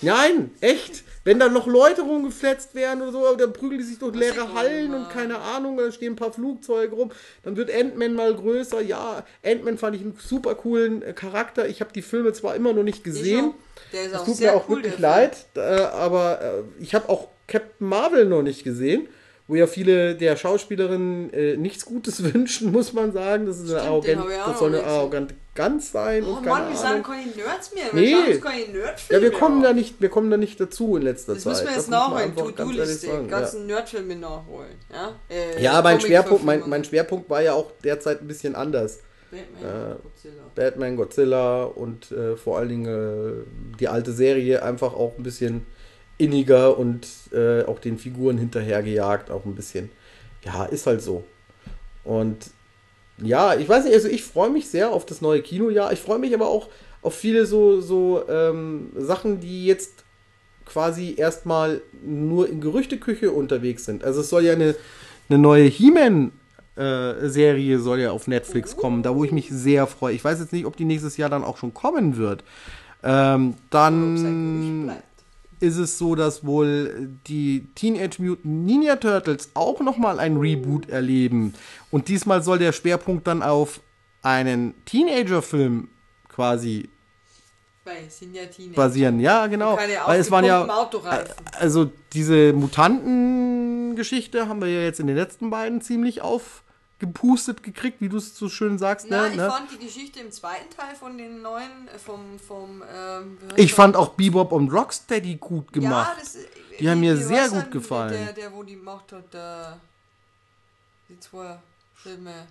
Nein, 0.00 0.50
echt. 0.60 1.04
Wenn 1.24 1.38
da 1.38 1.48
noch 1.48 1.66
Leute 1.66 2.02
rumgefletzt 2.02 2.74
werden 2.74 3.02
oder 3.02 3.12
so, 3.12 3.36
dann 3.36 3.52
prügeln 3.52 3.78
die 3.80 3.84
sich 3.84 3.98
durch 3.98 4.14
leere 4.14 4.54
Hallen 4.54 4.94
und 4.94 5.10
keine 5.10 5.38
Ahnung, 5.38 5.76
da 5.76 5.90
stehen 5.92 6.14
ein 6.14 6.16
paar 6.16 6.32
Flugzeuge 6.32 6.94
rum. 6.94 7.10
Dann 7.42 7.56
wird 7.56 7.70
Ant-Man 7.70 8.14
mal 8.14 8.34
größer. 8.34 8.80
Ja, 8.80 9.24
Ant-Man 9.44 9.76
fand 9.76 9.96
ich 9.96 10.02
einen 10.02 10.16
super 10.18 10.54
coolen 10.54 11.02
äh, 11.02 11.12
Charakter. 11.12 11.68
Ich 11.68 11.80
habe 11.80 11.92
die 11.92 12.02
Filme 12.02 12.32
zwar 12.32 12.54
immer 12.54 12.72
noch 12.72 12.82
nicht 12.82 13.04
gesehen. 13.04 13.52
Der 13.92 14.04
ist 14.04 14.12
Es 14.12 14.18
auch 14.20 14.24
tut 14.24 14.40
mir 14.40 14.54
auch 14.54 14.68
cool, 14.68 14.76
wirklich 14.76 14.98
leid, 14.98 15.36
äh, 15.54 15.60
aber 15.60 16.40
äh, 16.40 16.82
ich 16.82 16.94
habe 16.94 17.08
auch 17.08 17.28
Captain 17.46 17.88
Marvel 17.88 18.26
noch 18.26 18.42
nicht 18.42 18.64
gesehen, 18.64 19.08
wo 19.48 19.54
ja 19.54 19.66
viele 19.66 20.14
der 20.14 20.36
Schauspielerinnen 20.36 21.32
äh, 21.32 21.56
nichts 21.56 21.84
Gutes 21.84 22.22
wünschen, 22.34 22.70
muss 22.72 22.92
man 22.92 23.12
sagen. 23.12 23.46
Das 23.46 23.58
ist 23.58 23.70
eine 23.72 23.80
Stimmt, 23.80 24.06
den 24.06 24.18
arrogant, 24.18 24.42
auch 24.42 24.50
das 24.50 24.58
soll 24.58 24.74
eine 24.74 24.84
arrogante 24.84 25.34
Gans 25.58 25.92
sein 25.92 26.24
Oh 26.24 26.28
und 26.36 26.44
keine 26.44 26.48
Mann, 26.48 26.72
wir 26.72 26.80
Ahnung. 26.80 26.94
sind 26.94 27.04
keine 27.04 27.26
Nerds 27.48 27.74
mehr. 27.74 27.84
Nee. 27.92 28.10
Wir 28.12 28.34
uns 28.36 28.44
keine 28.44 28.66
Nerdfilme 28.78 29.24
Ja, 29.26 29.30
wir 29.32 29.38
kommen 29.38 29.62
da 29.62 29.72
nicht, 29.72 30.00
wir 30.00 30.08
kommen 30.08 30.30
da 30.30 30.36
nicht 30.36 30.58
dazu 30.60 30.96
in 30.96 31.02
letzter 31.02 31.34
Das 31.34 31.42
Zeit. 31.42 31.52
müssen 31.52 31.66
wir 31.66 31.74
jetzt 31.74 31.90
nachholen. 31.90 32.22
einfach 32.24 32.44
ganz 32.54 32.70
To-Do-Liste. 32.70 33.06
sagen, 33.08 33.28
ja. 33.28 33.38
Ganzen 33.40 33.66
Nerdfilme 33.66 34.16
nachholen. 34.16 34.74
Ja, 34.92 35.12
äh, 35.28 35.62
Ja, 35.62 35.82
mein 35.82 36.00
Schwerpunkt, 36.00 36.44
mein, 36.44 36.62
mein 36.68 36.84
Schwerpunkt 36.84 37.28
war 37.28 37.42
ja 37.42 37.52
auch 37.54 37.72
derzeit 37.84 38.20
ein 38.22 38.28
bisschen 38.28 38.54
anders. 38.54 39.00
Batman, 39.30 39.96
Godzilla. 40.02 40.42
Batman, 40.54 40.96
Godzilla 40.96 41.62
und 41.64 42.12
äh, 42.12 42.36
vor 42.36 42.56
allen 42.58 42.68
Dingen 42.70 42.86
äh, 42.86 43.76
die 43.78 43.88
alte 43.88 44.12
Serie 44.12 44.62
einfach 44.62 44.94
auch 44.94 45.18
ein 45.18 45.22
bisschen 45.22 45.66
inniger 46.16 46.78
und 46.78 47.06
äh, 47.32 47.62
auch 47.64 47.78
den 47.78 47.98
Figuren 47.98 48.38
hinterhergejagt, 48.38 49.30
auch 49.30 49.44
ein 49.44 49.54
bisschen. 49.54 49.90
Ja, 50.44 50.64
ist 50.64 50.86
halt 50.86 51.02
so. 51.02 51.24
Und 52.04 52.38
ja, 53.22 53.54
ich 53.54 53.68
weiß 53.68 53.84
nicht, 53.84 53.94
also 53.94 54.08
ich 54.08 54.22
freue 54.22 54.50
mich 54.50 54.68
sehr 54.68 54.90
auf 54.90 55.06
das 55.06 55.20
neue 55.20 55.42
Kinojahr. 55.42 55.92
Ich 55.92 56.00
freue 56.00 56.18
mich 56.18 56.34
aber 56.34 56.48
auch 56.48 56.68
auf 57.02 57.14
viele 57.14 57.46
so, 57.46 57.80
so 57.80 58.22
ähm, 58.28 58.90
Sachen, 58.96 59.40
die 59.40 59.66
jetzt 59.66 60.04
quasi 60.64 61.14
erstmal 61.16 61.80
nur 62.04 62.48
in 62.48 62.60
Gerüchteküche 62.60 63.30
unterwegs 63.30 63.84
sind. 63.84 64.04
Also 64.04 64.20
es 64.20 64.28
soll 64.28 64.44
ja 64.44 64.52
eine, 64.52 64.74
eine 65.28 65.38
neue 65.38 65.64
He-Man 65.64 66.32
äh, 66.76 67.28
Serie 67.28 67.80
soll 67.80 68.00
ja 68.00 68.12
auf 68.12 68.28
Netflix 68.28 68.76
kommen, 68.76 69.02
da 69.02 69.14
wo 69.14 69.24
ich 69.24 69.32
mich 69.32 69.48
sehr 69.50 69.86
freue. 69.86 70.14
Ich 70.14 70.24
weiß 70.24 70.38
jetzt 70.38 70.52
nicht, 70.52 70.64
ob 70.64 70.76
die 70.76 70.84
nächstes 70.84 71.16
Jahr 71.16 71.28
dann 71.28 71.42
auch 71.42 71.56
schon 71.56 71.74
kommen 71.74 72.16
wird. 72.16 72.44
Ähm, 73.02 73.54
dann. 73.70 74.92
Ist 75.60 75.76
es 75.76 75.98
so, 75.98 76.14
dass 76.14 76.44
wohl 76.44 77.10
die 77.26 77.68
Teenage 77.74 78.22
Mutant 78.22 78.44
Ninja 78.44 78.96
Turtles 78.96 79.50
auch 79.54 79.80
nochmal 79.80 80.18
ein 80.18 80.36
Reboot 80.36 80.88
erleben. 80.88 81.54
Und 81.90 82.08
diesmal 82.08 82.42
soll 82.42 82.58
der 82.58 82.72
Schwerpunkt 82.72 83.26
dann 83.26 83.42
auf 83.42 83.80
einen 84.22 84.74
Teenager-Film 84.84 85.88
quasi 86.28 86.88
ja 87.84 88.74
basieren. 88.74 89.20
Ja, 89.20 89.46
genau. 89.46 89.76
Keine 89.76 89.94
Weil 90.04 90.20
es 90.20 90.30
waren 90.30 90.44
ja, 90.44 90.66
also 91.58 91.90
diese 92.12 92.52
Mutanten-Geschichte 92.52 94.48
haben 94.48 94.60
wir 94.60 94.68
ja 94.68 94.82
jetzt 94.82 95.00
in 95.00 95.06
den 95.06 95.16
letzten 95.16 95.50
beiden 95.50 95.80
ziemlich 95.80 96.22
aufgepustet 96.98 97.62
gekriegt, 97.62 98.00
wie 98.00 98.08
du 98.08 98.16
es 98.16 98.36
so 98.36 98.48
schön 98.48 98.78
sagst. 98.78 99.06
Na, 99.08 99.22
ne? 99.22 99.28
ich 99.30 99.36
ne? 99.36 99.48
fand 99.48 99.70
die 99.70 99.78
Geschichte 99.84 100.20
im 100.20 100.32
zweiten 100.32 100.68
Teil 100.74 100.94
von 100.94 101.16
den 101.16 101.42
neuen, 101.42 101.88
äh, 101.88 101.98
vom, 101.98 102.38
vom, 102.38 102.82
ähm, 102.92 103.38
Ich 103.56 103.72
fand 103.72 103.96
auch 103.96 104.10
Bebop 104.10 104.52
und 104.52 104.70
Rocksteady 104.70 105.36
gut 105.36 105.72
gemacht. 105.72 106.14
Ja, 106.16 106.20
das, 106.20 106.36
äh, 106.36 106.46
Die 106.80 106.90
haben 106.90 107.00
mir 107.00 107.16
wie 107.16 107.22
sehr 107.22 107.48
gut 107.48 107.70
gefallen. 107.70 108.12
Der, 108.12 108.32
der, 108.32 108.52
wo 108.52 108.62
die 108.62 108.74
gemacht 108.74 109.12
hat, 109.12 109.32
der, 109.32 109.78
die 111.08 111.18
zwei 111.20 111.58
Filme. 111.94 112.46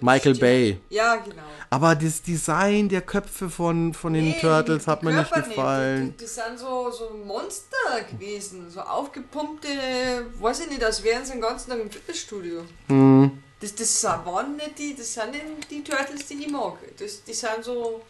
Michael 0.00 0.32
ich- 0.32 0.40
Bay. 0.40 0.80
Ja, 0.88 1.16
genau. 1.16 1.42
Aber 1.68 1.94
das 1.94 2.22
Design 2.22 2.88
der 2.88 3.02
Köpfe 3.02 3.50
von, 3.50 3.92
von 3.94 4.12
den 4.14 4.24
Nee, 4.24 4.38
Turtles 4.40 4.86
hat 4.86 5.02
mir 5.02 5.12
nicht 5.12 5.32
gefallen. 5.32 6.14
Die, 6.18 6.24
die 6.24 6.26
sind 6.28 6.58
so, 6.58 6.90
so 6.90 7.10
Monster 7.24 7.76
gewesen, 8.10 8.68
so 8.70 8.80
aufgepumpte, 8.80 9.68
weiß 10.40 10.60
ich 10.60 10.70
nicht, 10.70 10.82
als 10.84 11.02
wären 11.04 11.24
sie 11.24 11.32
den 11.32 11.40
ganzen 11.42 11.70
Tag 11.70 11.80
im 11.80 11.90
Fitnessstudio. 11.90 12.62
Hm. 12.88 13.30
Das, 13.60 13.74
das 13.74 14.00
sind- 14.00 14.24
waren 14.26 14.56
nicht 14.56 14.78
die, 14.78 14.94
das 14.96 15.12
sind 15.12 15.32
nicht 15.32 15.70
die 15.70 15.84
Turtles, 15.84 16.26
die 16.26 16.34
ich 16.44 16.50
mag. 16.50 16.74
Das, 16.98 17.22
die 17.24 17.34
sind 17.34 17.62
so, 17.62 18.00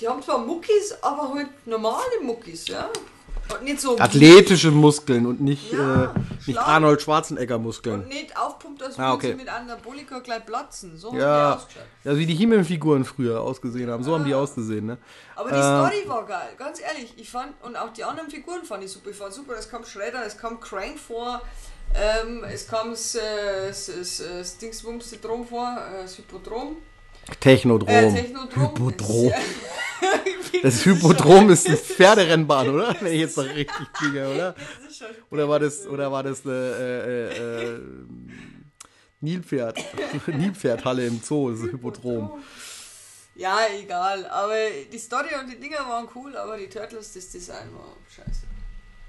die 0.00 0.08
haben 0.08 0.22
zwar 0.22 0.38
Muckis, 0.38 0.94
aber 1.02 1.32
halt 1.34 1.48
normale 1.66 2.20
Muckis, 2.22 2.66
ja. 2.68 2.88
Und 3.52 3.62
nicht 3.62 3.80
so 3.80 3.96
Athletische 3.98 4.72
Muskeln 4.72 5.24
und 5.24 5.40
nicht, 5.40 5.72
Ja, 5.72 6.06
äh, 6.06 6.08
nicht. 6.46 6.58
Arnold 6.58 7.00
Schwarzenegger 7.02 7.58
Muskeln. 7.58 8.00
und 8.02 8.08
nicht 8.08 8.36
aufpumpt, 8.76 8.82
als 8.82 8.98
Ah, 8.98 9.12
okay. 9.14 9.28
sie 9.28 9.34
mit 9.34 9.48
Anabolika 9.48 10.18
gleich 10.20 10.44
platzen. 10.44 10.96
So 10.96 11.08
haben 11.10 11.18
Ja, 11.18 11.50
die 11.52 11.56
ausgeschaut. 11.58 11.82
also 12.04 12.18
wie 12.18 12.26
die 12.26 12.34
He-Man-Figuren 12.34 13.04
früher 13.04 13.40
ausgesehen 13.40 13.90
haben. 13.90 14.02
So 14.04 14.14
haben 14.14 14.24
die 14.24 14.34
ausgesehen, 14.34 14.86
ne? 14.86 14.98
Aber 15.34 15.50
die 15.50 15.56
Äh, 15.56 15.60
Story 15.62 16.08
war 16.08 16.26
geil, 16.26 16.48
ganz 16.58 16.80
ehrlich. 16.80 17.14
Ich 17.16 17.30
fand, 17.30 17.52
und 17.62 17.76
auch 17.76 17.92
die 17.92 18.04
anderen 18.04 18.30
Figuren 18.30 18.64
fand 18.64 18.84
ich 18.84 18.92
super. 18.92 19.10
Ich 19.10 19.16
fand 19.16 19.32
super, 19.32 19.54
es 19.58 19.68
kam 19.68 19.84
Shredder, 19.84 20.24
es 20.26 20.36
kam 20.36 20.60
Crank 20.60 20.98
vor, 20.98 21.42
ähm, 21.94 22.44
es 22.44 22.66
kam 22.66 22.90
das, 22.90 23.14
äh, 23.14 23.20
das, 23.68 23.86
das, 23.86 24.58
das 24.58 24.80
vor, 24.80 24.96
äh, 24.98 26.02
das 26.02 26.14
Hippodrom. 26.16 26.76
Technodrom. 27.40 27.88
Äh, 27.88 28.12
Technodrom. 28.12 28.62
Hypodrom. 28.70 29.32
Das 30.62 30.84
Hypodrom 30.84 31.50
ist 31.50 31.66
eine 31.66 31.76
Pferderennbahn, 31.76 32.70
oder? 32.70 32.94
Wenn 33.00 33.12
ich 33.12 33.20
jetzt 33.20 33.36
noch 33.36 33.44
richtig 33.44 33.92
kriege, 33.92 34.26
oder? 34.28 34.54
Oder 35.30 35.48
war 35.48 35.58
das, 35.60 35.86
oder 35.86 36.10
war 36.10 36.22
das 36.22 36.44
eine 36.46 36.54
äh, 36.54 37.36
äh, 37.36 37.74
äh, 37.74 37.80
Nilpferd? 39.20 39.78
Nilpferdhalle 40.26 41.06
im 41.06 41.20
Zoo, 41.22 41.50
das 41.50 41.60
ist 41.60 41.72
Hypodrom. 41.72 42.30
Ja, 43.34 43.58
egal. 43.78 44.26
Aber 44.26 44.54
die 44.90 44.98
Story 44.98 45.28
und 45.40 45.50
die 45.50 45.58
Dinger 45.60 45.78
waren 45.88 46.08
cool, 46.14 46.36
aber 46.36 46.56
die 46.56 46.68
Turtles, 46.68 47.12
das 47.12 47.28
Design 47.30 47.68
war 47.74 47.96
scheiße. 48.14 48.42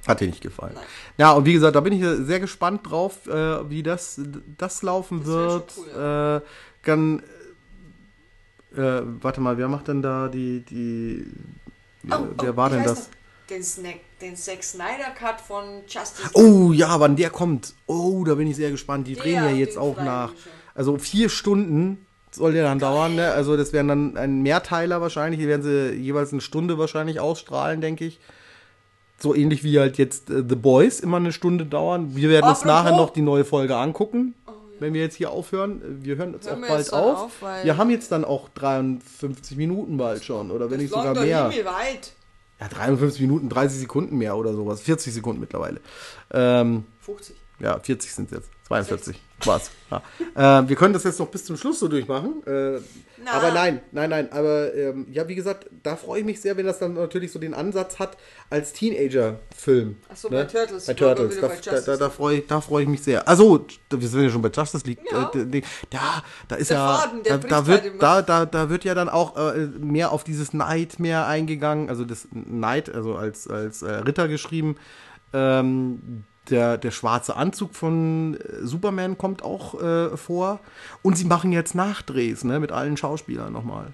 Hat 0.08 0.22
dir 0.22 0.28
nicht 0.28 0.42
gefallen. 0.42 0.74
Nein. 0.76 0.84
Ja, 1.18 1.32
und 1.34 1.46
wie 1.46 1.54
gesagt, 1.54 1.76
da 1.76 1.82
bin 1.82 1.94
ich 1.94 2.26
sehr 2.26 2.40
gespannt 2.40 2.90
drauf, 2.90 3.28
äh, 3.28 3.70
wie 3.70 3.84
das, 3.84 4.20
das 4.58 4.82
laufen 4.82 5.20
Das 5.20 5.28
wird. 5.28 5.74
cool, 5.78 6.42
äh, 6.42 6.48
dann, 6.86 7.20
äh, 8.76 9.02
warte 9.22 9.42
mal, 9.42 9.58
wer 9.58 9.68
macht 9.68 9.90
denn 9.90 10.02
da 10.02 10.30
die, 10.30 10.62
die, 10.62 11.26
wer, 12.04 12.28
wer 12.40 12.56
war 12.56 12.68
ich 12.68 12.76
denn 12.76 12.84
das? 12.86 13.10
noch, 13.10 13.17
Den, 13.50 13.64
Snack, 13.64 14.00
den 14.22 14.36
Zack 14.36 14.64
Snyder 14.64 15.12
Cut 15.18 15.40
von 15.40 15.64
Justice 15.88 16.30
Oh 16.34 16.72
ja, 16.74 17.00
wann 17.00 17.16
der 17.16 17.30
kommt. 17.30 17.74
Oh, 17.86 18.24
da 18.26 18.36
bin 18.36 18.48
ich 18.48 18.56
sehr 18.58 18.72
gespannt. 18.72 19.08
Die 19.08 19.14
Der, 19.14 19.24
drehen 19.24 19.34
ja 19.36 19.50
jetzt 19.52 19.78
auch 19.78 19.98
nach. 19.98 20.34
Also 20.76 20.98
vier 20.98 21.30
Stunden 21.30 22.06
soll 22.32 22.54
der 22.54 22.64
dann 22.66 22.78
dauern, 22.80 23.16
ne? 23.16 23.32
Also 23.32 23.56
das 23.58 23.72
wären 23.74 23.88
dann 23.88 24.18
ein 24.18 24.42
Mehrteiler 24.44 25.00
wahrscheinlich. 25.02 25.40
Die 25.40 25.48
werden 25.48 25.62
sie 25.64 25.94
jeweils 25.96 26.32
eine 26.32 26.42
Stunde 26.42 26.78
wahrscheinlich 26.78 27.20
ausstrahlen, 27.20 27.80
denke 27.82 28.06
ich. 28.06 28.20
So 29.20 29.34
ähnlich 29.34 29.64
wie 29.64 29.80
halt 29.80 29.98
jetzt 29.98 30.30
äh, 30.30 30.44
The 30.48 30.56
Boys 30.56 31.00
immer 31.00 31.18
eine 31.18 31.32
Stunde 31.32 31.66
dauern. 31.66 32.16
Wir 32.16 32.30
werden 32.30 32.48
uns 32.50 32.66
nachher 32.66 32.92
noch 32.92 33.10
die 33.10 33.22
neue 33.24 33.46
Folge 33.46 33.76
angucken, 33.76 34.36
Oh, 34.46 34.52
ja. 34.52 34.56
wenn 34.80 34.94
wir 34.94 35.02
jetzt 35.02 35.16
hier 35.16 35.32
aufhören. 35.32 35.82
Wir 36.04 36.18
hören 36.18 36.34
jetzt 36.34 36.48
Hören 36.48 36.64
auch 36.64 36.68
bald 36.68 36.94
auf. 36.94 37.18
auf, 37.42 37.64
wir 37.64 37.78
haben 37.78 37.90
jetzt 37.90 38.12
dann 38.12 38.24
auch 38.24 38.50
53 38.50 39.58
Minuten 39.58 39.98
bald 39.98 40.24
schon. 40.24 40.52
Oder 40.52 40.70
wenn 40.70 40.80
nicht 40.80 40.94
sogar 40.94 41.16
mehr. 41.16 41.50
Weit. 41.50 42.12
Ja, 42.60 42.68
53 42.68 43.22
Minuten, 43.22 43.50
30 43.50 43.80
Sekunden 43.80 44.18
mehr 44.18 44.36
oder 44.36 44.54
sowas. 44.54 44.82
40 44.82 45.14
Sekunden 45.14 45.40
mittlerweile. 45.40 45.80
Ähm, 46.32 46.86
50. 47.02 47.36
ja, 47.60 47.80
40 47.80 48.14
sind 48.14 48.32
es 48.32 48.38
jetzt. 48.38 48.50
42. 48.68 49.22
Was? 49.46 49.72
Ja. 49.92 50.60
äh, 50.62 50.68
wir 50.68 50.76
können 50.76 50.94
das 50.94 51.04
jetzt 51.04 51.20
noch 51.20 51.28
bis 51.28 51.46
zum 51.46 51.56
Schluss 51.58 51.80
so 51.80 51.88
durchmachen. 51.88 52.46
Äh, 52.46 52.80
Na. 53.28 53.34
aber 53.34 53.52
nein, 53.52 53.82
nein, 53.92 54.10
nein. 54.10 54.32
Aber 54.32 54.74
ähm, 54.74 55.06
ja, 55.12 55.28
wie 55.28 55.36
gesagt, 55.36 55.70
da 55.84 55.98
freue 55.98 56.22
ich 56.22 56.26
mich 56.26 56.40
sehr, 56.40 56.56
wenn 56.56 56.66
das 56.66 56.80
dann 56.80 56.94
natürlich 56.94 57.32
so 57.32 57.40
den 57.40 57.54
Ansatz 57.54 58.00
hat 58.00 58.18
als 58.50 58.72
Teenager-Film. 58.72 59.98
Ach 60.10 60.16
so, 60.16 60.30
bei 60.30 60.46
Turtles. 60.46 60.86
Bei 60.86 60.94
Turtles. 60.94 61.40
Da, 61.40 61.48
da, 61.48 61.82
da, 61.82 61.98
da 61.98 62.10
freue 62.10 62.38
ich, 62.38 62.48
da 62.48 62.62
freu 62.62 62.82
ich 62.82 62.88
mich 62.88 63.04
sehr. 63.04 63.28
Also, 63.28 63.66
wir 63.90 64.08
sind 64.08 64.24
ja 64.24 64.30
schon 64.30 64.42
bei 64.42 64.50
Justice 64.50 64.88
League. 64.88 65.00
Ja. 65.12 65.30
Äh, 65.36 65.62
da, 65.90 66.24
da 66.48 66.56
ist 66.56 66.70
Der 66.70 66.78
ja. 66.78 66.98
Faden, 66.98 67.24
da, 67.24 67.38
da, 67.38 67.56
halt 67.58 67.68
wird, 67.68 68.02
da, 68.02 68.22
da, 68.22 68.46
da 68.46 68.70
wird 68.70 68.86
ja 68.86 68.96
dann 68.96 69.10
auch 69.10 69.36
äh, 69.36 69.68
mehr 69.80 70.14
auf 70.14 70.24
dieses 70.24 70.54
Nightmare 70.54 71.26
eingegangen. 71.26 71.90
Also 71.90 72.06
das 72.06 72.30
Knight, 72.32 72.94
also 72.94 73.16
als, 73.16 73.48
als 73.50 73.82
äh, 73.82 73.92
Ritter 73.92 74.30
geschrieben. 74.30 74.78
Ähm, 75.34 76.24
der, 76.50 76.78
der 76.78 76.92
schwarze 76.92 77.36
Anzug 77.36 77.76
von 77.76 78.36
äh, 78.36 78.66
Superman 78.66 79.18
kommt 79.18 79.44
auch 79.44 79.82
äh, 79.82 80.16
vor. 80.18 80.60
Und 81.02 81.18
sie 81.18 81.26
machen 81.26 81.52
jetzt 81.52 81.76
Nachdrehs, 81.76 82.44
ne, 82.44 82.60
mit 82.60 82.72
allen 82.72 82.98
Schauspielern 82.98 83.52
nochmal. 83.54 83.94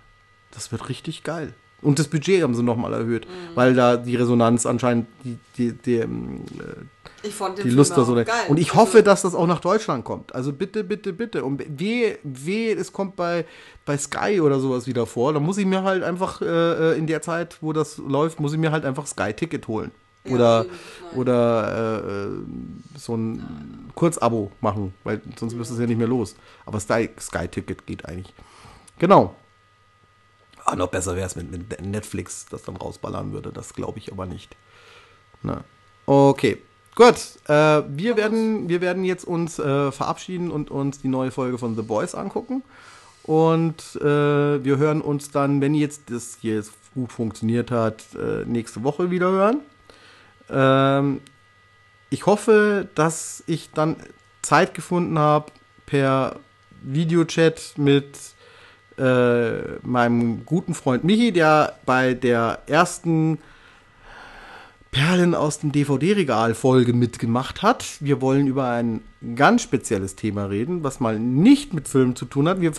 Das 0.52 0.72
wird 0.72 0.90
richtig 0.90 1.24
geil. 1.24 1.54
Und 1.82 2.00
das 2.00 2.08
Budget 2.08 2.44
haben 2.44 2.56
sie 2.56 2.64
nochmal 2.64 2.94
erhöht, 2.94 3.26
Mhm. 3.28 3.56
weil 3.56 3.74
da 3.74 3.98
die 3.98 4.16
Resonanz 4.16 4.66
anscheinend 4.66 5.08
die, 5.26 5.38
die, 5.58 5.74
die, 5.74 5.96
ähm, 5.96 6.46
äh, 6.58 7.28
die 7.64 7.70
Lust 7.70 7.98
da 7.98 8.06
so. 8.06 8.16
geil. 8.16 8.28
Und 8.48 8.58
ich 8.58 8.70
Also, 8.70 8.82
hoffe, 8.82 9.04
dass 9.04 9.22
das 9.24 9.36
auch 9.36 9.48
nach 9.48 9.60
Deutschland 9.60 10.06
kommt. 10.06 10.34
Also 10.34 10.54
bitte, 10.54 10.84
bitte, 10.86 11.12
bitte. 11.12 11.44
Und 11.44 11.62
wehe, 11.78 12.20
wehe, 12.24 12.74
es 12.76 12.94
kommt 12.94 13.16
bei, 13.18 13.46
bei 13.86 13.98
Sky 13.98 14.40
oder 14.40 14.60
sowas 14.60 14.88
wieder 14.88 15.06
vor. 15.06 15.34
Dann 15.34 15.44
muss 15.44 15.58
ich 15.58 15.66
mir 15.66 15.84
halt 15.84 16.04
einfach 16.04 16.42
äh, 16.42 16.98
in 16.98 17.06
der 17.08 17.22
Zeit, 17.22 17.58
wo 17.62 17.74
das 17.74 17.98
läuft, 17.98 18.40
muss 18.40 18.54
ich 18.54 18.60
mir 18.60 18.72
halt 18.72 18.86
einfach 18.86 19.06
Sky-Ticket 19.06 19.68
holen. 19.68 19.92
Oder, 20.26 20.66
oder 21.16 22.04
äh, 22.06 22.26
äh, 22.26 22.98
so 22.98 23.16
ein 23.16 23.92
Kurzabo 23.94 24.52
machen, 24.62 24.94
weil 25.04 25.22
sonst 25.38 25.58
wirst 25.58 25.72
du 25.72 25.76
es 25.76 25.82
ja 25.82 25.88
nicht 25.88 25.98
mehr 25.98 26.08
los. 26.08 26.36
Aber 26.66 26.80
Sky, 26.80 27.10
Sky 27.20 27.48
Ticket 27.48 27.86
geht 27.86 28.06
eigentlich. 28.06 28.34
Genau. 29.00 29.36
Ah, 30.66 30.76
noch 30.78 30.88
besser 30.88 31.16
wäre 31.16 31.28
es, 31.28 31.36
wenn, 31.36 31.52
wenn 31.52 31.92
Netflix 31.92 32.46
das 32.46 32.64
dann 32.64 32.78
rausballern 32.78 33.34
würde. 33.34 33.52
Das 33.52 33.74
glaube 33.74 34.00
ich 34.00 34.12
aber 34.12 34.26
nicht. 34.26 34.56
Na. 35.42 35.64
Okay. 36.06 36.58
Gut, 36.96 37.16
äh, 37.48 37.82
wir, 37.88 38.18
werden, 38.18 38.70
wir 38.70 38.80
werden 38.80 39.04
jetzt 39.04 39.26
uns 39.26 39.58
äh, 39.58 39.92
verabschieden 39.92 40.52
und 40.52 40.70
uns 40.70 41.02
die 41.02 41.08
neue 41.08 41.32
Folge 41.32 41.58
von 41.58 41.76
The 41.76 41.82
Boys 41.82 42.14
angucken. 42.14 42.64
Und 43.24 43.96
äh, 43.96 44.64
wir 44.64 44.78
hören 44.78 45.02
uns 45.02 45.32
dann, 45.32 45.60
wenn 45.60 45.74
jetzt 45.74 46.12
das 46.12 46.38
hier 46.40 46.56
jetzt 46.56 46.74
gut 46.94 47.12
funktioniert 47.12 47.72
hat, 47.72 48.04
äh, 48.16 48.46
nächste 48.46 48.84
Woche 48.84 49.10
wieder 49.10 49.32
hören. 49.32 49.62
Ähm, 50.50 51.22
ich 52.10 52.26
hoffe, 52.26 52.88
dass 52.96 53.44
ich 53.48 53.72
dann 53.72 53.96
Zeit 54.42 54.74
gefunden 54.74 55.18
habe, 55.18 55.52
per 55.86 56.40
Videochat 56.82 57.74
mit 57.78 58.18
äh, 58.98 59.78
meinem 59.82 60.46
guten 60.46 60.74
Freund 60.74 61.04
Michi, 61.04 61.32
der 61.32 61.78
bei 61.86 62.14
der 62.14 62.60
ersten 62.68 63.40
Perlen 64.92 65.34
aus 65.34 65.60
dem 65.60 65.72
DVD-Regal-Folge 65.72 66.94
mitgemacht 66.94 67.64
hat. 67.64 67.86
Wir 68.00 68.22
wollen 68.22 68.46
über 68.46 68.70
ein 68.70 69.02
ganz 69.36 69.64
spezielles 69.64 70.16
Thema 70.16 70.46
reden, 70.46 70.84
was 70.84 71.00
mal 71.00 71.20
nicht 71.20 71.74
mit 71.74 71.88
Filmen 71.88 72.16
zu 72.16 72.26
tun 72.26 72.48
hat. 72.48 72.62
Wir 72.62 72.74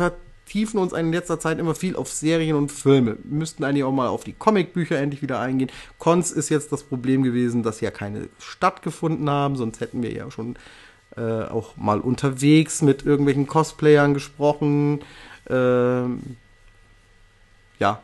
vertiefen 0.45 0.79
uns 0.79 0.93
in 0.93 1.13
letzter 1.13 1.41
Zeit 1.41 1.59
immer 1.59 1.75
viel 1.75 1.97
auf 1.97 2.13
Serien 2.13 2.57
und 2.57 2.71
Filme. 2.71 3.17
Wir 3.25 3.39
müssten 3.39 3.65
eigentlich 3.65 3.83
auch 3.83 3.93
mal 3.93 4.09
auf 4.09 4.25
die 4.25 4.35
Comicbücher 4.35 4.99
endlich 4.99 5.23
wieder 5.23 5.41
eingehen. 5.41 5.71
Cons 5.99 6.31
ist 6.31 6.49
jetzt 6.49 6.71
das 6.71 6.83
Problem 6.85 7.23
gewesen, 7.23 7.63
dass 7.63 7.81
ja 7.81 7.91
keine 7.91 8.29
stattgefunden 8.39 9.29
haben, 9.29 9.57
sonst 9.57 9.81
hätten 9.81 10.03
wir 10.03 10.13
ja 10.13 10.31
schon 10.31 10.57
äh, 11.17 11.43
auch 11.45 11.77
mal 11.77 12.01
unterwegs 12.01 12.83
mit 12.83 13.05
irgendwelchen 13.05 13.47
Cosplayern 13.47 14.15
gesprochen. 14.15 15.03
Ähm, 15.49 16.37
ja, 17.79 18.03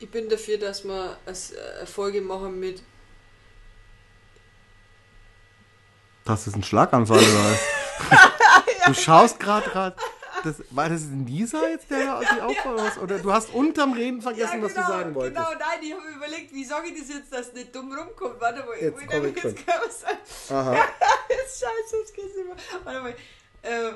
Ich 0.00 0.10
bin 0.10 0.28
dafür, 0.28 0.58
dass 0.58 0.84
wir 0.84 1.16
als, 1.26 1.52
äh, 1.52 1.56
eine 1.78 1.86
Folge 1.86 2.20
machen 2.20 2.58
mit. 2.58 2.82
Das 6.24 6.46
ist 6.46 6.56
ein 6.56 6.64
Schlaganfall, 6.64 7.18
oder? 7.18 7.58
du 8.86 8.94
schaust 8.94 9.38
gerade 9.38 9.68
gerade. 9.70 9.96
Das, 10.44 10.56
war 10.70 10.88
das 10.88 11.02
ein 11.02 11.26
Lisa 11.26 11.66
jetzt, 11.68 11.90
der 11.90 12.04
da 12.04 12.20
sich 12.20 12.40
aufbauen 12.42 12.84
muss? 12.84 12.98
Oder 12.98 13.18
du 13.18 13.32
hast 13.32 13.52
unterm 13.54 13.94
Reden 13.94 14.20
vergessen, 14.20 14.62
was 14.62 14.74
du 14.74 14.80
sagen 14.80 15.14
wolltest. 15.14 15.36
Genau, 15.36 15.58
nein, 15.58 15.78
ich 15.82 15.92
habe 15.92 16.06
überlegt, 16.08 16.52
wie 16.52 16.64
sage 16.64 16.88
ich 16.88 17.00
das 17.00 17.08
jetzt, 17.08 17.32
dass 17.32 17.48
es 17.48 17.52
nicht 17.54 17.74
dumm 17.74 17.92
rumkommt. 17.92 18.40
Warte 18.40 18.64
mal, 18.64 18.76
Jetzt 18.78 19.00
ich 19.00 19.08
komm 19.08 19.26
ich 19.26 19.42
jetzt. 19.42 19.64
Aha. 20.50 20.74
Jetzt 21.28 21.60
scheiße, 21.60 21.96
das 22.02 22.12
geht's 22.12 22.36
nicht 22.36 22.46
mehr. 22.46 22.56
Warte 22.84 23.00
mal. 23.00 23.14
Äh, 23.62 23.92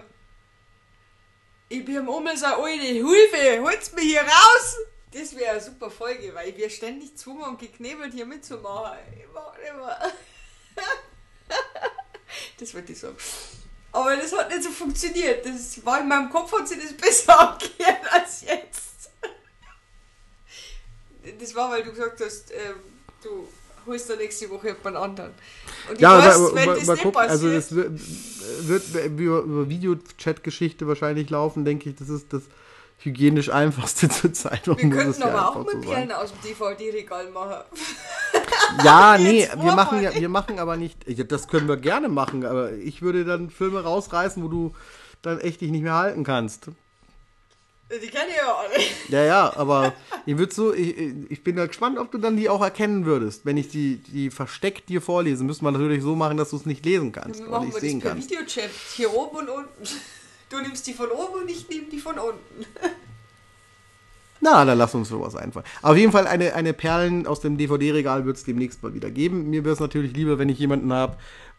ich 1.69 1.85
bin 1.85 2.09
um 2.09 2.29
so 2.35 2.47
eine 2.47 2.83
Hilfe, 2.83 3.63
holt's 3.63 3.93
mich 3.93 4.05
hier 4.05 4.23
raus! 4.23 4.77
Das 5.13 5.37
wäre 5.37 5.53
eine 5.53 5.61
super 5.61 5.91
Folge, 5.91 6.35
weil 6.35 6.57
wir 6.57 6.71
ständig 6.71 7.13
gezwungen 7.13 7.45
und 7.45 7.59
geknebelt 7.59 8.15
hier 8.15 8.27
mitzumachen. 8.27 8.99
Ich 9.17 9.27
mach 9.33 9.57
nicht 9.59 9.75
mehr. 9.75 10.13
Das 12.59 12.75
wollte 12.75 12.93
ich 12.93 12.99
sagen. 12.99 13.17
Aber 13.93 14.17
das 14.17 14.33
hat 14.37 14.51
nicht 14.51 14.63
so 14.63 14.71
funktioniert. 14.71 15.45
Das 15.45 15.85
war 15.85 16.01
in 16.01 16.09
meinem 16.09 16.31
Kopf 16.31 16.53
hat 16.53 16.69
sich 16.69 16.79
das 16.83 16.93
besser 16.97 17.39
angehört 17.41 18.13
als 18.13 18.43
jetzt. 18.43 19.11
Das 21.39 21.55
war, 21.55 21.71
weil 21.71 21.83
du 21.83 21.91
gesagt 21.91 22.21
hast, 22.25 22.51
ähm, 22.53 22.77
du 23.23 23.49
holst 23.87 24.09
da 24.09 24.17
nächste 24.17 24.49
Woche 24.51 24.69
jemand 24.69 24.97
anderen. 24.97 25.33
Und 25.89 26.01
Ja, 26.01 26.19
ich 26.19 26.25
weiß, 26.27 26.37
aber, 26.37 26.55
wenn 26.55 26.67
mal, 26.67 26.75
das 26.77 26.87
mal 26.87 26.93
nicht 26.95 27.03
gucken. 27.03 27.13
passiert, 27.15 27.31
Also, 27.31 27.49
es 27.49 27.75
wird, 27.75 28.01
wird 28.69 29.07
über, 29.07 29.41
über 29.41 29.69
Videochat-Geschichte 29.69 30.87
wahrscheinlich 30.87 31.31
laufen, 31.31 31.65
denke 31.65 31.91
ich. 31.91 31.97
Das 31.97 32.09
ist 32.09 32.33
das 32.33 32.43
hygienisch 32.99 33.51
einfachste 33.51 34.09
zur 34.09 34.33
Zeit. 34.33 34.67
wir 34.67 34.75
könnten 34.77 35.23
aber 35.23 35.49
auch 35.51 35.65
mit 35.65 35.83
Perlen 35.83 36.13
aus 36.13 36.33
dem 36.33 36.41
DVD-Regal 36.43 37.31
machen. 37.31 37.63
Ja, 38.85 39.17
nee, 39.17 39.49
wir 39.57 39.73
machen, 39.73 40.03
ja, 40.03 40.15
wir 40.15 40.29
machen 40.29 40.59
aber 40.59 40.77
nicht. 40.77 40.99
Das 41.33 41.49
können 41.49 41.69
wir 41.69 41.79
gerne 41.79 42.09
machen, 42.09 42.45
aber 42.45 42.73
ich 42.73 43.01
würde 43.01 43.25
dann 43.25 43.49
Filme 43.49 43.83
rausreißen, 43.83 44.43
wo 44.43 44.49
du 44.49 44.75
dann 45.23 45.41
echt 45.41 45.63
dich 45.63 45.71
nicht 45.71 45.83
mehr 45.83 45.95
halten 45.95 46.23
kannst. 46.23 46.67
Die 47.91 48.09
kenne 48.09 48.29
ich 48.29 48.37
ja 48.37 48.55
alle. 48.55 48.85
Ja, 49.09 49.25
ja, 49.25 49.57
aber 49.57 49.95
ich 50.27 50.37
würde 50.37 50.55
so, 50.55 50.75
ich, 50.75 50.95
ich 51.31 51.43
bin 51.43 51.57
da 51.57 51.67
gespannt, 51.67 51.99
ob 51.99 52.13
du 52.13 52.19
dann 52.19 52.37
die 52.37 52.51
auch 52.51 52.61
erkennen 52.61 53.07
würdest. 53.07 53.47
Wenn 53.47 53.57
ich 53.57 53.69
die, 53.69 53.97
die 53.97 54.31
versteckt 54.31 54.91
dir 54.91 55.01
vorlese, 55.01 55.43
müsste 55.45 55.65
man 55.65 55.73
natürlich 55.73 56.03
so 56.03 56.15
machen, 56.15 56.37
dass 56.37 56.51
du 56.51 56.57
es 56.57 56.67
nicht 56.67 56.85
lesen 56.85 57.13
kannst 57.13 57.41
Dann 57.41 57.49
machen 57.49 57.65
nicht 57.65 57.75
wir 57.77 57.81
das 57.81 57.89
sehen 57.91 58.01
per 58.01 58.11
kannst. 58.11 58.31
Videochat. 58.31 58.71
Hier 58.95 59.15
oben 59.15 59.39
und 59.39 59.49
unten. 59.49 59.89
Du 60.51 60.61
nimmst 60.61 60.87
die 60.87 60.95
von 60.95 61.11
oben 61.11 61.43
und 61.43 61.51
ich 61.51 61.69
nehme 61.69 61.87
die 61.91 62.01
von 62.01 62.19
unten. 62.19 62.67
Na, 64.41 64.65
dann 64.65 64.79
lass 64.79 64.95
uns 64.95 65.09
sowas 65.09 65.35
einfallen. 65.35 65.67
Auf 65.83 65.97
jeden 65.97 66.13
Fall 66.13 66.27
eine, 66.27 66.55
eine 66.55 66.73
Perlen 66.73 67.27
aus 67.27 67.41
dem 67.41 67.59
DVD-Regal 67.59 68.25
wird 68.25 68.37
es 68.37 68.45
demnächst 68.45 68.83
mal 68.83 68.95
wieder 68.95 69.11
geben. 69.11 69.51
Mir 69.51 69.65
wäre 69.65 69.75
es 69.75 69.81
natürlich 69.81 70.13
lieber, 70.15 70.39
wenn 70.39 70.49
ich 70.49 70.59
jemanden 70.59 70.93
habe, 70.93 71.17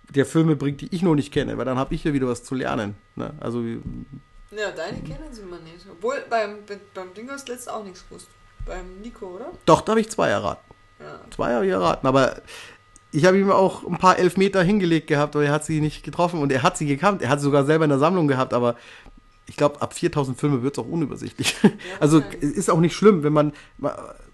der 0.10 0.26
Filme 0.26 0.56
bringt, 0.56 0.82
die 0.82 0.94
ich 0.96 1.02
noch 1.02 1.16
nicht 1.16 1.34
kenne, 1.34 1.58
weil 1.58 1.66
dann 1.66 1.78
habe 1.78 1.94
ich 1.94 2.04
ja 2.04 2.14
wieder 2.14 2.28
was 2.28 2.44
zu 2.44 2.56
lernen. 2.56 2.96
Ne? 3.16 3.34
Also, 3.40 3.62
Ja, 3.62 4.72
deine 4.76 5.00
kennen 5.02 5.32
sie 5.32 5.44
mal 5.44 5.60
nicht. 5.60 5.86
Obwohl, 5.92 6.24
beim, 6.30 6.60
beim 6.94 7.14
Ding 7.14 7.30
hast 7.30 7.48
du 7.48 7.52
letztes 7.52 7.68
auch 7.68 7.84
nichts 7.84 8.08
gewusst. 8.08 8.28
Beim 8.66 9.02
Nico, 9.02 9.28
oder? 9.28 9.52
doch, 9.66 9.82
da 9.82 9.92
habe 9.92 10.02
ich 10.02 10.10
zwei 10.10 10.30
erraten. 10.30 10.74
Ja. 11.00 11.20
Zwei 11.36 11.54
habe 11.54 11.66
ich 11.66 11.72
erraten, 11.72 12.08
aber 12.08 12.42
ich 13.12 13.26
habe 13.26 13.40
ihm 13.40 13.52
auch 13.52 13.86
ein 13.86 13.98
paar 13.98 14.20
Elfmeter 14.20 14.62
hingelegt 14.62 15.08
gehabt, 15.08 15.36
aber 15.36 15.46
er 15.46 15.52
hat 15.52 15.66
sie 15.66 15.82
nicht 15.82 16.04
getroffen 16.04 16.40
und 16.40 16.52
er 16.52 16.64
hat 16.64 16.78
sie 16.78 16.86
gekannt. 16.86 17.22
Er 17.22 17.30
hat 17.30 17.40
sie 17.40 17.46
sogar 17.46 17.66
selber 17.66 17.86
in 17.86 17.90
der 17.90 18.00
Sammlung 18.00 18.28
gehabt, 18.28 18.54
aber 18.54 18.76
ich 19.48 19.58
glaube, 19.58 19.82
ab 19.82 19.96
4000 19.96 20.40
Filme 20.40 20.62
wird 20.62 20.78
es 20.78 20.84
auch 20.84 20.88
unübersichtlich. 20.88 21.56
also 22.00 22.22
wahrscheinlich. 22.22 22.44
es 22.44 22.52
ist 22.52 22.70
auch 22.70 22.80
nicht 22.80 22.96
schlimm, 22.96 23.24
wenn 23.24 23.34
man, 23.34 23.52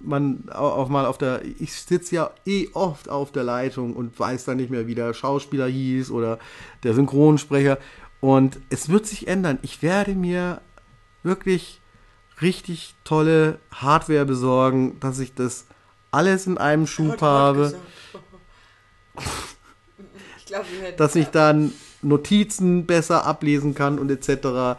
man 0.02 0.50
auch 0.50 0.90
mal 0.90 1.06
auf 1.06 1.18
der, 1.18 1.42
ich 1.46 1.74
sitze 1.74 2.16
ja 2.16 2.32
eh 2.46 2.68
oft 2.74 3.10
auf 3.10 3.32
der 3.32 3.46
Leitung 3.46 3.94
und 3.94 4.20
weiß 4.20 4.44
dann 4.44 4.58
nicht 4.58 4.70
mehr, 4.70 4.88
wie 4.88 4.96
der 4.96 5.14
Schauspieler 5.14 5.68
hieß 5.68 6.12
oder 6.12 6.38
der 6.84 6.94
Synchronsprecher. 6.94 7.78
Und 8.20 8.60
es 8.70 8.90
wird 8.90 9.08
sich 9.08 9.28
ändern. 9.28 9.58
Ich 9.62 9.82
werde 9.82 10.16
mir 10.16 10.62
wirklich 11.24 11.80
richtig 12.42 12.96
tolle 13.06 13.60
Hardware 13.72 14.26
besorgen, 14.26 15.00
dass 15.00 15.20
ich 15.20 15.34
das 15.34 15.66
alles 16.12 16.46
in 16.48 16.58
einem 16.58 16.88
Schub 16.88 17.22
habe 17.22 17.60
gesagt. 17.60 17.82
Ich 20.48 20.54
hätten. 20.54 20.98
dass 20.98 21.16
ich 21.16 21.28
dann 21.30 21.74
Notizen 22.04 22.86
besser 22.86 23.26
ablesen 23.26 23.74
kann 23.74 23.98
und 23.98 24.12
etc. 24.12 24.78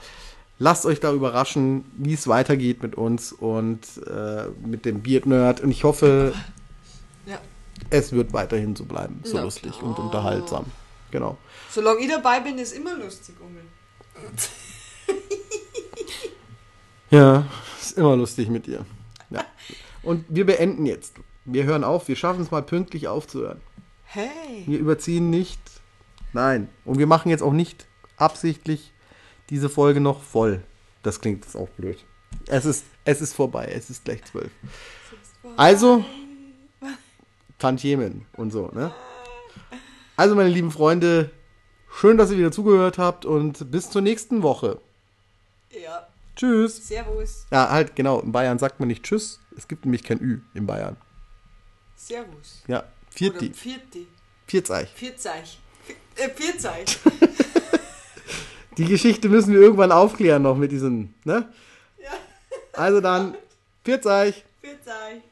Lasst 0.61 0.87
euch 0.87 1.01
da 1.01 1.12
überraschen, 1.12 1.84
wie 1.97 2.14
es 2.14 2.28
weitergeht 2.28 2.82
mit 2.82 2.95
uns 2.95 3.32
und 3.32 3.80
äh, 4.07 4.45
mit 4.64 4.84
dem 4.84 5.03
Beard 5.03 5.26
Nerd. 5.26 5.61
Und 5.61 5.70
ich 5.72 5.82
hoffe, 5.82 6.32
Ja. 7.26 7.41
es 7.91 8.12
wird 8.12 8.32
weiterhin 8.32 8.76
so 8.76 8.84
bleiben. 8.84 9.20
So 9.24 9.37
Na 9.39 9.43
lustig 9.43 9.72
klar. 9.72 9.82
und 9.91 9.99
unterhaltsam. 9.99 10.66
Genau. 11.11 11.37
Solange 11.70 11.99
ich 12.01 12.09
dabei 12.09 12.39
bin, 12.41 12.59
ist 12.59 12.72
immer 12.72 12.95
lustig, 12.97 13.34
Ummel. 13.41 13.62
Ja, 17.11 17.47
ist 17.80 17.97
immer 17.97 18.16
lustig 18.16 18.49
mit 18.49 18.66
dir. 18.66 18.84
Ja. 19.30 19.45
Und 20.03 20.24
wir 20.28 20.45
beenden 20.47 20.87
jetzt. 20.87 21.14
Wir 21.45 21.64
hören 21.64 21.84
auf. 21.84 22.09
Wir 22.09 22.16
schaffen 22.16 22.43
es 22.43 22.51
mal 22.51 22.62
pünktlich 22.62 23.07
aufzuhören. 23.09 23.61
Hey! 24.07 24.65
Wir 24.67 24.79
überziehen 24.79 25.31
nicht. 25.31 25.61
Nein. 26.33 26.69
Und 26.85 26.99
wir 26.99 27.07
machen 27.07 27.29
jetzt 27.29 27.43
auch 27.43 27.53
nicht 27.53 27.87
absichtlich 28.17 28.93
diese 29.51 29.69
Folge 29.69 30.01
noch 30.01 30.23
voll. 30.23 30.63
Das 31.03 31.21
klingt 31.21 31.45
jetzt 31.45 31.57
auch 31.57 31.69
blöd. 31.71 32.05
Es 32.47 32.65
ist, 32.65 32.85
es 33.05 33.21
ist 33.21 33.35
vorbei. 33.35 33.71
Es 33.73 33.91
ist 33.91 34.05
gleich 34.05 34.25
zwölf. 34.25 34.51
Also, 35.57 36.05
Tantiemen 37.59 38.27
und 38.37 38.51
so, 38.51 38.69
ne? 38.73 38.93
Also, 40.17 40.35
meine 40.35 40.49
lieben 40.49 40.71
Freunde, 40.71 41.31
schön, 41.91 42.17
dass 42.17 42.31
ihr 42.31 42.39
wieder 42.39 42.53
zugehört 42.53 42.99
habt 42.99 43.25
und 43.25 43.71
bis 43.71 43.91
zur 43.91 44.03
nächsten 44.03 44.43
Woche. 44.43 44.81
Ja, 45.71 46.09
Tschüss. 46.37 46.87
Servus. 46.87 47.47
Ja, 47.51 47.71
halt, 47.71 47.97
genau. 47.97 48.21
In 48.21 48.33
Bayern 48.33 48.59
sagt 48.59 48.79
man 48.79 48.89
nicht 48.89 49.05
Tschüss. 49.05 49.41
Es 49.57 49.69
gibt 49.69 49.85
nämlich 49.85 50.03
kein 50.03 50.21
Ü 50.21 50.41
in 50.55 50.67
Bayern. 50.67 50.97
Servus. 51.95 52.63
Ja, 52.67 52.85
Vierti. 53.17 53.53
Vierti. 53.53 54.07
Vierzeich. 54.47 54.89
Vierzeich. 54.95 55.59
Vi- 55.89 56.23
Äh, 56.23 56.31
Vierzeich. 56.31 56.99
Die 58.79 58.85
Geschichte 58.85 59.29
müssen 59.29 59.53
wir 59.55 59.61
irgendwann 59.61 59.91
aufklären 59.93 60.43
noch 60.43 60.57
mit 60.57 60.71
diesem, 60.71 61.14
ne? 61.25 61.49
Ja. 62.03 62.11
Also 62.75 63.01
dann, 63.01 63.35
Vierzeich. 63.85 64.45
Vierzeich. 64.61 65.23